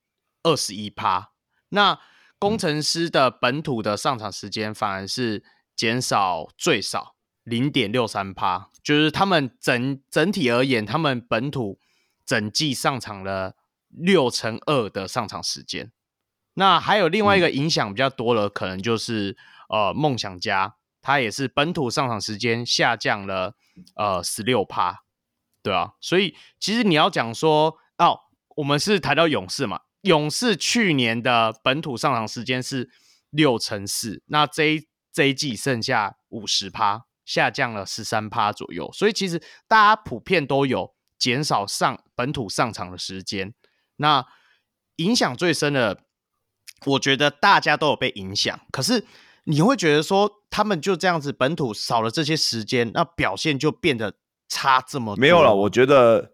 [0.44, 1.32] 二十一趴。
[1.70, 2.00] 那
[2.40, 5.44] 工程师的本土的上场时间反而是
[5.76, 11.80] 减少最少零点六三趴，就是他们整整体而言，他们本土
[12.26, 13.56] 整季上场了
[13.90, 15.92] 六成二的上场时间。
[16.54, 19.36] 那还有另外一个影响比较多的，可能就是
[19.70, 20.76] 呃梦想家。
[21.06, 23.54] 他也是本土上场时间下降了，
[23.96, 25.04] 呃，十六趴，
[25.62, 28.22] 对啊，所以其实你要讲说，哦，
[28.56, 32.90] 我们是谈到勇士嘛，勇士去年的本土上场时间是
[33.30, 43.54] 六成四，那这一这一季剩下五十趴，下降了十三趴左右，所以其实大家普遍都有减少上本土上场的时间，
[43.98, 44.26] 那
[44.96, 46.02] 影响最深的，
[46.88, 49.06] 我觉得大家都有被影响，可是。
[49.46, 54.16] 你会觉得说他们就这样子本土少了这些时间，那表现就变得
[54.50, 55.22] 差这么多？
[55.22, 56.32] 没有了，我觉得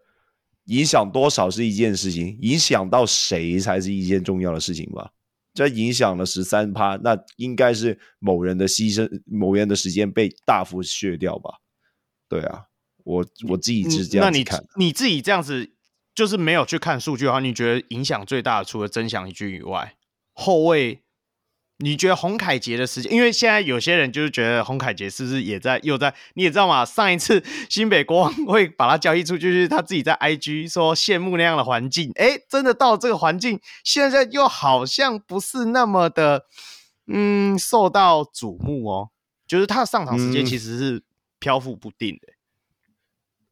[0.64, 5.10] 影响多少是一件事情，影响到谁才是一件重要的事情吧。
[5.52, 11.56] 这影响了十三趴，那应该是某人的牺牲，某人的时间被大幅削掉吧？
[12.30, 12.64] 对啊，
[13.04, 14.58] 我我自己是这样子看。
[14.58, 15.70] 那你你自己这样子
[16.14, 19.96] 就是没有去看数据的话，你觉得影响最大的除了曾祥钧以外，
[20.32, 21.01] 后卫？
[21.78, 23.12] 你觉得洪凯杰的时间？
[23.12, 26.14] 因为现在有些人就是觉得洪凯杰是不是也在又在？
[26.34, 32.12] 你也知道嘛，上一次 新北国王会把他交易出去，就是他自己在 IG 说羡慕那样的环境。
[32.14, 36.46] 哎，真的到了这个环境，现在又好像不是那么的，
[37.08, 39.10] 嗯，受到瞩目哦。
[39.48, 41.02] 就是他的上场时间其实是
[41.40, 42.32] 漂浮不定的。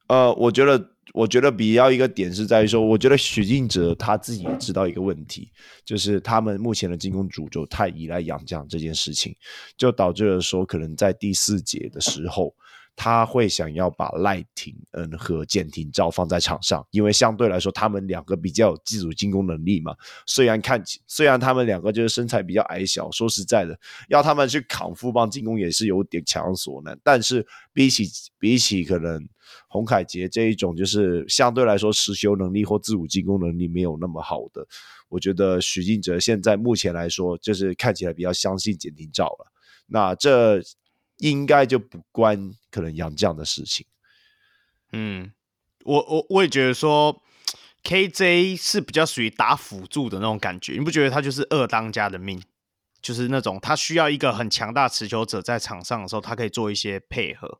[0.07, 0.90] 嗯、呃，我觉得。
[1.13, 5.51] 我觉得比较一个点是在于说，我觉得许晋哲他自己也知道一个问题，
[5.85, 9.35] 就是他们目前的进攻主轴太依赖杨将这件事情，
[9.77, 12.53] 就导致了说可能在第四节的时候。
[12.93, 19.95] 他会想要把赖廷恩和简廷照放在场上，因为相对来说他们两个比较有自主进攻能力嘛。
[20.27, 23.79] 虽然看，虽然他们两个就是身材比较矮小，说实在的，
[24.09, 26.99] 要他们去扛富邦进攻也是有点强所难。
[27.01, 28.03] 但是比起
[28.37, 29.25] 比起可能
[29.67, 34.65] 洪凯杰这一种，就是相对来说持球能力或自主进攻能力没有那么好的，
[35.09, 39.51] 我觉得许晋哲现在目前来说就是看起来比较相信简廷照了。
[39.87, 40.61] 那这。
[41.17, 43.85] 应该就不关可能杨将的事情。
[44.91, 45.31] 嗯，
[45.83, 47.21] 我我我也觉得说
[47.83, 52.41] ，KJ 是比较属于打辅助的那种感觉，你不觉得他就是二当家的命？
[53.03, 57.59] 就是那种他需要一个很强大持球者在场上的时候，他可以做一些配合。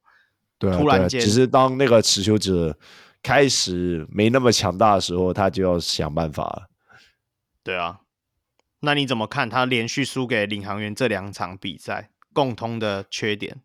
[0.61, 2.77] 对啊，突然间，只是当那个持球者
[3.23, 6.69] 开始没那么强大的时候，他就要想办法了。
[7.63, 8.01] 对啊，
[8.81, 12.11] 那你怎么看他连续输给领航员这两场比赛？
[12.33, 13.61] 共通的缺点，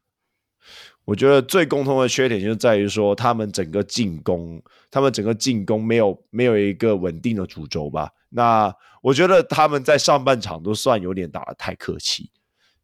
[1.05, 4.61] 我觉得最共通的缺点就是在于说，他们整个进攻，
[4.91, 8.11] 他们整个进攻没有没有一个稳定的主轴吧。
[8.31, 12.29] 那我觉得他们在上半场都算有点打的太客气，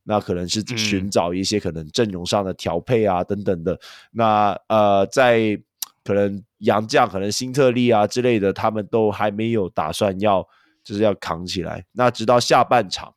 [0.05, 3.79] 那可能是寻找一些可能阵容上的调配啊等等的。
[4.13, 5.61] 那呃，在
[6.05, 10.47] 可能杨将可能辛特利啊之类的，他们都还没有打算要
[10.83, 11.85] 就是要扛起来。
[11.93, 13.15] 那直到下半场。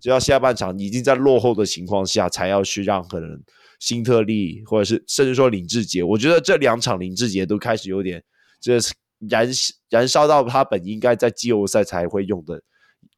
[0.00, 3.40] 直到下半场已经在落后的情况下，才要去让可能
[3.78, 8.20] 辛特利或者是甚至说林志杰，我觉得这两场林志杰都开始有点，
[8.60, 8.92] 就是
[9.30, 9.48] 燃
[9.88, 12.60] 燃烧到他本应该在季后赛才会用的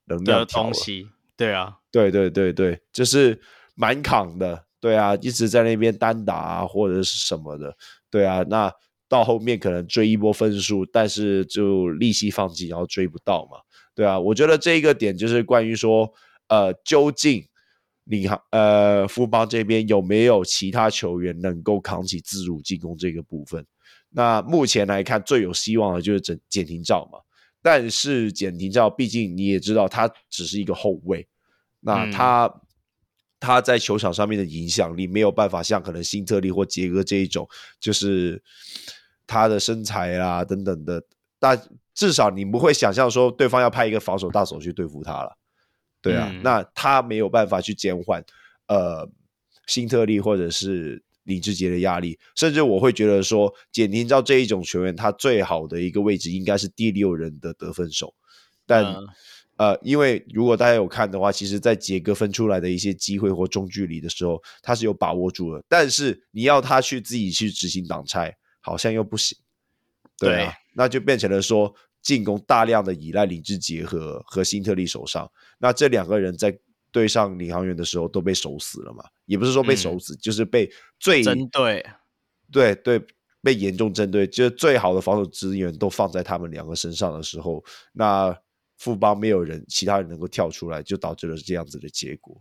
[0.04, 1.08] 能量的东西。
[1.36, 3.40] 对啊，对对对对，就是
[3.74, 4.64] 蛮扛的。
[4.80, 7.74] 对啊，一直在那边单打啊，或者是什么的。
[8.10, 8.70] 对啊，那
[9.08, 13.58] 到后面可能追一波分数，但是就利息放弃，然后追不到嘛。
[13.94, 16.12] 对啊，我觉得这一个点就是关于说，
[16.48, 17.42] 呃，究竟
[18.04, 23.64] 领航呃富邦这边有没有其他球员能够扛起自主进攻这个部分？
[24.10, 27.18] 那目前来看，最有希望的就是简简廷照嘛。
[27.64, 31.26] 但是简廷照毕竟你也知道，他只是一个后卫，
[31.80, 32.60] 那他、嗯、
[33.40, 37.48] 他在球场上面的影响力没有办法像可能辛特利或杰哥这一种，
[37.80, 38.42] 就是
[39.26, 41.02] 他的身材啊等等的，
[41.40, 41.58] 但
[41.94, 45.34] 至少你不会想象说对方要派一个防守大手去对付他了。
[46.02, 48.22] 对啊，嗯、那他没有办法去减缓
[48.68, 49.10] 呃
[49.66, 51.02] 辛特利或者是。
[51.24, 58.14] 林志杰的压力，甚至我会觉得说，简廷照这一种球员，他最好的一个位置应该是第六人的得分手。
[58.66, 59.06] 但、嗯、
[59.56, 65.62] 呃，因为如果大家有看的话，其实，在杰哥分出来的一些机会或中距离的时候，他是有把握住的。
[65.68, 69.36] 但是你要他去自己去执行挡拆，好像又不行。
[70.18, 75.30] 对啊，对，那就变成了说，进攻大量的依赖林志杰和和辛特利手上。
[75.58, 76.58] 那这两个人在。
[76.94, 81.84] 对上领航员的时候都被守死了嘛，也不是说被守死，嗯、就是被最针对，
[82.52, 83.04] 对对，
[83.42, 87.64] 被严重针对，就是最好的防守资源都放在他们两个身上的时候，
[87.94, 88.32] 那
[88.76, 92.40] 富邦没有人，其他人能够跳出来，就导致了这样子的结果。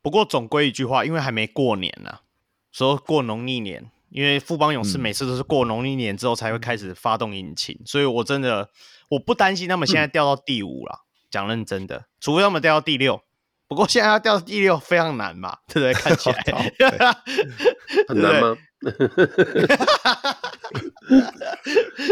[0.00, 2.22] 不过总归一句话，因为还没过年呢、啊，
[2.70, 8.70] 说过农历年，因为富邦勇士每次都是过农历年之后才会开始发动引擎，嗯、所以我真的
[9.08, 11.00] 我不担心他们现在掉到第五了。
[11.00, 11.03] 嗯
[11.34, 13.20] 讲认真的，除非他们掉到第六，
[13.66, 15.92] 不过现在要掉到第六非常难嘛，对不对？
[15.92, 16.36] 看起来
[18.06, 18.56] 很难吗？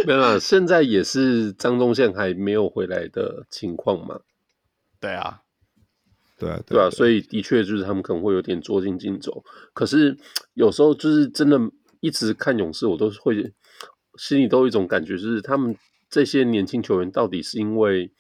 [0.05, 4.19] 没有啦，现在也是张宗宪还没有回来的情况嘛。
[4.99, 5.43] 对啊，
[6.36, 9.44] 对啊，对啊，所以的确就是他们可能会有点捉襟见肘。
[9.73, 10.19] 可是
[10.55, 11.61] 有时候就是真的，
[12.01, 13.53] 一直看勇士，我都会
[14.19, 15.77] 心里都有一种感觉，就是他们
[16.11, 18.11] 这些年轻球员到底是因为。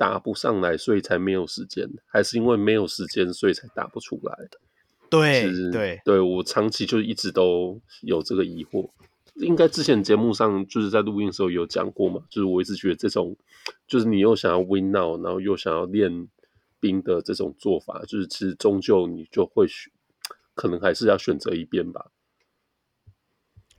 [0.00, 4.58] 打不上来，所以才没有时间，还是因为没有时间，所以才打不出来的？
[5.10, 8.88] 对是对对，我长期就一直都有这个疑惑。
[9.34, 13.36] 应该之前节目上就是在录音的时候有讲过嘛，就是我一直觉得这种，
[13.86, 16.28] 就是你又想要 win now，然后又想要练
[16.80, 19.92] 兵的这种做法，就是其实终究你就会选，
[20.54, 22.06] 可能还是要选择一边吧。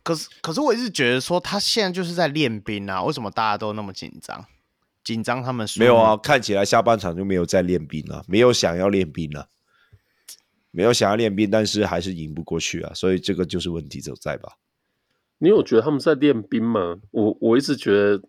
[0.03, 4.45] 可是，可是我一直觉得说他现在就是在练兵啊，为什么大家都那么紧张？
[5.03, 9.47] 紧张，他们说没有啊，看起来下半场就没有在练兵了，没有想要练兵了，
[10.71, 14.53] 没有想要练兵，但是还是赢不过去啊，所以这个就是问题所在吧？
[15.39, 16.97] 你有觉得他们在练兵吗？
[17.11, 18.21] 我我一直觉得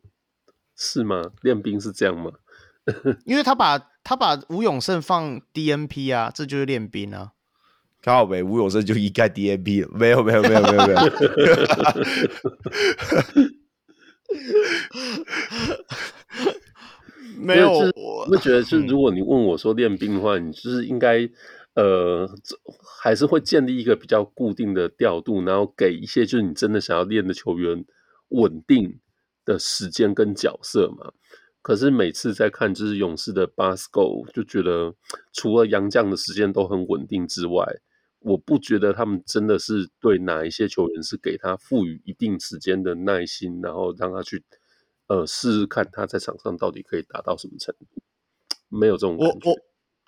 [0.77, 1.33] 是吗？
[1.43, 2.33] 练兵是这样吗？
[3.27, 7.33] 因为他把他把吴永胜放 DNP 啊，这就是练兵啊。
[8.01, 11.01] 刚好呗，吴永胜就一概 DNP 了，没有没有没有没有没有。
[17.39, 21.29] 没有我会觉得，就是如果你问我说练兵的话，你就是应该，
[21.75, 22.29] 呃，
[23.01, 27.85] 还是会建立一个比较固定的调度，然后给一些就是你真的想要练的球员
[28.29, 28.99] 稳定
[29.45, 31.13] 的时间跟角色嘛。
[31.63, 34.95] 可是每次在看就是勇士的 Basco，就觉得
[35.33, 37.65] 除了杨将的时间都很稳定之外，
[38.25, 44.45] 我不觉得他们真的是对哪一些球员是给他赋予一定时间的耐心，然后让他去。
[45.09, 47.87] 呃，试试看他在场上到底可以达到什么程度？
[48.69, 49.51] 没有这种感觉。
[49.51, 49.59] 我我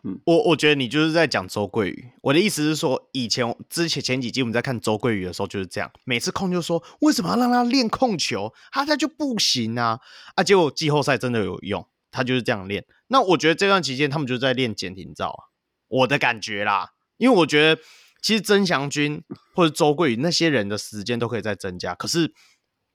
[0.04, 2.10] 嗯，我我觉得你就是在讲周桂宇。
[2.22, 10.00] 我的意思是说，以前之前前几集我们在看周桂宇的时候就是这样，每次控就说为什么要让他练控球，他他就不行啊
[10.36, 10.44] 啊！
[10.44, 12.86] 结果季后赛真的有用，他就是这样练。
[13.08, 15.40] 那我觉得这段期间他们就在练简廷照啊，
[15.88, 17.82] 我的感觉啦，因为我觉得
[18.24, 19.22] 其实曾祥军
[19.54, 22.32] 或者周桂宇那些人的时间都可以再增加，可是。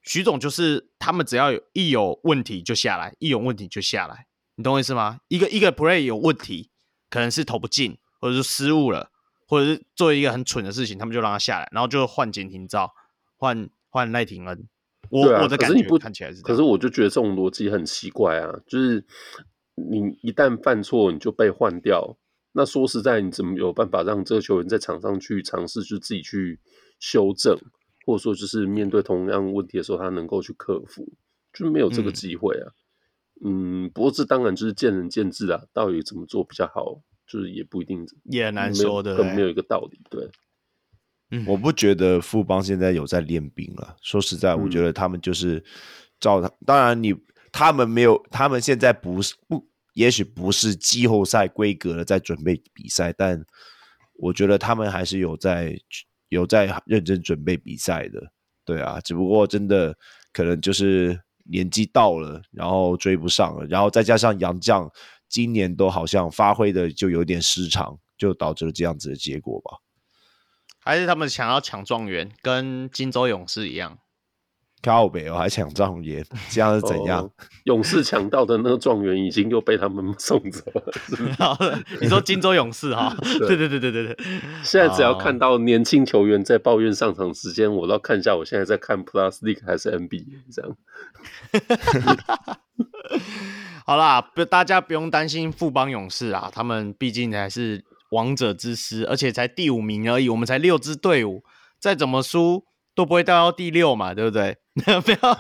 [0.02, 5.20] 徐总就是他们，只要有一有问题就下来，一有问题就下来，你懂我意思吗？
[5.28, 6.72] 一个一个 play 有问题，
[7.10, 9.12] 可能是投不进，或者是失误了，
[9.46, 12.94] 或者是做一个很蠢的事情，他们就让他下来，然后就换简廷照，
[13.36, 14.70] 换换赖廷恩。
[15.10, 19.06] 我、啊、我的感觉看起来是，可是我就觉得这种逻辑很奇怪啊，就是
[19.76, 22.18] 你一旦犯错，你就被换掉，
[22.52, 26.60] 那说实在，你怎么有办法让这个球员在场上去尝试，就自己去
[27.00, 27.58] 修正？
[28.06, 31.08] 或者说，就是面对同样问题的时候，他能够去克服，
[31.54, 32.72] 就没有这个机会啊。
[33.46, 40.02] 嗯，嗯，不过这当然就是见仁见智啊，到底怎么做比较好，就是也不一定，也难说的，可能没有一个道理。
[40.10, 40.28] 对，
[41.30, 43.96] 嗯，我不觉得富邦现在有在练兵了。
[44.02, 45.64] 说实在，我觉得他们就是
[46.20, 47.14] 照他，当然你
[47.52, 49.69] 他们没有，他们现在不是不，
[50.00, 53.46] 也许不是季后赛规格的在准备比赛，但
[54.14, 55.78] 我觉得他们还是有在
[56.30, 58.32] 有在认真准备比赛的。
[58.64, 59.94] 对啊，只不过真的
[60.32, 64.90] 可能就是年纪到了，然后追不上了，然后再加上杨绛
[65.28, 69.80] 今年都好像发挥的就有点失常，就导致了这样子的结果吧。
[70.80, 74.00] 还是他们想要抢状元，跟金州勇士一样？
[74.82, 77.22] 靠北哦，还抢状元，这样是怎样？
[77.24, 77.32] 哦、
[77.66, 80.92] 勇士抢到的那个状元已经又被他们送走了。
[80.94, 81.26] 是是
[82.00, 83.14] 你说金州勇士哈？
[83.22, 84.18] 对对对对对对。
[84.64, 90.78] 现在只要看到年轻球员在抱怨上场时间，我都要看一下，我现在在看 Plus League 还是 NBA 这样。
[93.86, 101.44] 好啦，不，大家不用担心富邦勇士啊，他们毕竟还是王者之师，而且才第五名而已，我们才六支队伍，
[101.80, 102.64] 再怎么输。
[103.00, 104.58] 都不会掉到第六嘛，对不对？
[104.76, 105.40] 不要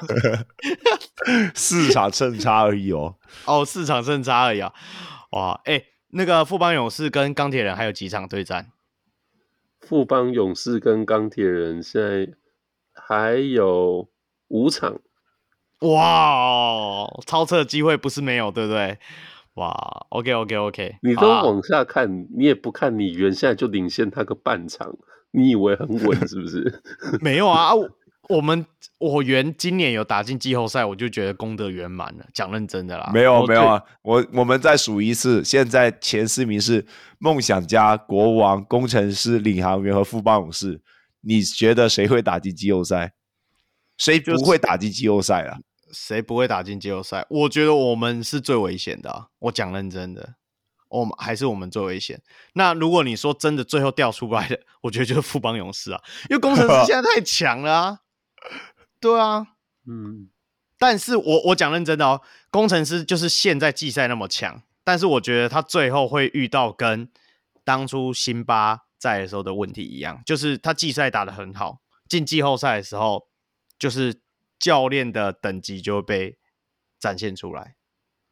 [1.54, 3.16] 市场胜差而已哦。
[3.44, 4.72] 哦，市场胜差而已啊！
[5.32, 8.72] 哇，哎，那个富邦勇士跟钢铁人还有几场对战？
[9.82, 12.30] 富邦勇士跟钢铁人现在
[12.94, 14.08] 还有
[14.48, 15.02] 五场。
[15.82, 18.98] 哇，超车机会不是没有，对不对？
[19.56, 20.96] 哇，OK，OK，OK.
[21.02, 24.96] 你都往下看，啊、你也不看，你原现在就领先他个半场。
[25.32, 26.82] 你以为很稳是不是？
[27.22, 27.72] 没有啊，
[28.30, 28.66] 我们
[29.00, 32.26] 我原今年有打进季后赛，我就觉得功德圆满了。
[32.34, 36.86] 讲认真的啦，没有没有啊，我我们再数一次，现在前四名是
[37.18, 40.82] 梦想家、国王、工程师、领航员和富邦勇士。
[41.22, 43.14] 你觉得谁会打进季后赛？
[43.98, 45.58] 谁不会打进季后赛啊？
[45.92, 47.26] 谁不会打进季后赛？
[47.30, 49.28] 我觉得我们是最危险的啊。
[49.40, 50.36] 我讲认真的。
[50.90, 52.22] 我们还是我们最危险。
[52.54, 58.00] 那如果你说真的最后掉出来的，我觉得就是富邦勇士啊，因为工程师现在太强了啊。
[59.00, 59.48] 对啊，
[59.88, 60.30] 嗯。
[60.82, 67.12] 但是我我讲认真的哦，工程师就是现在季赛那么强，但是我觉得他最后会遇到跟
[67.66, 73.28] 当初辛巴在的时候的问题一样，就是他季赛打得很好，进季后赛的时候，
[73.78, 74.22] 就是
[74.58, 76.38] 教练的等级就会被
[76.98, 77.76] 展现出来。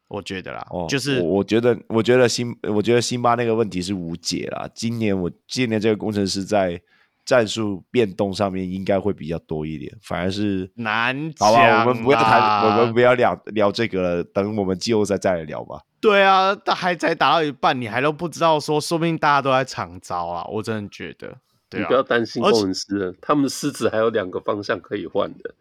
[0.08, 4.68] 我觉得啦，哦、就是我，我觉得，我觉得辛，我觉得辛巴那个问题是无解啦。
[4.74, 6.80] 今年我今年这个工程师在
[7.26, 11.48] 战术变动上面应该会比较多一点，反而是难讲。
[11.48, 15.82] 好吧，我们不要谈，我们不要聊聊这个了，等我们季后赛再来聊吧。
[16.00, 20.42] 对啊，他还才打到一半，你还都不知道说，说不定大家都在抢招啊！
[20.50, 21.36] 我真的觉得，
[21.68, 25.54] 对啊，你不要担心工程师，他们的狮子还有两个方向可以换的。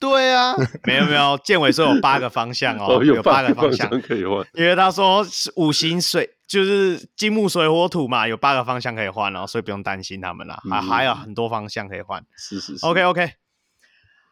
[0.00, 0.54] 对啊，
[0.86, 3.88] 没有没有，建伟说有八个方向哦， 有八个方向。
[4.00, 5.26] 可以换，因为他说
[5.56, 12.24] 五行水就是金木水火土嘛，有八个方向可以换哦，所以不用担心他们啦，还、嗯、还有很多方向可以换。
[12.36, 13.32] 是是是，OK OK，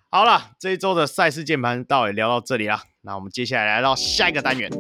[0.09, 4.71] 好了，这一周的赛事键盘到也聊到这里啦，那我们接下来来到下一个单元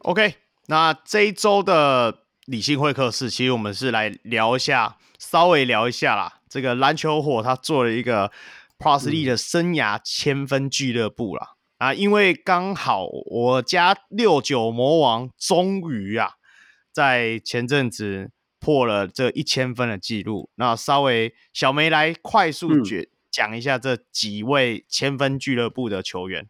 [0.00, 0.34] ，OK。
[0.72, 6.40] 那这一周的理性会客室，其实我们是来聊一下，稍微聊一下啦。
[6.48, 8.32] 这个篮球火他做了一个
[8.78, 11.48] Plus League 的生涯千分俱乐部啦。
[11.76, 16.30] 嗯、啊，因为刚好我家六九魔王终于啊，
[16.90, 20.48] 在前阵子破了这一千分的记录。
[20.54, 26.48] 那稍微小梅来快速讲讲一下这几位千分俱乐部的球员。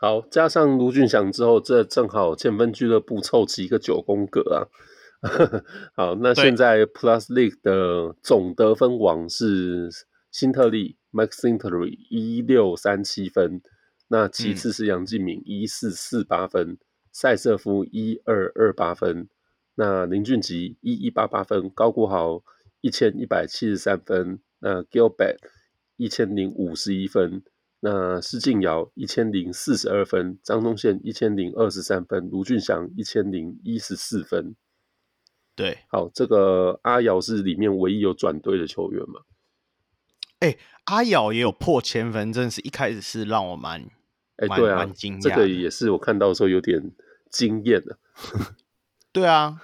[0.00, 4.64] 好，加上卢俊祥之后，这正好千分俱乐部凑齐一个九宫格啊。
[5.94, 9.90] 好，那现在 Plus League 的总得分王是
[10.32, 13.60] 辛特利 Max Cintery 一六三七分，
[14.08, 16.78] 那其次是杨敬敏一四四八分，
[17.12, 19.28] 塞瑟夫一二二八分，
[19.74, 22.42] 那林俊杰一一八八分，高国豪
[22.80, 25.36] 一千一百七十三分，那 Gilbert
[25.98, 27.42] 一千零五十一分。
[27.82, 34.54] 那施晋尧一千零四十二分，张宗宪一千零二十三分，卢俊祥一千零一十四分。
[35.56, 39.22] 对，好，这个阿尧是里面唯一有转队的球员嘛？
[40.40, 43.80] 哎、欸，阿尧也有破千分，真的是一开始是让我蛮
[44.36, 45.22] 哎、欸，对啊，蛮惊讶。
[45.22, 46.92] 这个也是我看到的时候有点
[47.30, 47.98] 惊艳的。
[49.10, 49.58] 对啊，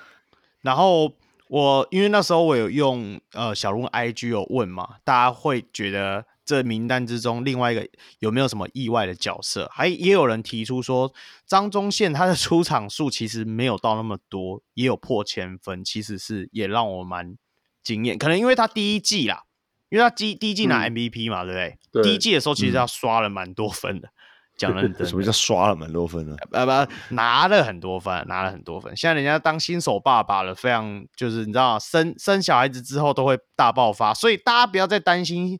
[0.63, 1.13] 然后
[1.49, 6.25] 我因为那时候我有用呃小龙 IG 有问嘛，大家会觉得。
[6.47, 7.87] 这名单之中，另外一个
[8.21, 9.69] 有没有什么意外的角色？
[9.75, 11.13] 还也有人提出说，
[11.45, 17.37] 张忠宪他的出场数其实没有到那么多，也有破千分，其实是也让我蛮
[17.83, 18.17] 惊艳。
[18.17, 19.43] 可能因为他第一季啦，
[19.89, 22.03] 因为他第第一季拿 MVP 嘛，嗯、对不对？
[22.05, 24.13] 第一季的时候其实他刷了蛮多分的，嗯、
[24.57, 26.37] 讲认真，什么叫刷了蛮多分呢？
[26.53, 28.97] 呃不，拿了很多分，拿了很多分。
[28.97, 35.59] 现在人家当新手爸爸了，非常就是你知道，生生小孩子之后都会大爆发，所以大家不要再担心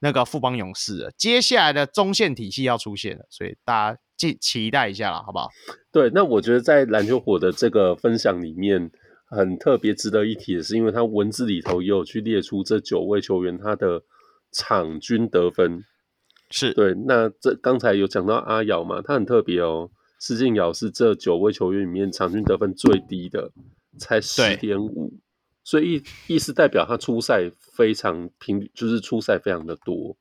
[0.00, 1.10] 那个富邦勇士了。
[1.16, 5.48] 接下来的中线体系要出现了，所以大家期期待一下了，好不好？
[5.92, 8.90] 对，那我觉得在篮球火的这个分享里面，
[9.30, 14.02] 很特别值得一提的是，因为他文字里头也有去列出这九位球员他的
[14.52, 15.82] 场均得分。
[16.50, 19.90] 是对，那这刚才有讲到阿瑶嘛，他很特别哦。
[20.20, 23.52] 施晋尧是这九位球员里面场均得分最低的，
[24.00, 25.12] 才十点五，
[25.68, 30.16] 所以意意思代表他出赛非常频，就是出赛非常的多。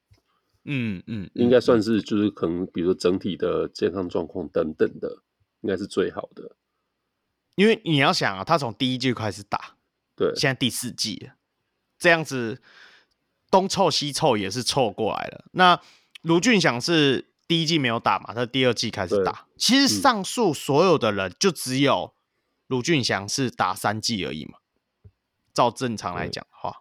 [0.65, 5.23] 嗯嗯，嗯，应该算是就是可能，比如说整体的健康状况等等的，
[5.61, 6.57] 应该是最好的。
[7.55, 9.77] 因为你要想啊，他从第一季开始打，
[10.17, 11.35] 对，现在第四季了，
[11.97, 12.61] 这样子
[13.49, 15.45] 东凑西凑也是凑过来了。
[15.53, 15.79] 那
[16.23, 18.33] 卢俊祥是第一季没有打嘛？
[18.33, 19.47] 他第二季开始打。
[19.55, 22.13] 其实上述所有的人，就只有
[22.67, 24.57] 卢俊祥是打三季而已嘛。
[25.57, 26.71] 照正常来讲的话，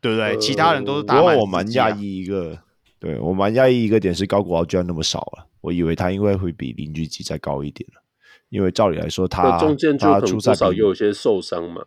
[0.00, 1.18] 对不对，其他人都是打、啊。
[1.18, 2.58] 不过我蛮讶异一个，
[2.98, 5.46] 对我蛮讶异一个点是高国豪居然那么少了。
[5.60, 8.02] 我以为他应该会比林俊杰再高一点了，
[8.48, 11.84] 因为照理来说他中间就可能多少有一些受伤嘛。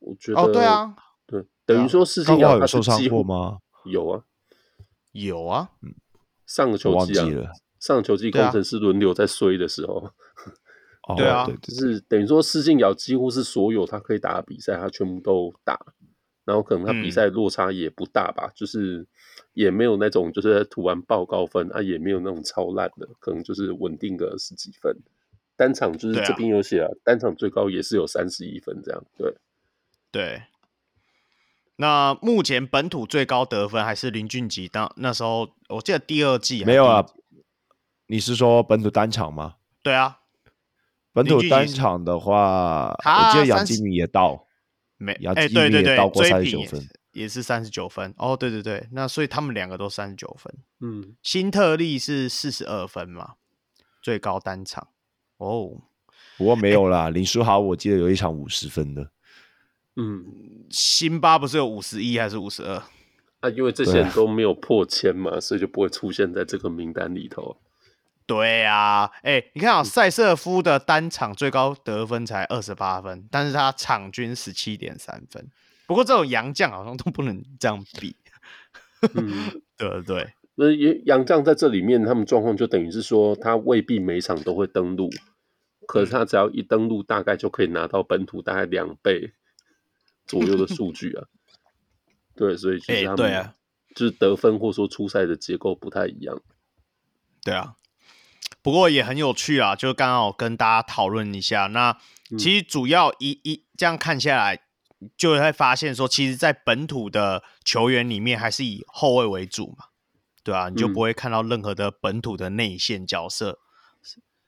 [0.00, 0.92] 我觉得哦，对啊，
[1.24, 3.58] 对，等于说事情要有受伤过吗？
[3.84, 4.24] 有啊，
[5.12, 5.94] 有啊，嗯。
[6.46, 10.10] 上个球季啊，上个球季工程师轮流在衰的时候，
[11.16, 15.78] 对啊，就是等于说施晋尧几乎是所有他可以打的比赛，他全部都打，
[16.44, 19.06] 然后可能他比赛落差也不大吧，嗯、就是
[19.54, 24.96] 也没有那种就是突然爆高分啊，也没有那种超烂的，可能就是稳定个十几分，
[25.56, 29.34] 单场就是这边有写啊，单场最高也是有三十一分这样，对，
[30.10, 30.42] 对。
[31.76, 37.06] 那目前本土最高得分还是林俊杰，当那时候我记得第二季没有啊？
[38.06, 39.54] 你是说本土单场吗？
[39.82, 40.19] 对啊，
[41.22, 44.46] 本土单场的话，我记得杨敬敏也到，
[44.96, 48.14] 没杨敬敏也到过三十九分，也是三十九分。
[48.16, 50.52] 哦，对对对，那所以他们两个都三十九分。
[50.80, 53.34] 嗯，新特利是四十二分嘛，
[54.02, 54.88] 最高单场。
[55.38, 55.80] 哦，
[56.36, 59.10] 不过没有啦，林书豪我记得有一场五十分的。
[59.96, 60.24] 嗯，
[60.70, 62.82] 辛巴不是有五十一还是五十二？
[63.40, 67.56] 啊，因为这些人都没有破千嘛，所以就不会出现在这个名单里头。
[68.30, 75.50] 对啊，哎、欸，你看啊，赛瑟夫的单场最高得分才二十八分，但是他场均十七点三分。
[75.88, 78.14] 不过这种洋将好像都不能这样比。
[79.14, 80.70] 嗯， 对对，那
[81.06, 85.10] 洋将在这里面，他们状况就等于是说，他未必每场都会登陆，
[85.88, 89.32] 可是他只要一登录，大概就可以拿到本土大概两倍。
[90.28, 91.26] 左右的数据啊，
[92.36, 93.56] 对，所以其实他们对啊，
[93.96, 96.40] 就是得分或者说出赛的结构不太一样，
[97.42, 97.74] 对啊。
[98.62, 101.66] 不过也很有趣啊，就刚好跟大家讨论一下。
[101.68, 101.96] 那
[102.38, 104.60] 其实主要一一这样看下来，
[105.16, 109.86] 就会发现说，其实，在本土的球员里面，还是以后卫为主嘛，
[110.44, 113.58] 对啊，你就不会看到任何的本土的内线角色。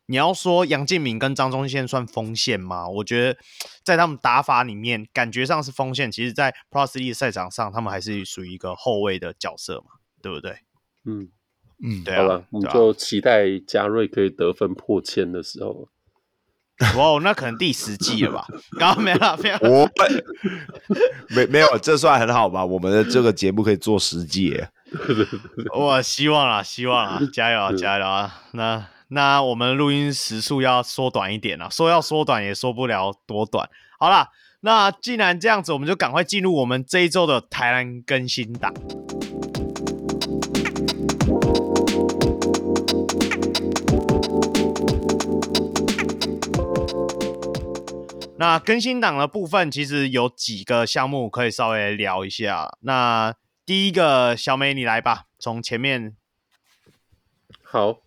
[0.07, 2.87] 你要说杨敬敏跟张忠宪算锋线吗？
[2.87, 3.39] 我觉得
[3.83, 6.13] 在他们打法里面，感觉上是锋线。
[6.13, 10.59] 其实，在 Plus League 赛场上，他们还是属于一个后卫的角色嘛，对不对？
[11.05, 11.31] 嗯
[11.83, 12.23] 嗯，对啊。
[12.23, 15.89] 好了，我们就期待嘉瑞可以得分破千的时候。
[16.97, 18.47] 哇，那可能第十季了吧？
[18.79, 19.57] 刚刚没了，没有。
[19.63, 19.89] 我
[21.29, 22.65] 没没有，这算很好吧？
[22.65, 24.61] 我们的这个节目可以做十季。
[25.75, 28.43] 我希望啊，希望啊，加油啊，加油啊！
[28.53, 28.87] 那。
[29.15, 33.69] 那我们录音时速要缩短一点了，说要缩短也说不了多短。
[33.99, 34.29] 好了，
[34.61, 38.73] 那既然这样子，我们就赶快进入我们这一周的台南更新档。
[48.43, 52.77] 那更新档的部分，其实有几个项目可以稍微聊一下。
[52.81, 53.33] 那
[53.65, 56.17] 第一个，小美你来吧，从前面。
[57.63, 58.01] 好。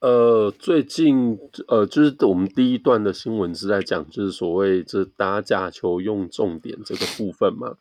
[0.00, 1.38] 呃，最近
[1.68, 7.76] 呃，就是我们第一段的新闻是在讲，就是所谓这打假球用重点这个部分嘛。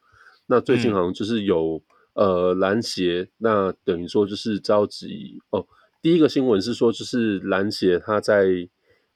[0.45, 1.81] 那最近好像就是有、
[2.13, 5.67] 嗯、呃篮协，那等于说就是召集哦。
[6.01, 8.45] 第一个新闻是说，就是篮协他在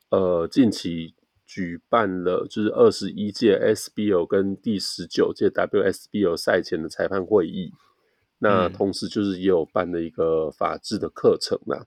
[0.09, 1.13] 呃近期
[1.53, 7.71] 举办了就是二十一届 SBL 跟第十九届 WSBL 赛前的裁判会议，
[8.39, 11.85] 那同时就是也有办了一个法治的课程啦。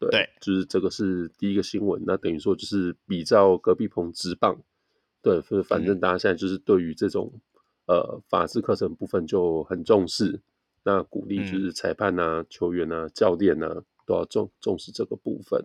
[0.00, 2.02] 对，对，就是这个是第一个新闻。
[2.04, 4.60] 那等于说就是比照隔壁棚直棒，
[5.22, 7.32] 对，反正大家现在就是对于这种、
[7.86, 10.40] 嗯、呃法治课程部分就很重视。
[10.82, 15.64] 那鼓励就是裁判啊、嗯、球员啊、教练啊，都要重重视这个部分。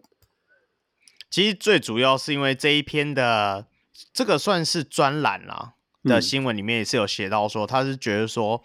[1.29, 3.67] 其实最主要是因为这一篇的
[4.13, 5.73] 这个算是专栏啦
[6.03, 8.63] 的新闻里面也是有写到说，他是觉得说，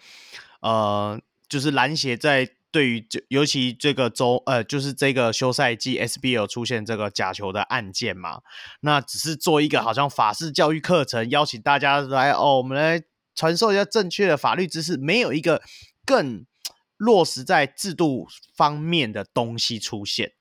[0.61, 1.19] 呃，
[1.49, 8.41] 就是篮协在对于这尤其这个周呃，就是这个休赛季 SBL 出现这个假球的案件嘛，
[8.81, 13.03] 那只是做一个好像法式教育课程，邀请大家来哦，我们来
[13.35, 15.61] 传授一下正确的法律知识，没有一个
[16.05, 16.45] 更
[16.95, 20.33] 落实在制度方面的东西出现，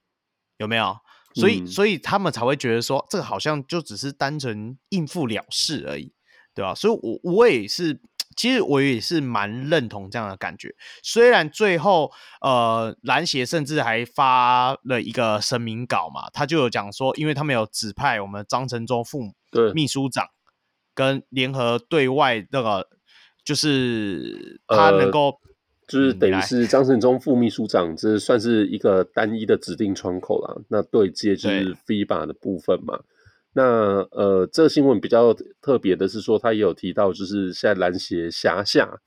[0.58, 0.98] 有没有？
[1.34, 6.12] 所以，所以他们才会觉得说，这个好像就只是单纯应付了事而已，
[6.54, 6.74] 对吧？
[6.74, 8.00] 所以我，我我也是，
[8.36, 10.74] 其实我也是蛮认同这样的感觉。
[11.02, 19.32] 虽然最后，呃，篮协甚至还发了一个声明稿嘛，他就有讲说，因为他们有指派我们张成忠副
[19.74, 20.26] 秘书长
[20.94, 22.88] 跟联合对外那个，
[23.44, 25.28] 就是他能够。
[25.28, 25.49] 呃
[25.90, 30.56] 就是等于是张成忠副秘书长，这算是一个单一的指定窗口啦。
[30.68, 33.00] 那对接就是 FIBA 的部分嘛。
[33.52, 39.00] 那呃，这个新闻比较特别的是说，他也有提到，就是现在篮协辖下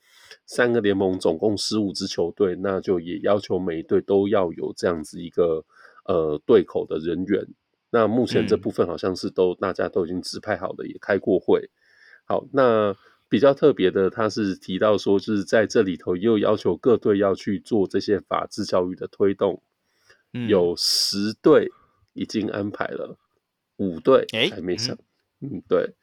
[0.46, 5.64] 三个联盟总共十五支球队，那就也要求每一队都要有这样子一个
[6.04, 7.48] 呃对口的人员。
[7.92, 11.70] 那目前这部分好像是都、嗯、大家都已经指派好的，也开过会。
[12.26, 12.94] 好，那。
[13.34, 19.64] 比较特别的，他是提到说，就是在这里头又要求各队要去做这些法治教育的推动，
[20.34, 21.72] 嗯、有十队
[22.14, 23.18] 已经安排了，
[23.78, 24.96] 五队还没上。
[25.42, 25.96] 嗯，嗯，对，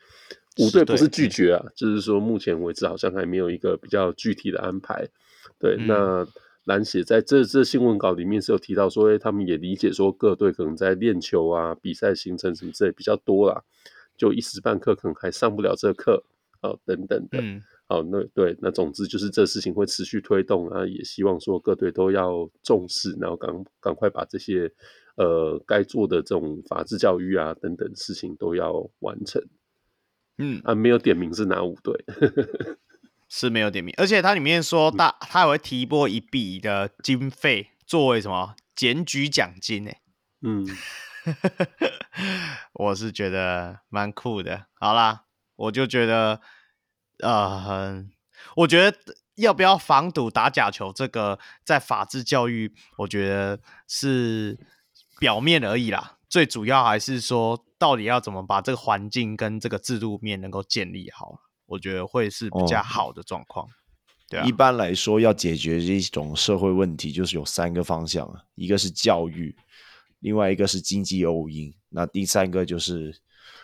[0.58, 5.06] 五队不是拒绝啊，就是说目前为止好像还没有一个比较具体的安排。
[5.60, 6.26] 对，嗯、那
[6.64, 13.62] 篮协在这这新闻稿里面是有提到说，欸、他们也理解说各队可能在练球啊、比赛行程什么之类比较多啦，
[14.16, 16.24] 就一时半刻可能还上不了这课。
[16.62, 23.50] 好，等等的，嗯、好，那对，那总之就是这事情会持续推动啊，也希望说各队都要重视，然后赶
[23.80, 24.70] 赶快把这些
[25.16, 29.42] 呃该做的这种法制教育啊等等事情都要完成。
[30.36, 32.04] 嗯，啊，没有点名是哪五队？
[33.28, 39.92] 是没有点名，而且它里面说大，他还会提拨一笔的经费作为什么检举奖金呢？
[40.42, 40.66] 嗯，
[42.74, 44.66] 我是觉得蛮酷的。
[44.74, 45.24] 好啦。
[45.60, 46.40] 我就觉得，
[47.18, 48.02] 呃，
[48.56, 48.96] 我觉得
[49.34, 54.58] 要不要防堵打假球，这个在法制教育，我觉得是
[55.18, 56.16] 表面而已啦。
[56.30, 63.66] 最主要还是说，到底要怎么把这个环境跟这个制度面能够建立好，我觉得会是比较好的状况。
[63.66, 63.70] 哦、
[64.30, 69.54] 对啊，一般来说，要解决这种社会问题，就是有三个方向啊，一个是教育，
[70.20, 73.20] 另外一个是经济诱因，那第三个就是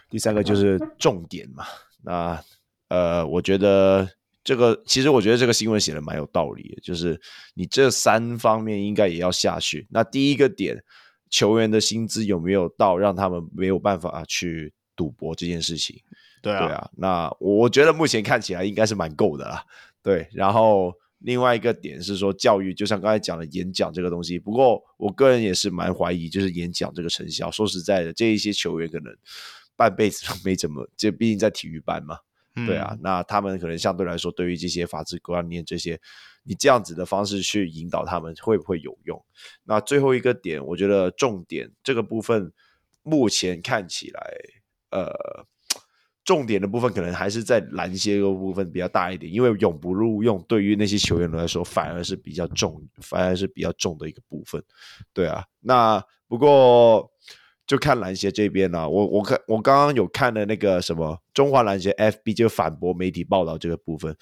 [0.08, 1.64] 第三个就是重点嘛。
[2.02, 2.40] 那
[2.88, 4.08] 呃，我觉得
[4.44, 7.20] 这个其实我觉得这个新闻写的蛮有道理的，就是
[7.54, 9.88] 你这三方面应该也要下去。
[9.90, 10.80] 那第一个点，
[11.28, 16.00] 球员的薪资有没有到让他们没有办法去赌博这件事情？
[16.40, 16.90] 对啊，对啊。
[16.96, 19.64] 那我觉得目前看起来应该是蛮够的啦。
[20.00, 24.38] 对，然后另外一个点是说教育，就像刚才讲的演讲这个东西。
[24.38, 27.50] 不过我个人也是蛮怀疑，就是演讲这个成效。
[27.50, 29.12] 说实在的，这一些球员可能。
[29.76, 32.18] 半辈子都没怎么，就毕竟在体育班嘛，
[32.54, 36.00] 嗯、对啊，那他们可能相对来说，对于这些法治观念这些，
[36.42, 39.22] 你这样子的方式去引导他们，会不会有用？
[39.64, 42.50] 那最后一个点，我觉得重点这个部分，
[43.02, 44.34] 目前看起来，
[44.90, 45.12] 呃，
[46.24, 54.64] 重点的部分可能还是在篮协的部分比较大一点，因为永不录用对于那些球员来说，反而是比较重，反而是比较重的一个部分，
[55.12, 57.12] 对啊，那不过。
[57.66, 64.16] 就看篮协这边啦、啊，我我看我刚刚有看了那个什么中华篮协 FB 就反驳媒体报道这个部分，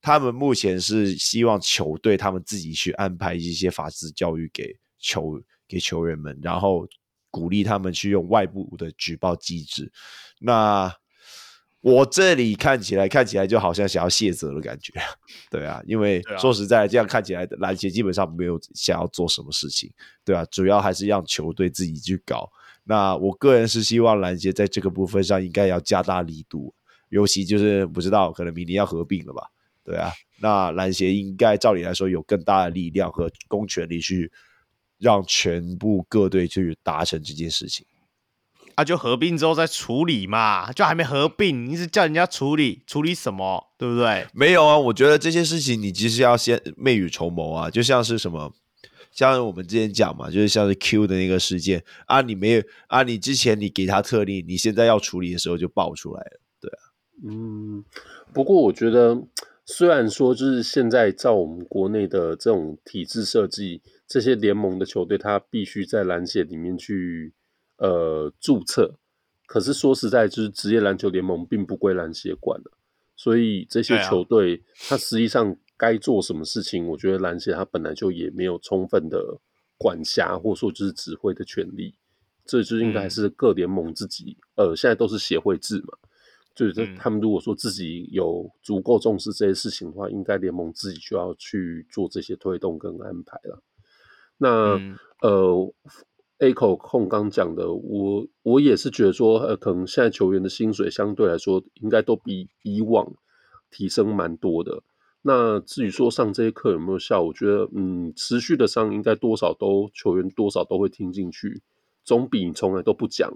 [0.00, 5.38] 他们目前是希望球队他们自己去安排一些法治教育给球
[5.68, 6.86] 给球员们，然后
[7.30, 9.92] 鼓励他们去用外部的举报机制。
[10.40, 10.90] 那
[11.80, 14.94] 我这里看起来看起来就好像想要卸责的感觉，
[15.50, 19.92] 对啊，因为说实在这样看起来篮协基本上没有想要做什么事情，
[20.24, 22.50] 对啊，主要还是让球队自己去搞。
[22.88, 26.72] 那我个人是希望篮协在这个部分上应该要加大力度，
[27.10, 29.42] 尤其就是不知道可能明年要合并了吧？
[29.84, 30.10] 对啊，
[30.40, 34.32] 那篮协应该照理来说有更大的力量和公权力去
[34.98, 37.86] 让全部各队去达成这件事情。
[38.74, 43.66] 啊，就合并之后再处理嘛，就还没合并，你是叫人家处理处理什么？
[43.76, 44.26] 对不对？
[44.32, 48.54] 没有啊，我觉得这些事情你其实要先未雨绸缪啊，就像是什么。
[49.26, 56.78] 像我们之前讲嘛，就是像是 Q 的那个事件啊，你没有啊，你之前你给他特例，你现在要处理的时候就爆出来了，对啊，
[57.28, 57.84] 嗯，
[58.32, 59.20] 不过我觉得
[59.66, 67.32] 虽然说就是现在照我们国内的这种体制设计，这些联盟的球队，他必须在篮协里面去
[67.78, 68.94] 呃注册。
[69.46, 72.70] 可是说实在，就是职业篮球联盟并不归篮协管的，
[73.16, 79.38] 所以这些球队，它实际上该做什么事情，我觉得篮协他本来就也没有充分的
[79.78, 81.94] 管辖，或者说就是指挥的权利。
[82.44, 85.96] 这就应该还是各联盟自己，呃，现在都是协会制嘛，
[86.54, 93.62] 就是他们如果说自己有足够重视这些事情的话，应该联盟自己就要去做这些推动跟安排了。
[94.36, 95.74] 那、嗯、呃。
[96.40, 103.12] A 口控刚讲的，我我也是觉得说，呃，可能现在球员的薪水相对来说，应该都比以往
[103.72, 104.84] 提升蛮多的。
[105.28, 111.60] 那至于说上这些课有没有效，我觉得，嗯，持续的上应该多少都球员多少都会听进去，
[112.02, 113.30] 总比你从来都不讲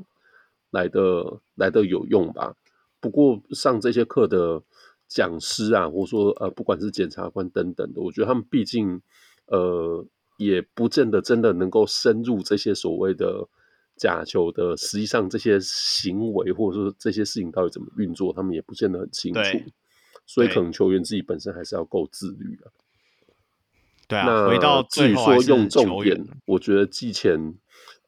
[0.70, 2.56] 来的来的有用吧。
[2.98, 4.62] 不过上这些课的
[5.06, 9.02] 讲师啊，或者说呃，不管是检察官等等的，我觉得他们毕竟，
[9.46, 10.06] 呃。
[10.38, 13.46] 也不见得真的能够深入这些所谓的
[13.96, 19.40] 假球的，实际上这些行为或者说这些事情到底怎么运作，他们也不见得很清楚。
[20.26, 22.70] 所以可能球员自己本身还是要够自律啊。
[24.08, 24.24] 对啊。
[24.26, 27.54] 那回到至于说用重点，我觉得季前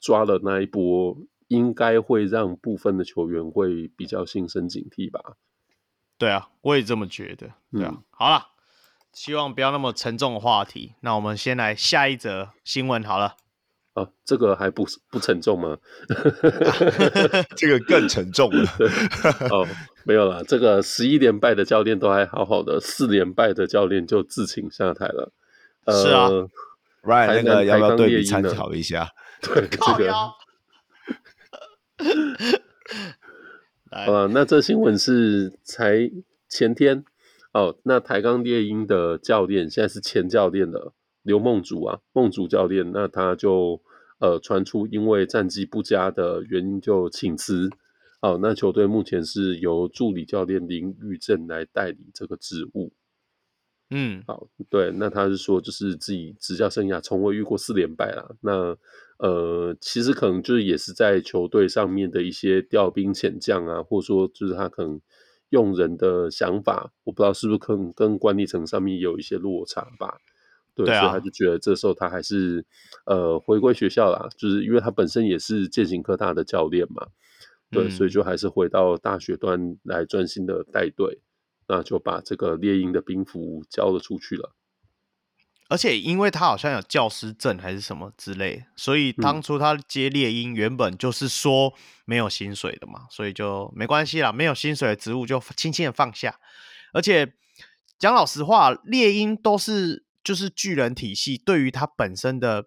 [0.00, 1.16] 抓了那一波，
[1.48, 5.36] 应该会让部分的球员会比较心生警惕吧。
[6.18, 7.50] 对啊，我也这么觉得。
[7.72, 8.48] 对啊，嗯、好了。
[9.12, 10.94] 希望不要那么沉重的话题。
[11.02, 13.36] 那我们先来下一则新闻好了。
[13.94, 15.78] 啊，这个还不不沉重吗？
[17.56, 18.68] 这个更沉重了。
[19.50, 19.66] 哦，
[20.04, 25.32] 没有啦，这个十一连败的教练都还好好的，四连败的教练就自请下台了。
[25.86, 26.28] 是啊
[27.02, 29.08] ，Right，那个要不要对比参考一下？
[29.42, 30.12] 对， 这个。
[33.90, 36.10] 好了，那这新闻是才
[36.48, 37.04] 前天。
[37.52, 40.92] 哦，那台钢猎鹰的教练现在是前教练了，
[41.24, 43.82] 刘梦竹啊，梦竹教练，那他就
[44.20, 47.68] 呃传出因为战绩不佳的原因就请辞。
[48.20, 52.92] 哦，那球队目前是由助理教练林玉正来代理这个职务。
[53.90, 58.30] 嗯，好，对，那他是说就是自己执教生涯从未遇过四连败啦。
[58.40, 58.76] 那
[59.18, 65.00] 呃，其实可能就是也是在球队上面的一些调兵遣将啊，或者说就是他可能。
[65.50, 70.18] 用人的想法，我不知道是不是可能跟管理层上面有一些落差吧？
[70.74, 72.64] 对，对啊、所以他就觉得这时候他还是
[73.06, 77.06] 呃回归学校啦，就是因为他本身也是健行科大的教练嘛，
[77.70, 81.20] 对，嗯、所以就还是回到大学端来专心的带队，
[81.68, 84.54] 那就把这个猎鹰的兵符交了出去了。
[85.70, 91.72] 而且因为他好像有教师证还是什么之类，所以当初他接猎鹰原本就是说
[92.04, 96.38] 没有薪水的嘛，嗯、所以就没关系啦，没有薪水的职务就轻轻的放下。
[96.92, 97.32] 而且
[97.98, 102.66] 讲老实话，猎鹰都是就是巨人体系，对于他本身的，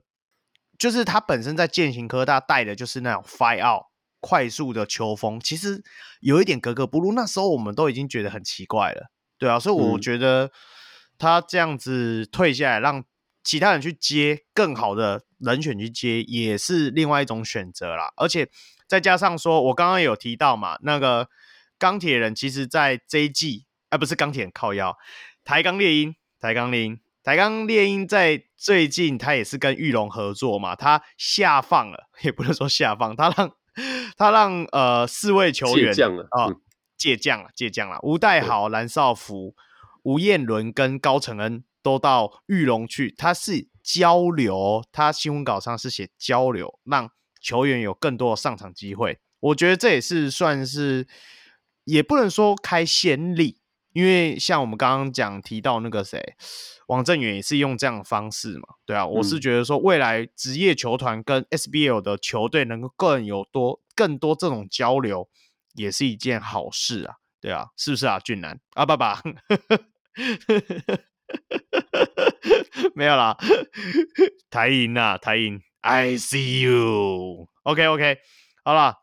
[0.80, 3.88] 就是他本身在践行科大带的就是那种 fire out
[4.22, 5.84] 快速的球风，其实
[6.22, 7.12] 有一点格格不入。
[7.14, 10.46] 那时候我们都已经觉得很奇怪了，对啊，所以我觉得。
[10.46, 10.52] 嗯
[11.20, 13.04] 他这样子退下来，让
[13.44, 18.14] 其他人去接更好的人选去接，也是另外一种选择啦。
[18.18, 18.48] 而且
[18.88, 21.28] 再加上说，我刚刚有提到嘛，那个
[21.80, 24.96] 钢铁人其实在这一季，啊不是钢铁人靠腰，
[25.44, 33.52] 台钢猎鹰，台钢猎鹰，台钢猎鹰在最近他也是跟玉龙合作嘛，他下放了， 也不能说下放，他让
[34.16, 35.94] 他让呃四位球员
[36.32, 36.56] 啊，
[36.96, 39.54] 借将了，借将了，吴代豪、蓝少福。
[40.04, 49.20] 吴彦伦跟高承恩都到玉龙去，他是交流，他新闻稿上是写交流，让球员有更多的上场机会。
[49.42, 51.06] 我觉得这也是算是，
[51.84, 53.60] 也不能说开先例，
[53.98, 56.36] 因为像我们刚刚讲提到那个谁，
[56.86, 65.28] 王正远也是用这样的方式嘛，对啊，我是觉得说未来职业球团跟 SBL 的球队能够更有多更多这种交流，
[65.74, 69.20] 也是一件好事啊，对啊，是不是啊，俊男啊，爸爸。
[72.94, 73.36] 没有啦，
[74.52, 77.50] 台银呐，台银，I see you。
[77.64, 78.18] OK OK，
[78.64, 78.98] 好了，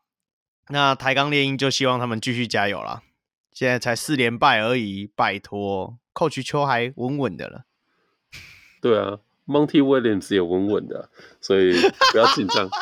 [0.69, 3.03] 那台钢猎鹰就希望他们继续加油啦。
[3.55, 7.63] 现在才四连败而已，拜托，Coach 秋还稳稳的了。
[8.83, 11.09] 对啊，Monty Williams 也稳稳的，
[11.41, 11.73] 所以
[12.11, 12.69] 不要紧张。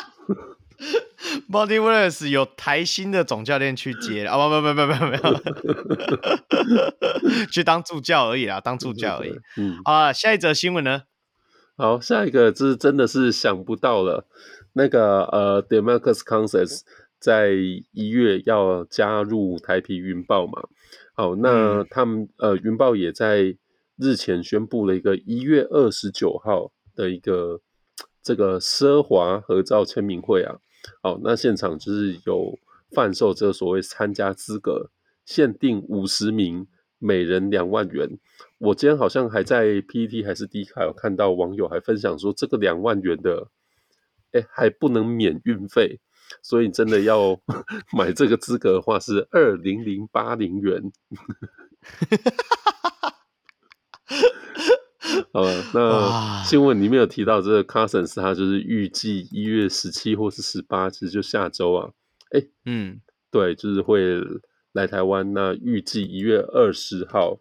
[1.48, 5.40] Monty Williams 有台新的总教练去接啊，不不不不不没有，
[7.52, 9.38] 去当助教而已啦，当助教而已。
[9.58, 11.02] 嗯，啊，下一则新闻呢？
[11.76, 14.26] 好，下一个这真的是想不到了。
[14.74, 16.80] 那个呃，Demarcus Cousins
[17.22, 17.52] 在
[17.92, 20.68] 一月要加入台啤云豹嘛？
[21.14, 23.56] 好，那他们呃，云豹也在
[23.96, 27.60] 日前宣布了一个一月二十九号的一个
[28.20, 30.58] 这个奢华合照签名会啊，
[31.00, 32.58] 好，那现场就是有
[32.90, 34.90] 贩售这个所谓参加资格，
[35.24, 36.66] 限定五十名，
[36.98, 38.18] 每人两万元。
[38.58, 43.48] 我今天好像还在 PPT 还是 D 卡有看到网友还分享说，这个两万元的，
[44.32, 46.00] 哎，还不能免运费，
[46.40, 47.38] 所以真的要
[47.92, 50.92] 买这个资格的话是二零零八零元。
[55.32, 61.90] 呃，那新闻里面有提到这个 Cousins，他就是预计一月十七或是十八，其实就下周啊，
[62.30, 63.00] 哎，嗯，
[63.30, 64.20] 对，就是会
[64.72, 65.32] 来台湾。
[65.32, 67.40] 那预计一月二十号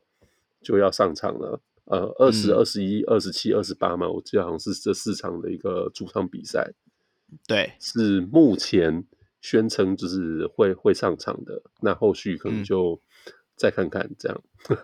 [0.62, 6.74] 就要上场了，呃，二十二十一、二十七、二十八嘛，我记得好像是这四场的一个主场比赛。
[7.48, 9.06] 对，是目前
[9.42, 11.62] 宣称就是会会上场的。
[11.82, 13.02] 那后续可能就
[13.56, 14.42] 再看看这样。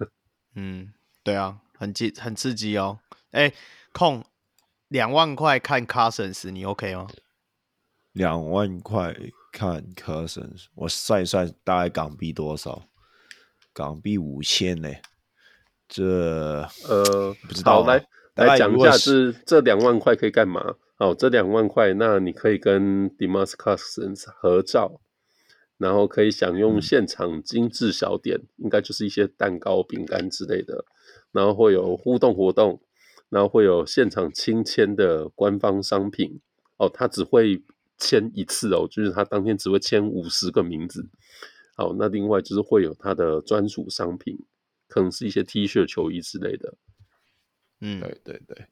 [0.56, 0.94] 嗯，
[1.24, 1.60] 对啊。
[1.80, 2.98] 很激很刺激哦！
[3.30, 3.53] 哎，
[3.94, 4.26] 空
[4.88, 7.07] 两万块看 Cousins，你 OK 吗？
[8.14, 9.15] 两万块
[9.52, 12.90] 看 Cousins，我算一算，大概港币多少？
[13.74, 14.90] 港币五千呢？
[15.88, 17.86] 这呃不知道。
[17.86, 18.03] 来
[18.34, 20.78] 来讲一下，是这两万块可以干嘛？
[20.99, 24.99] 好，这两万块，那你可以跟 Demarcus Cousins 合照，
[25.78, 30.86] 然后可以享用现场精致小点，嗯、应该就是一些蛋糕、饼干之类的。
[31.32, 32.82] 然后会有互动活动，
[33.30, 36.40] 然后会有现场亲签的官方商品
[36.78, 37.61] 哦，他只会
[37.99, 41.07] 签一次哦，就是他当天只会签五十个名字。
[41.76, 44.40] 好，那另外就是会有他的专属商品，
[44.88, 46.74] 可能是一些 T 恤、球衣之类的。
[47.82, 48.65] 嗯，对对对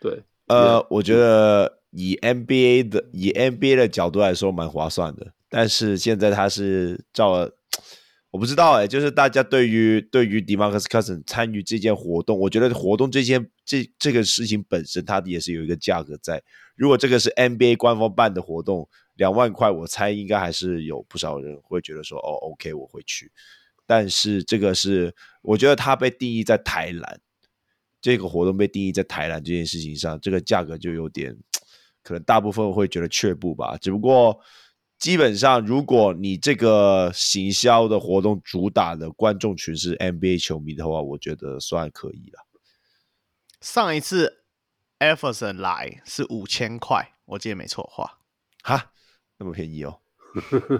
[0.00, 0.22] 对。
[0.46, 7.56] 呃，嗯、我觉得以 NBA 的以 NBA 的角度来说蛮划算的，但是现在他是照了。
[8.30, 16.42] 我不知道哎、欸，就是大家对于对于 DeMarcus Cousins 参与这件活动，我觉得活动这件这这个事情本身，它也是有一个价格在。
[16.74, 23.30] 如果这个是 NBA 官方办的活动，两万块，我猜应该还是有不少人会觉得说，哦，OK，我会去。
[23.86, 27.20] 但是这个是，我觉得它被定义在台篮，
[28.02, 31.34] 这个活动被定义在台篮这件事情上，这个价格就有点，
[32.02, 33.78] 可能大部分会觉得却步吧。
[33.78, 34.38] 只不过。
[34.98, 42.46] 基本上，如果你这个行销的活动主打的观众群是 NBA 球迷的话，我觉得算可以了。
[43.60, 44.44] 上一次
[45.00, 48.20] Iverson 来是五千块，我记得没错的话，
[48.62, 48.92] 哈，
[49.38, 49.98] 那么便宜哦？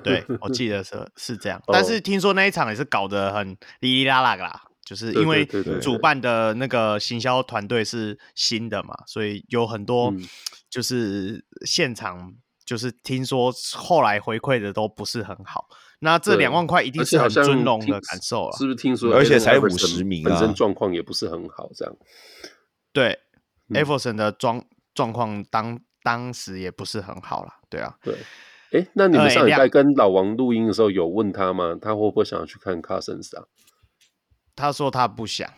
[0.04, 1.60] 对，我记得是 是这样。
[1.66, 4.62] 但是听说那一场也是搞得很哩哩啦啦的啦，
[4.92, 5.46] 就是因为
[5.80, 10.12] 主办的那个行销团队是新的嘛，所以有很多
[10.68, 12.34] 就是现场。
[12.64, 15.66] 就是听说后来回馈的都不是很好，
[15.98, 18.76] 那这两万块一定是很尊荣的感受了，是不是？
[18.76, 21.94] 听说，而且才五十名，本身状况也不是很好，这样。
[22.92, 23.18] 对
[23.70, 24.64] ，Everson 的状
[24.94, 27.96] 状况当当时也不是很好了，对啊。
[28.00, 28.14] 对，
[28.70, 31.76] 哎、欸，那你们上礼拜跟老王录音的时候有问他吗？
[31.82, 33.44] 他会不会想要去看 Cousins 啊？
[34.54, 35.50] 他说他不想，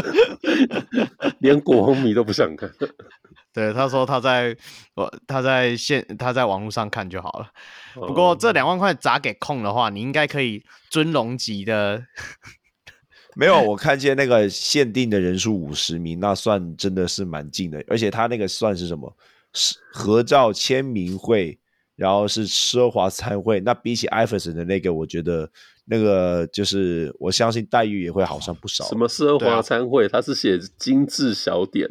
[1.40, 2.70] 连国红迷都不想看。
[3.52, 4.56] 对，他说他在
[4.94, 7.50] 我他在线他在网络上看就好了。
[7.94, 12.04] 不过这两万块砸给控的话，你应该可以尊龙级的。
[13.34, 17.82] 没有，我看见那个限定的人数五十名，那算真的是蛮近的。
[17.88, 19.16] 而且他那个算是什么？
[19.52, 21.58] 是合照签名会，
[22.00, 23.60] 然后是奢华餐会。
[23.60, 25.50] 那比起艾弗森的那个，我觉得
[25.84, 28.86] 那个就是我相信待遇也会好上不少。
[28.86, 30.08] 什么奢华餐会？
[30.08, 31.90] 他是写精致小点。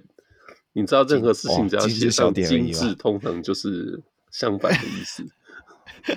[0.74, 5.24] 你知道任何事情只要写上精致，通常就是相反的意思。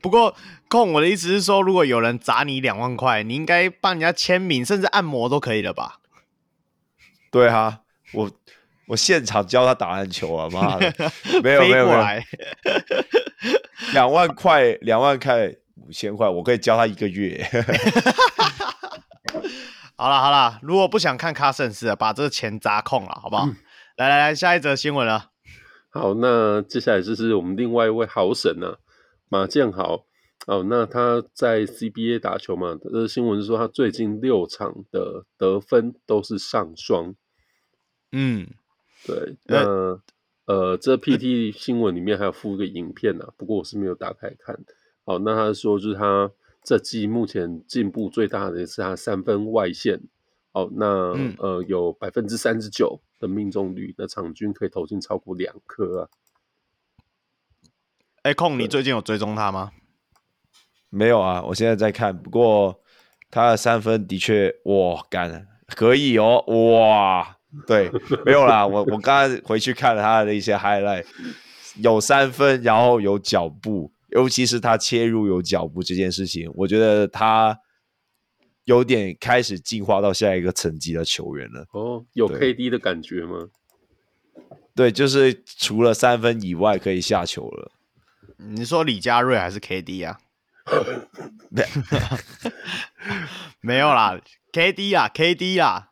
[0.00, 0.36] 不过，
[0.68, 5.98] 控我的意思是说，如果有人砸你两万块，你应该帮人家签名，甚至按摩都可以了吧？
[7.30, 7.80] 对啊，
[8.12, 8.30] 我
[8.86, 10.48] 我现场教他打篮球啊！
[10.50, 10.92] 妈的，
[11.42, 11.98] 没有没有没有，
[13.92, 17.42] 两万块两万块五千块，我可以教他一个月。
[19.96, 23.46] 好了好了，如果不想看卡森斯，把这个钱砸空了，好不好？
[23.46, 23.56] 嗯、
[23.96, 25.30] 来来来，下一则新闻了。
[25.90, 28.76] 好，那接下来就是我们另外一位好神呢、啊，
[29.28, 30.04] 马建豪。
[30.46, 32.76] 哦，那他在 CBA 打球嘛？
[32.82, 37.14] 这个新闻是说他最近六场的得分都是上双。
[38.12, 38.48] 嗯，
[39.06, 39.36] 对。
[39.44, 40.02] 那呃，
[40.46, 44.58] 呃，这 PT 新闻里面还有附一个影片呢、啊，不过我是没有打开看。
[45.04, 46.30] 好，那他说就是他。
[46.66, 50.00] 这季目前进步最大的是他三分外线，
[50.52, 56.08] 哦，那、嗯、呃有百分之三十九的命中率，那场均可以投进超过两颗啊。
[58.22, 59.72] 哎，控，你最近有追踪他吗？
[60.88, 62.16] 没有啊，我现在在看。
[62.16, 62.80] 不过
[63.30, 67.33] 他的三分的确，哇，干可以哦，哇，
[67.66, 67.90] 对，
[68.24, 71.04] 没有啦，我我刚才回去看了他的一些 highlight，
[71.76, 77.58] 有三分，然后有脚步，尤其是他切入有脚步这件事情，我觉得他
[78.64, 81.66] 有点开始进化到下一个层级的球员了。
[81.72, 83.48] 哦，有 KD 的感觉吗？
[84.74, 87.70] 对，就是除了三分以外可以下球了。
[88.36, 90.18] 你说李佳瑞还是 KD 啊？
[93.60, 94.20] 没有啦
[94.52, 95.90] ，KD 啊，KD 啦。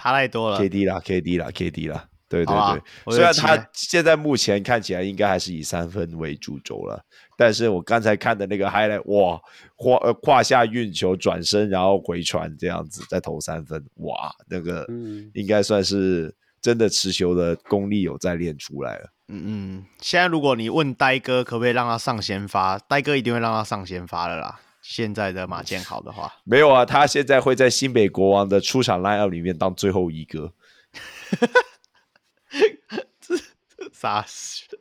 [0.00, 3.14] 差太多了，KD 啦，KD 啦，KD 啦，对对对。
[3.14, 7.04] 虽然他现在目前看起来应该还是以三分为主轴了，
[7.36, 9.38] 但是我刚才看的那个 highlight，哇，
[9.76, 14.86] 胯呃胯下运球转身然后回传这样子再投三分，哇，那个
[15.34, 19.10] 应该算是真的持球的功力有在练出来了。
[19.28, 24.60] 嗯嗯，现在如果你问呆哥可不可以让他上先发，呆哥一定会让他上先发的啦。
[24.82, 30.52] 现在的马建好的话，没有啊，他现在会在新北国王的出场 lineup 里面当最后一个，
[33.92, 34.24] 杀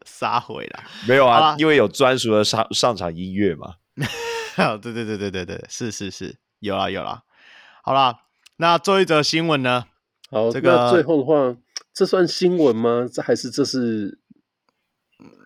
[0.06, 3.76] 杀回了，没有啊，因为有专属的上上场音乐嘛。
[4.82, 7.24] 对对对对对对，是是是，有啦有啦。
[7.84, 8.22] 好啦，
[8.58, 9.86] 那做一则新闻呢？
[10.32, 11.56] 好，这个最后的话，
[11.94, 13.08] 这算新闻吗？
[13.12, 14.20] 这还是这是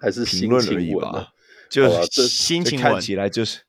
[0.01, 1.34] 还是新闻而已吧？
[1.69, 3.61] 就是这新闻看起来就是。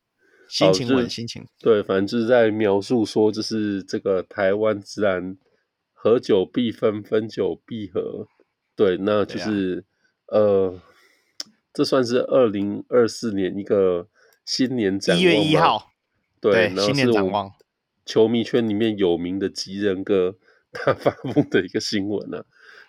[0.55, 5.35] 心情稳，心情对，反正就是在描述说，就是这个台湾自然
[5.91, 8.25] 合久必分，分久必合。
[8.73, 9.83] 对，那就是、
[10.27, 10.81] 啊、呃，
[11.73, 14.07] 这算是二零二四年一个
[14.45, 15.21] 新年展望。
[15.21, 15.91] 一月一号，
[16.39, 17.51] 对，对，新年展望。
[18.05, 20.37] 球迷圈里面有名的吉人哥
[20.71, 22.45] 他发布的一个新闻呢、啊。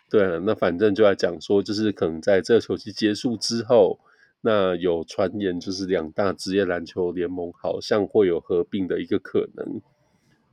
[0.08, 3.98] 对啊，那反正就在讲说，就是可能在这个球季结束之后。
[4.46, 9.80] 那有传言，就是两大职业篮球联盟好像会有合并的一个可能。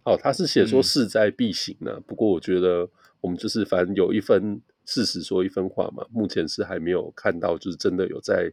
[0.04, 2.04] 好，他是写说势在必行呢、啊嗯。
[2.08, 2.90] 不过我觉得
[3.22, 6.04] 我们就是反正有一分事实说一分话嘛。
[6.12, 8.52] 目前是还没有看到，就是真的有在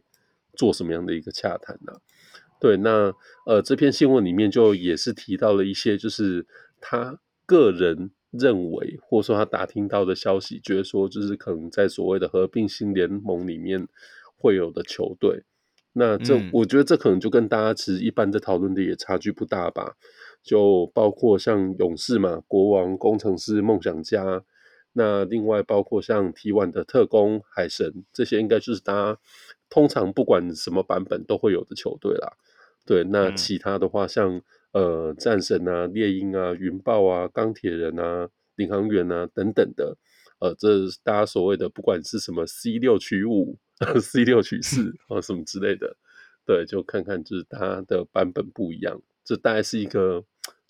[0.53, 1.97] 做什么样的一个洽谈呢、啊？
[2.59, 3.11] 对，那
[3.47, 6.45] 呃这篇新闻里面就也是提到了一些，就是
[6.79, 13.87] 他个人认为或者说他打听到的消息，觉得说就是可能在所谓的合并新联盟里面。
[14.41, 15.43] 会有的球队，
[15.93, 19.95] 那这、嗯、我觉得这可能就跟大家其实一般在讨论的也差距不大吧。
[20.41, 24.43] 就包括像勇士嘛、国王、工程师、梦想家，
[24.93, 29.19] 那另外包括像 T1 的特工、海神，这些应该就是大家
[29.69, 32.33] 通常不管什么版本都会有的球队啦。
[32.87, 39.95] 对，那其他的话像，呃战神啊、猎鹰啊、云豹啊、钢铁人啊、领航员啊等等的，
[40.39, 40.67] 呃，这
[41.03, 43.59] 大家所谓的不管是什么 C 六取五。
[44.01, 45.95] C 六取四啊，什么之类的，
[46.45, 50.23] 对，就看看就是它的版本不一样，这大概是一个，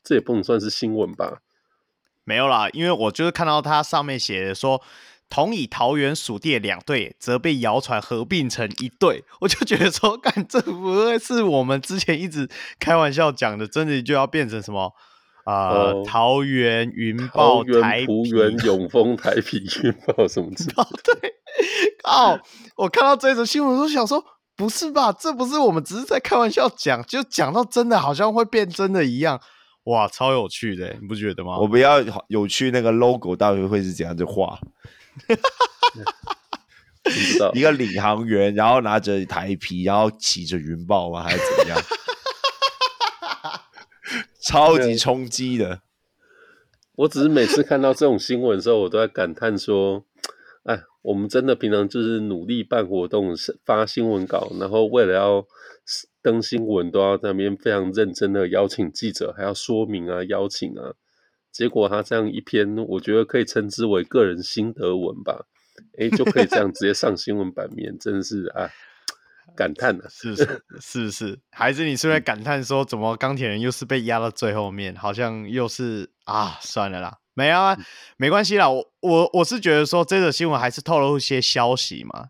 [0.04, 1.42] 这也不能算是新闻吧？
[2.24, 4.82] 没有啦，因为我就是看到它上面写的说，
[5.30, 12.48] 同以桃园属地两队则被谣传合并成一队，我就觉得说，干这不会是我们之前一直
[12.80, 14.94] 开玩笑讲的，真的就要变成什么
[15.46, 15.92] 啊？
[16.06, 21.41] 桃园云豹、台璞园、永丰、台啤 云豹什么之类的，对。
[22.04, 22.40] 哦，
[22.76, 24.24] 我看到这则新闻，都想说，
[24.56, 25.12] 不是吧？
[25.12, 29.40] 这不是我们只是在开玩笑讲，就讲到真的，好像会变真的一样，
[29.86, 31.58] 哇，超有趣的，你不觉得吗？
[31.58, 34.60] 我不要有趣，那个 logo 到底会是怎样的画？
[37.54, 41.24] 一个领航员，然后拿着台皮，然后骑着云豹吗？
[41.24, 41.82] 还是怎么样？
[44.44, 45.82] 超级冲击的！
[46.96, 50.04] 我只是每次看到这种新闻的时候，我都在感叹说。
[51.02, 53.34] 哎，我们真的平常就是努力办活动、
[53.66, 55.46] 发新闻稿，然后为了要
[56.22, 60.94] 登新闻，都要在那边非常认真的邀请记者，还要说明啊、邀请啊。
[61.52, 65.48] 结果他这样一篇，我觉得可以称之为个人心得文吧。
[65.98, 68.70] 哎，就可以这样直接上新闻版面，真的是啊，
[69.56, 77.18] 感叹啊，是是是是，还是你是不是感叹说，怎么钢铁人又是被压到最后面，好像又是啊，算了啦。
[77.34, 77.76] 没啊，
[78.18, 78.70] 没关系啦。
[78.70, 82.28] 我我我是觉得说，这个新闻还是透露一些消息嘛。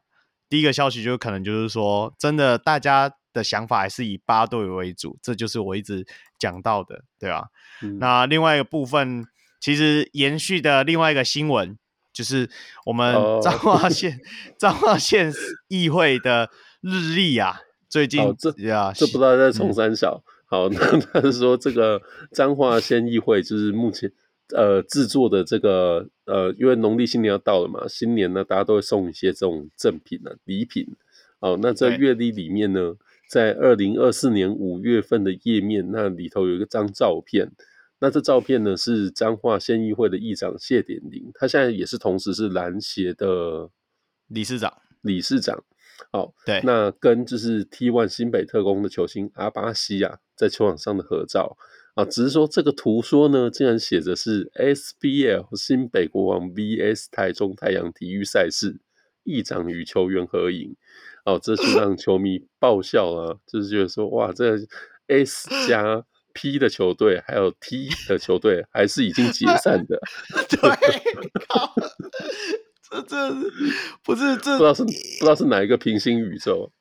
[0.50, 6.06] 第一个消息就可能就是说，真的大家的想法还是以八队为主，这就是我一直
[6.38, 7.46] 讲到的，对吧？
[7.82, 9.26] 嗯、那另外一个部分，
[9.62, 11.78] 其实延续的另外一个新闻，
[12.12, 12.50] 就是
[12.86, 14.20] 我们彰化县
[14.60, 15.32] 彰、哦、化县
[15.70, 16.50] 议会的
[16.82, 20.32] 日历啊，最近这呀，这不知道在冲三小、嗯。
[20.52, 22.02] 好， 那他是说这个
[22.34, 24.12] 彰化县议会就是目前。
[24.56, 30.88] 呃，制作的这个呃，因为农历新年要到了嘛，新年呢，大家都会送一些这种赠品啊、礼品。
[31.40, 32.96] 哦，那在月历里面呢，
[33.30, 37.52] 在二零二四年五月份的页面，那里头有一个张照片，
[38.00, 43.70] 那这照片呢是彰化县议会的议长谢典林，他现在也是同时是篮协的
[44.28, 44.72] 理事长。
[45.02, 45.64] 理事长，
[46.12, 51.58] 好，对，那跟就是 T1 新北特工的球星阿巴西啊，在球场上的合照
[51.96, 58.80] 啊，只是说这个图说呢，竟然写着是 SBL 新北国王 VS 台中太阳体育赛事
[59.24, 60.76] 议长与球员合影，
[61.26, 64.58] 哦，这是 让球迷爆笑啊，就是觉得说哇，这
[65.08, 70.00] S 加 P 的球队还有 T 的球队还是已经解散的，
[70.50, 70.60] 对。
[72.90, 73.34] 这这
[74.04, 76.72] 不是这不知道是不知道是哪一个平行宇宙？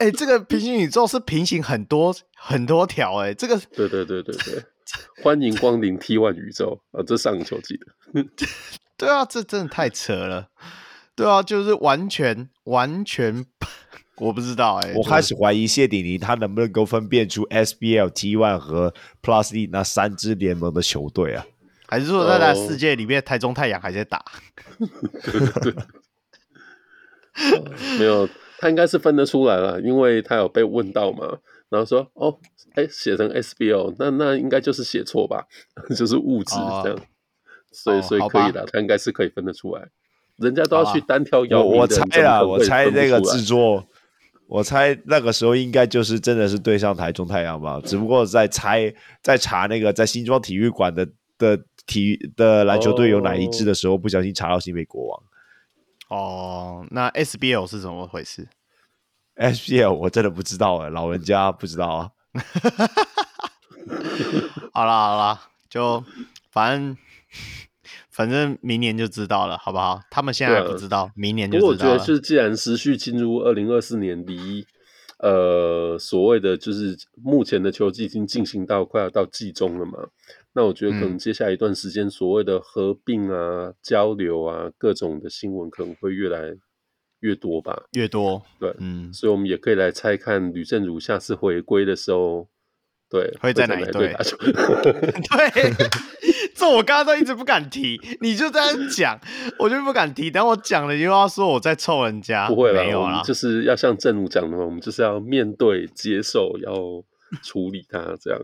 [0.00, 4.62] 哎、欸，这个平行宇宙是平行很多很多条哎，这个对对对对对，
[5.22, 7.02] 欢迎光临 T One 宇宙啊！
[7.06, 7.86] 这上个球季的，
[8.98, 10.48] 对啊，这真的太扯了，
[11.14, 13.44] 对啊，就是完全完全
[14.16, 18.92] 我不知道哎，我开始怀疑谢鼎林他能不能够分辨出 SBL、T One 和
[19.22, 21.46] Plus League 那三支联盟的球队啊？
[21.86, 24.24] 还是说，在他世界里面，台中太阳还在打？
[25.22, 25.74] 对 对对，
[27.98, 32.38] 没有，他应该是分得出来了，因为他有被问到嘛，然后说哦，
[32.74, 35.46] 哎，写成 SBO，那那应该就是写错吧，
[35.96, 36.98] 就是误字这样，
[37.72, 39.88] 所以所以可以的，他应该是可以分得出来，
[40.36, 43.86] 人家都要去单挑姚明，我猜啊，我猜那个制作，
[44.48, 48.92] 我猜那个时候应该就是真的是对上台中太阳吧，只不过在猜
[49.22, 51.06] 在查那个在新庄体育馆的
[51.38, 51.60] 的。
[51.86, 55.22] 体育的篮球队有哪一支的时候，不小心查到新北国王。
[56.14, 58.46] 哦，那 SBL 是怎么回事
[59.36, 62.10] ？SBL 我真的不知道哎，老人家不知道啊。
[64.72, 66.04] 好啦好啦，就
[66.52, 66.96] 反正
[68.10, 70.00] 反正明年就知道了，好不好？
[70.10, 71.72] 他们现在还不知道，啊、明年就知道了。
[71.72, 74.64] 我觉得是，既然持续进入二零二四年，离
[75.18, 79.98] 呃所谓的就是目前的球季已经进行到快要到季中了嘛。
[80.56, 86.54] 那我觉得可能接下来一段时间，所谓的合并啊、嗯、交流啊，各种的新闻可能会越来
[87.20, 87.82] 越多吧。
[87.92, 92.48] 越多，对，嗯，所以我们也可以来猜看吕政儒下次回归的时候，
[93.10, 94.36] 对，会在哪一队打球？
[94.46, 95.72] 对，
[96.54, 99.18] 这我刚刚都一直不敢提，你就这样讲，
[99.58, 100.30] 我就不敢提。
[100.30, 106.72] 等我讲了又要说我在臭人家，不会啦，没有啦，就是要像正如讲的嘛，我们就是要面对、接受、要
[107.42, 108.40] 处理它这样。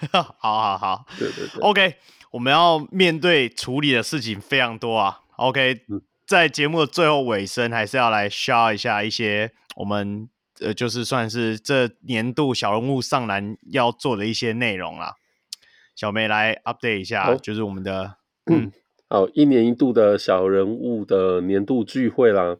[0.12, 1.94] 好好好，对对对，OK，
[2.30, 5.20] 我们要面对处理的事情非常多啊。
[5.36, 10.28] OK，、嗯、在节目的最后尾声，还是要来 share 一下一些我们
[10.60, 15.14] 呃，就是算是这年度小人物上篮要做的一些内容啦。
[15.94, 18.16] 小梅来 update 一下，就是我们的
[18.52, 18.70] 嗯，
[19.08, 22.56] 好，一年一度的小人物的年度聚会啦。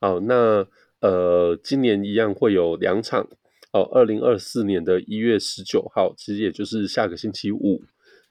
[0.00, 0.66] 好，那
[1.00, 3.26] 呃，今年一样会有两场。
[3.72, 7.82] 哦，二零二四年的一月十九号，其实也就是下个星期五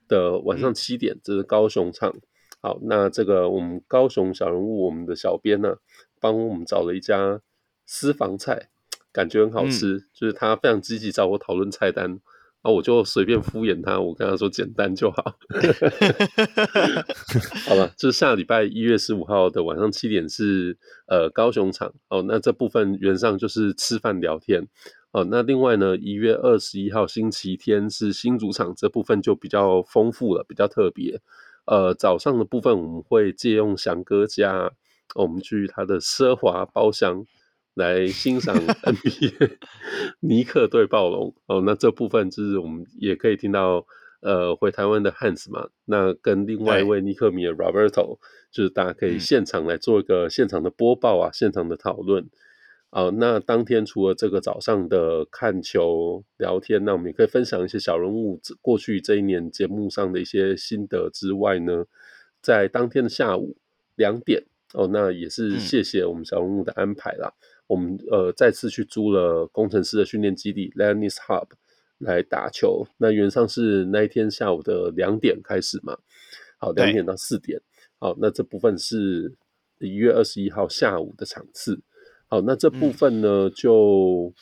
[0.07, 2.16] 的晚上七点，这是高雄场。
[2.59, 5.75] 好，那这个我们高雄小人物，我们的小编呢，
[6.19, 7.40] 帮我们找了一家
[7.85, 8.69] 私房菜，
[9.11, 12.19] 感觉很好吃，就是他非常积极找我讨论菜单，
[12.64, 15.38] 啊，我就随便敷衍他，我跟他说简单就好。
[17.67, 20.75] 好了，就是下礼拜一月十五号的晚上七点是
[21.07, 21.93] 呃高雄场。
[22.09, 24.67] 哦，那这部分原上就是吃饭聊天。
[25.11, 31.22] 哦，那另外呢，一月二十一号星期天是新主场，这部分就比较丰富了，比较特别。
[31.66, 34.72] 呃，早上的部分我们会借用翔哥家，
[35.16, 37.26] 我们去他的奢华包厢
[37.74, 39.58] 来欣赏 NBA
[40.19, 41.34] 尼克对暴龙。
[41.48, 43.86] 哦，那这部分就是我们也可以听到，
[44.22, 48.19] 呃，回台湾的 Hans 嘛，那跟另外一位尼克米的 Roberto，
[48.52, 52.30] 就是大家可以现场来做一个现场的播报啊，现场的讨论。
[52.90, 61.85] 好，那当天除了这个早上的看球聊天，那我们也可以分享一些小人物过去这一年节目上的一些心得之外呢，
[62.41, 63.57] 在当天的下午
[63.95, 67.27] 两点哦，那也是谢谢我们小人物的安排啦。
[67.27, 71.49] 嗯、我们呃再次去租了工程师的训练基地 Lennis Hub
[71.98, 72.88] 来打球。
[72.98, 75.98] 那原上是那一天下午的两点开始嘛，
[76.57, 77.61] 好，两点到四点。
[77.99, 79.35] 好，那这部分是
[79.80, 81.82] 一月二十一号下午的场次。
[82.30, 84.33] 好，那这部分呢，嗯、就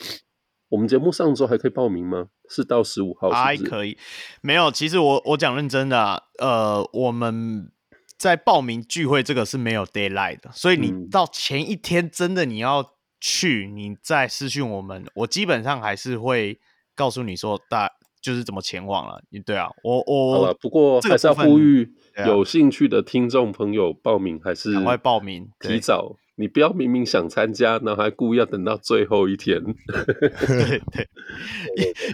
[0.69, 2.29] 我们节目上周还可以报名吗？
[2.49, 3.43] 是到十五号是是？
[3.43, 3.97] 还可以，
[4.41, 4.71] 没有。
[4.71, 7.71] 其实我我讲认真的、啊，呃，我们
[8.17, 16.59] 在报名聚会这个是没有 d a y l i g h t 的，所以你到前一天真的你要去，你再私讯我们，我基本上还是会
[16.95, 17.89] 告诉你说大
[18.21, 19.21] 就是怎么前往了。
[19.29, 21.93] 你对啊，我我不过还是要呼吁
[22.25, 26.15] 有兴趣的听众朋友报名，还是赶快报名，提早。
[26.37, 29.63] 你不要明明想参加，然后还故意要等到最后一天。
[29.87, 31.07] 对对，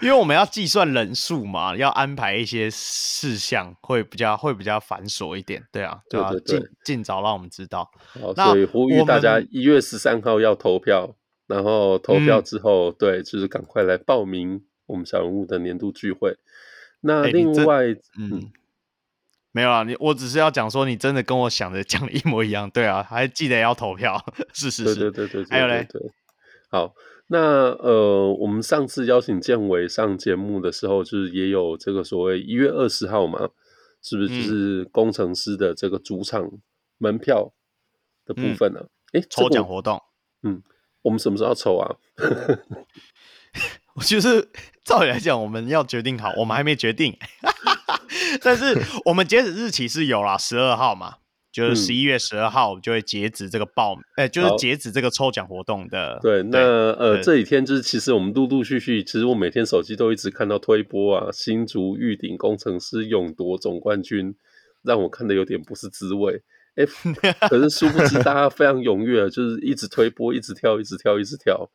[0.03, 5.63] 因为我们要计算人数嘛，要安排一些事项，会比较会比较繁琐一点。
[5.71, 7.89] 对啊，对啊，尽尽早让我们知道。
[8.21, 11.15] 好，所以呼吁大家一月十三号要投票，
[11.47, 16.37] 然后投票之后，嗯、对，就是赶快来报名我们小人物的年度聚会。
[17.01, 18.51] 那另外，欸、嗯。
[19.53, 24.23] 没有啊，你我只是要讲说，你真的跟我想的 讲的一模一样，对啊，还记得要投票，
[24.53, 26.01] 是是是，对对对对，对，还有嘞，对，
[26.69, 26.93] 好，
[27.27, 33.49] 那呃，我们上次邀请建伟上节目的时候，就是也有这个所谓一月二十号嘛，
[34.01, 36.49] 是不是就是工程师的这个主场
[36.97, 37.51] 门票
[38.25, 38.85] 的部分呢？
[39.11, 40.01] 哎、嗯，抽奖活动，
[40.43, 40.63] 嗯，
[41.01, 41.95] 我们什么时候要抽啊？
[43.95, 44.49] 我就是
[44.85, 47.17] 照理来讲，我们要决定好，我们还没决定。
[48.41, 51.15] 但是我们截止日期是有啦，十二号嘛，
[51.51, 56.19] 就是十一月十二号就会截止这个报，哎、嗯欸，就是截止这个抽奖活动的。
[56.21, 64.35] 对，那呃这几天就是其实我们陆陆续续，其实我每天手机都一直看到推波啊，新竹玉鼎工程师勇夺总冠军，
[64.83, 66.41] 让我看的有点不是滋味。
[66.75, 71.69] 哎、欸， 可是殊不知大家非常踊跃，就是一直推波，一直跳，一直跳，一直跳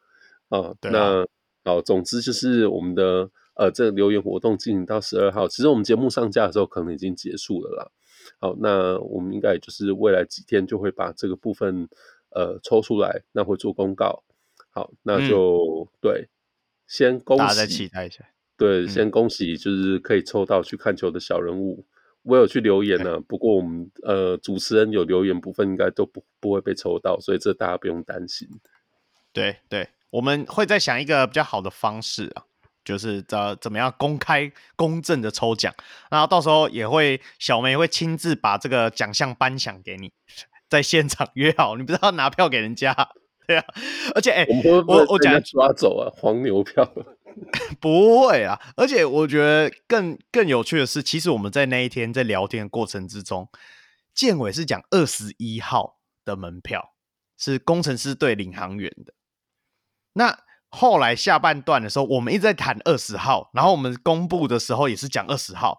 [0.48, 0.72] 啊。
[0.90, 1.26] 那
[1.64, 3.30] 好，总之就是我们的。
[3.56, 7.90] 呃，这个留言活动进行到十二号，其实我们节目上架的时候可能已经结束了啦。
[8.38, 11.88] 好，那我们应该也就是未来几天就会把这个部分
[12.30, 14.22] 呃抽出来，那会做公告。
[14.70, 16.28] 好，那就、嗯、对，
[16.86, 18.24] 先恭喜，大家再期待一下。
[18.58, 21.86] 对，嗯、先恭喜，就是可以抽到去看球的小人物。
[22.24, 28.48] 我有去留言呢、啊，不过我们呃主持人有留言部分应该都不不会被抽到，所以这大家不用担心。
[29.32, 32.45] 对对，我们会再想一个比较好的方式啊。
[32.86, 35.74] 就是怎怎么样公开公正的抽奖，
[36.08, 40.12] 然后到时候也会小梅会亲自把这个奖项颁奖给你，
[40.68, 42.94] 在现场约好，你不知道拿票给人家，
[43.44, 43.64] 对啊，
[44.14, 46.88] 而且哎、欸，我我我讲抓走啊，黄牛票，
[47.80, 53.48] 不会啊，而且我觉得更更有趣的是，其实我们在那一天在聊天的过程之中，
[54.14, 56.94] 建伟是讲二十一号的门票
[57.36, 59.12] 是工程师对领航员的，
[60.12, 60.45] 那。
[60.68, 65.78] 后来下半段的时候，我们一直在谈二十号，然后我们公布的时候也是讲二十号，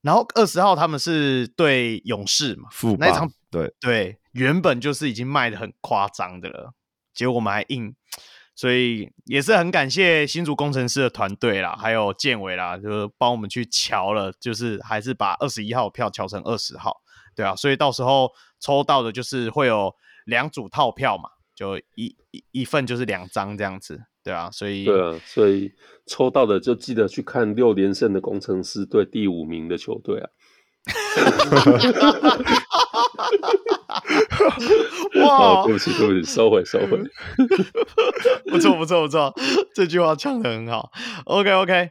[0.00, 6.72] 然后二十号他们是对勇士嘛，那一场对对，原本就是已经卖的很夸张的了，
[7.14, 7.94] 结果我们还硬，
[8.54, 16.96] 所以也是很感谢新竹工程师的团队啦，还有建伟啦，就是帮我们去瞧了，就是还是把二十一号票调成二十号，
[17.36, 21.30] 对啊，所以到时候抽到的就是会有两组套票嘛。
[21.56, 25.72] 就一一一份就是两张这样子，对啊，所以对啊，所以
[26.06, 30.28] 抽到的就记得去看六连胜的工程师对第五名的球队啊！
[35.24, 36.98] 哇，对不起，对不起，收回，收回，
[38.50, 39.34] 不错，不错，不错，
[39.74, 40.90] 这句话唱的很好。
[41.24, 41.90] OK，OK。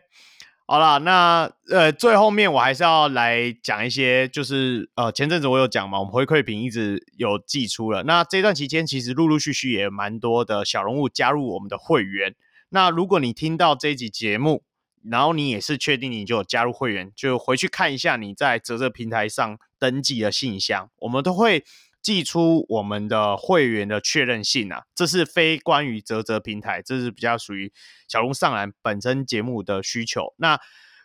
[0.68, 8.02] 好啦，那呃，最后面我还是要来讲一些，就是呃，前阵子我有讲嘛，我们回馈品一直有寄出了。
[8.02, 12.34] 那这段期间其实陆陆续续也蛮多的小人物加入我们的会员。
[12.70, 14.64] 那如果你听到这一集节目，
[15.04, 21.64] 然后你也是确定你就有加入会员，就回去看一下你在啧啧平台上登记的信箱，我们都会。
[22.06, 27.74] 寄出我们的会员的确认信啊，这是非关于泽泽平台，这是比较属于
[28.08, 30.36] 小龙上篮本身节目的需求。
[30.38, 30.60] 那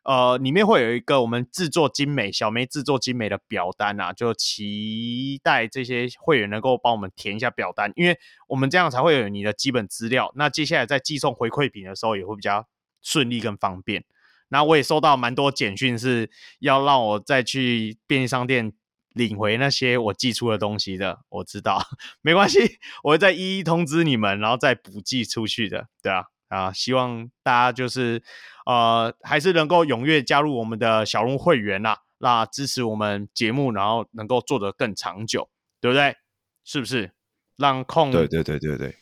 [0.04, 10.30] 呃，里面会有一个我们制作精美小梅制作精美的表单啊，就期待这些会员能够帮我们填一下表单，因为我们这样才会有你的基本资料。
[10.36, 12.68] 那接下来在寄送回馈品的时候也会比较
[13.00, 14.04] 顺利跟方便。
[14.48, 18.74] 那我也收到蛮多简讯，是要让我再去便利商店。
[19.12, 21.82] 领回那些我寄出的东西的，我知道，
[22.22, 28.22] 没关系，我会再一一通知你们，然后再补寄出去的，对啊，啊，希望大家就是
[28.66, 35.48] 呃，还是能够踊跃加入我们的小龙会员啦，那支持我们节目，然后能够做得更长久，
[35.80, 36.16] 对不对？
[36.64, 37.12] 是不是？
[37.56, 38.96] 让控对对对对对，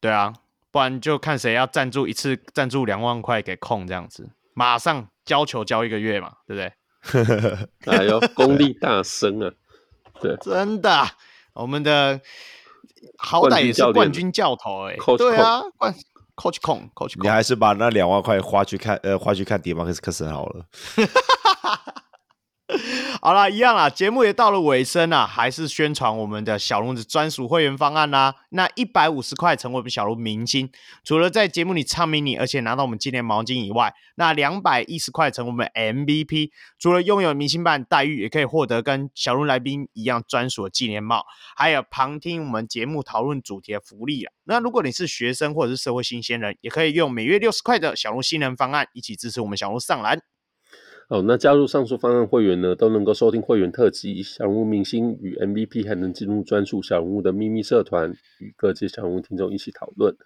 [0.00, 0.34] 对啊，
[0.70, 6.72] 不然就看谁要赞助一次，赞助两万块给控这样子，马上交球交一个月嘛，对不对？
[7.86, 9.50] 哎呦，功力大升啊！
[10.20, 11.04] 对，真的，
[11.52, 12.20] 我们的
[13.18, 15.94] 好歹也是冠军教头哎、欸，对啊，冠
[16.36, 20.64] Coach 控，Coach 控，你还是把那两万块花去看，呃，花去看迪马克斯科森好了。
[23.20, 28.34] 好啦，一样啦，节目也到了尾声啦，还是宣传我们的小鹿子专属会员方案啦。
[28.50, 30.70] 那一百五十块成为我们小鹿明星，
[31.04, 41.24] 除了在节目里唱迷你，而且拿到我们纪念毛巾以外，那两百一十块成为我们 MVP，除了拥有明星般待遇，也可以获得跟小鹿来宾一样专属的纪念帽，
[41.56, 44.32] 还有旁听我们节目讨论主题的福利啊。
[44.44, 50.20] 那如果你是学生或者是社会新鲜人，也可以用每月六十块的小鹿新人方案一起支持我们小鹿上篮。
[51.12, 58.10] 好，那加入上述方案会员呢，都能够收听会员特辑、小人物明星与 MVP，还能进入专属小人物的秘密社团，
[58.40, 60.16] 与各界小人物听众一起讨论。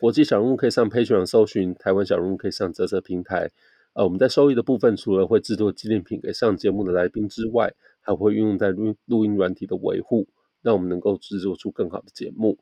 [0.00, 3.50] 国际小人物可以上 Patreon 搜寻，台湾小人物可以上啧啧平台。
[3.94, 10.28] 呃，我们在收益的部分，除了会制作纪念品给上节目的来宾之外，还会运用在录录音软体的维护，
[10.62, 12.56] 让我们能够制作出更好的节目。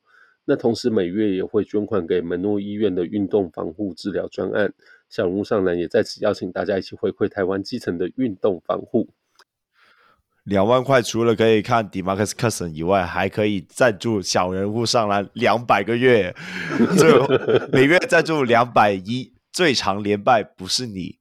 [0.46, 4.72] 那同时每月也会捐款给门诺医院的运动防护治疗专案。
[5.10, 9.10] 小人物上篮也在此邀请大家一起回馈台湾基层的运动防护。
[10.44, 16.34] 两万块除了可以看 Demarcus c o u s i n 以外，还可以赞助小人物上篮两百个月，
[16.96, 17.28] 最后
[17.72, 21.18] 每月赞助两百一，最长连败不是你。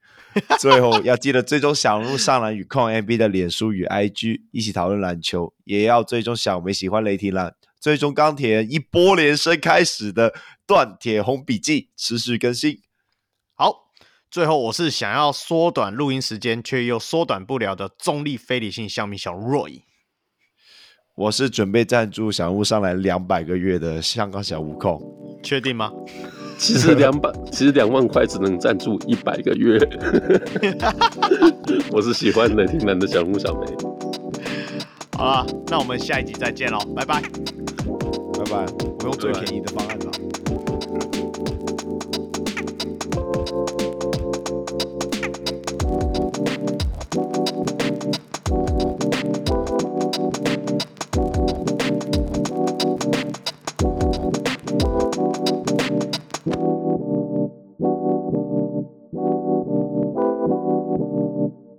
[0.59, 10.33] 最后要记得追踪小人物上篮与控 NB 的脸书与 IG，一起讨论篮球，也要追踪小梅喜欢雷霆篮，追踪钢铁人一波连胜开始的
[10.67, 12.79] 断铁红笔记，持续更新。
[14.29, 19.81] 好，最后我是想要缩短录音时间，却又缩短不了的中立非理性小米小 Roy。
[21.15, 25.01] 我是准备赞助小屋上来两百个月的香港小悟空，
[25.43, 25.91] 确定吗？
[26.59, 29.79] 其实两百，其实两万块只能赞助一百个月。
[31.91, 33.65] 我是喜欢雷霆男的小木小梅。
[35.17, 38.65] 好了，那我们下一集再见喽，拜拜，拜拜。
[38.99, 40.28] 我用最便宜的方案了。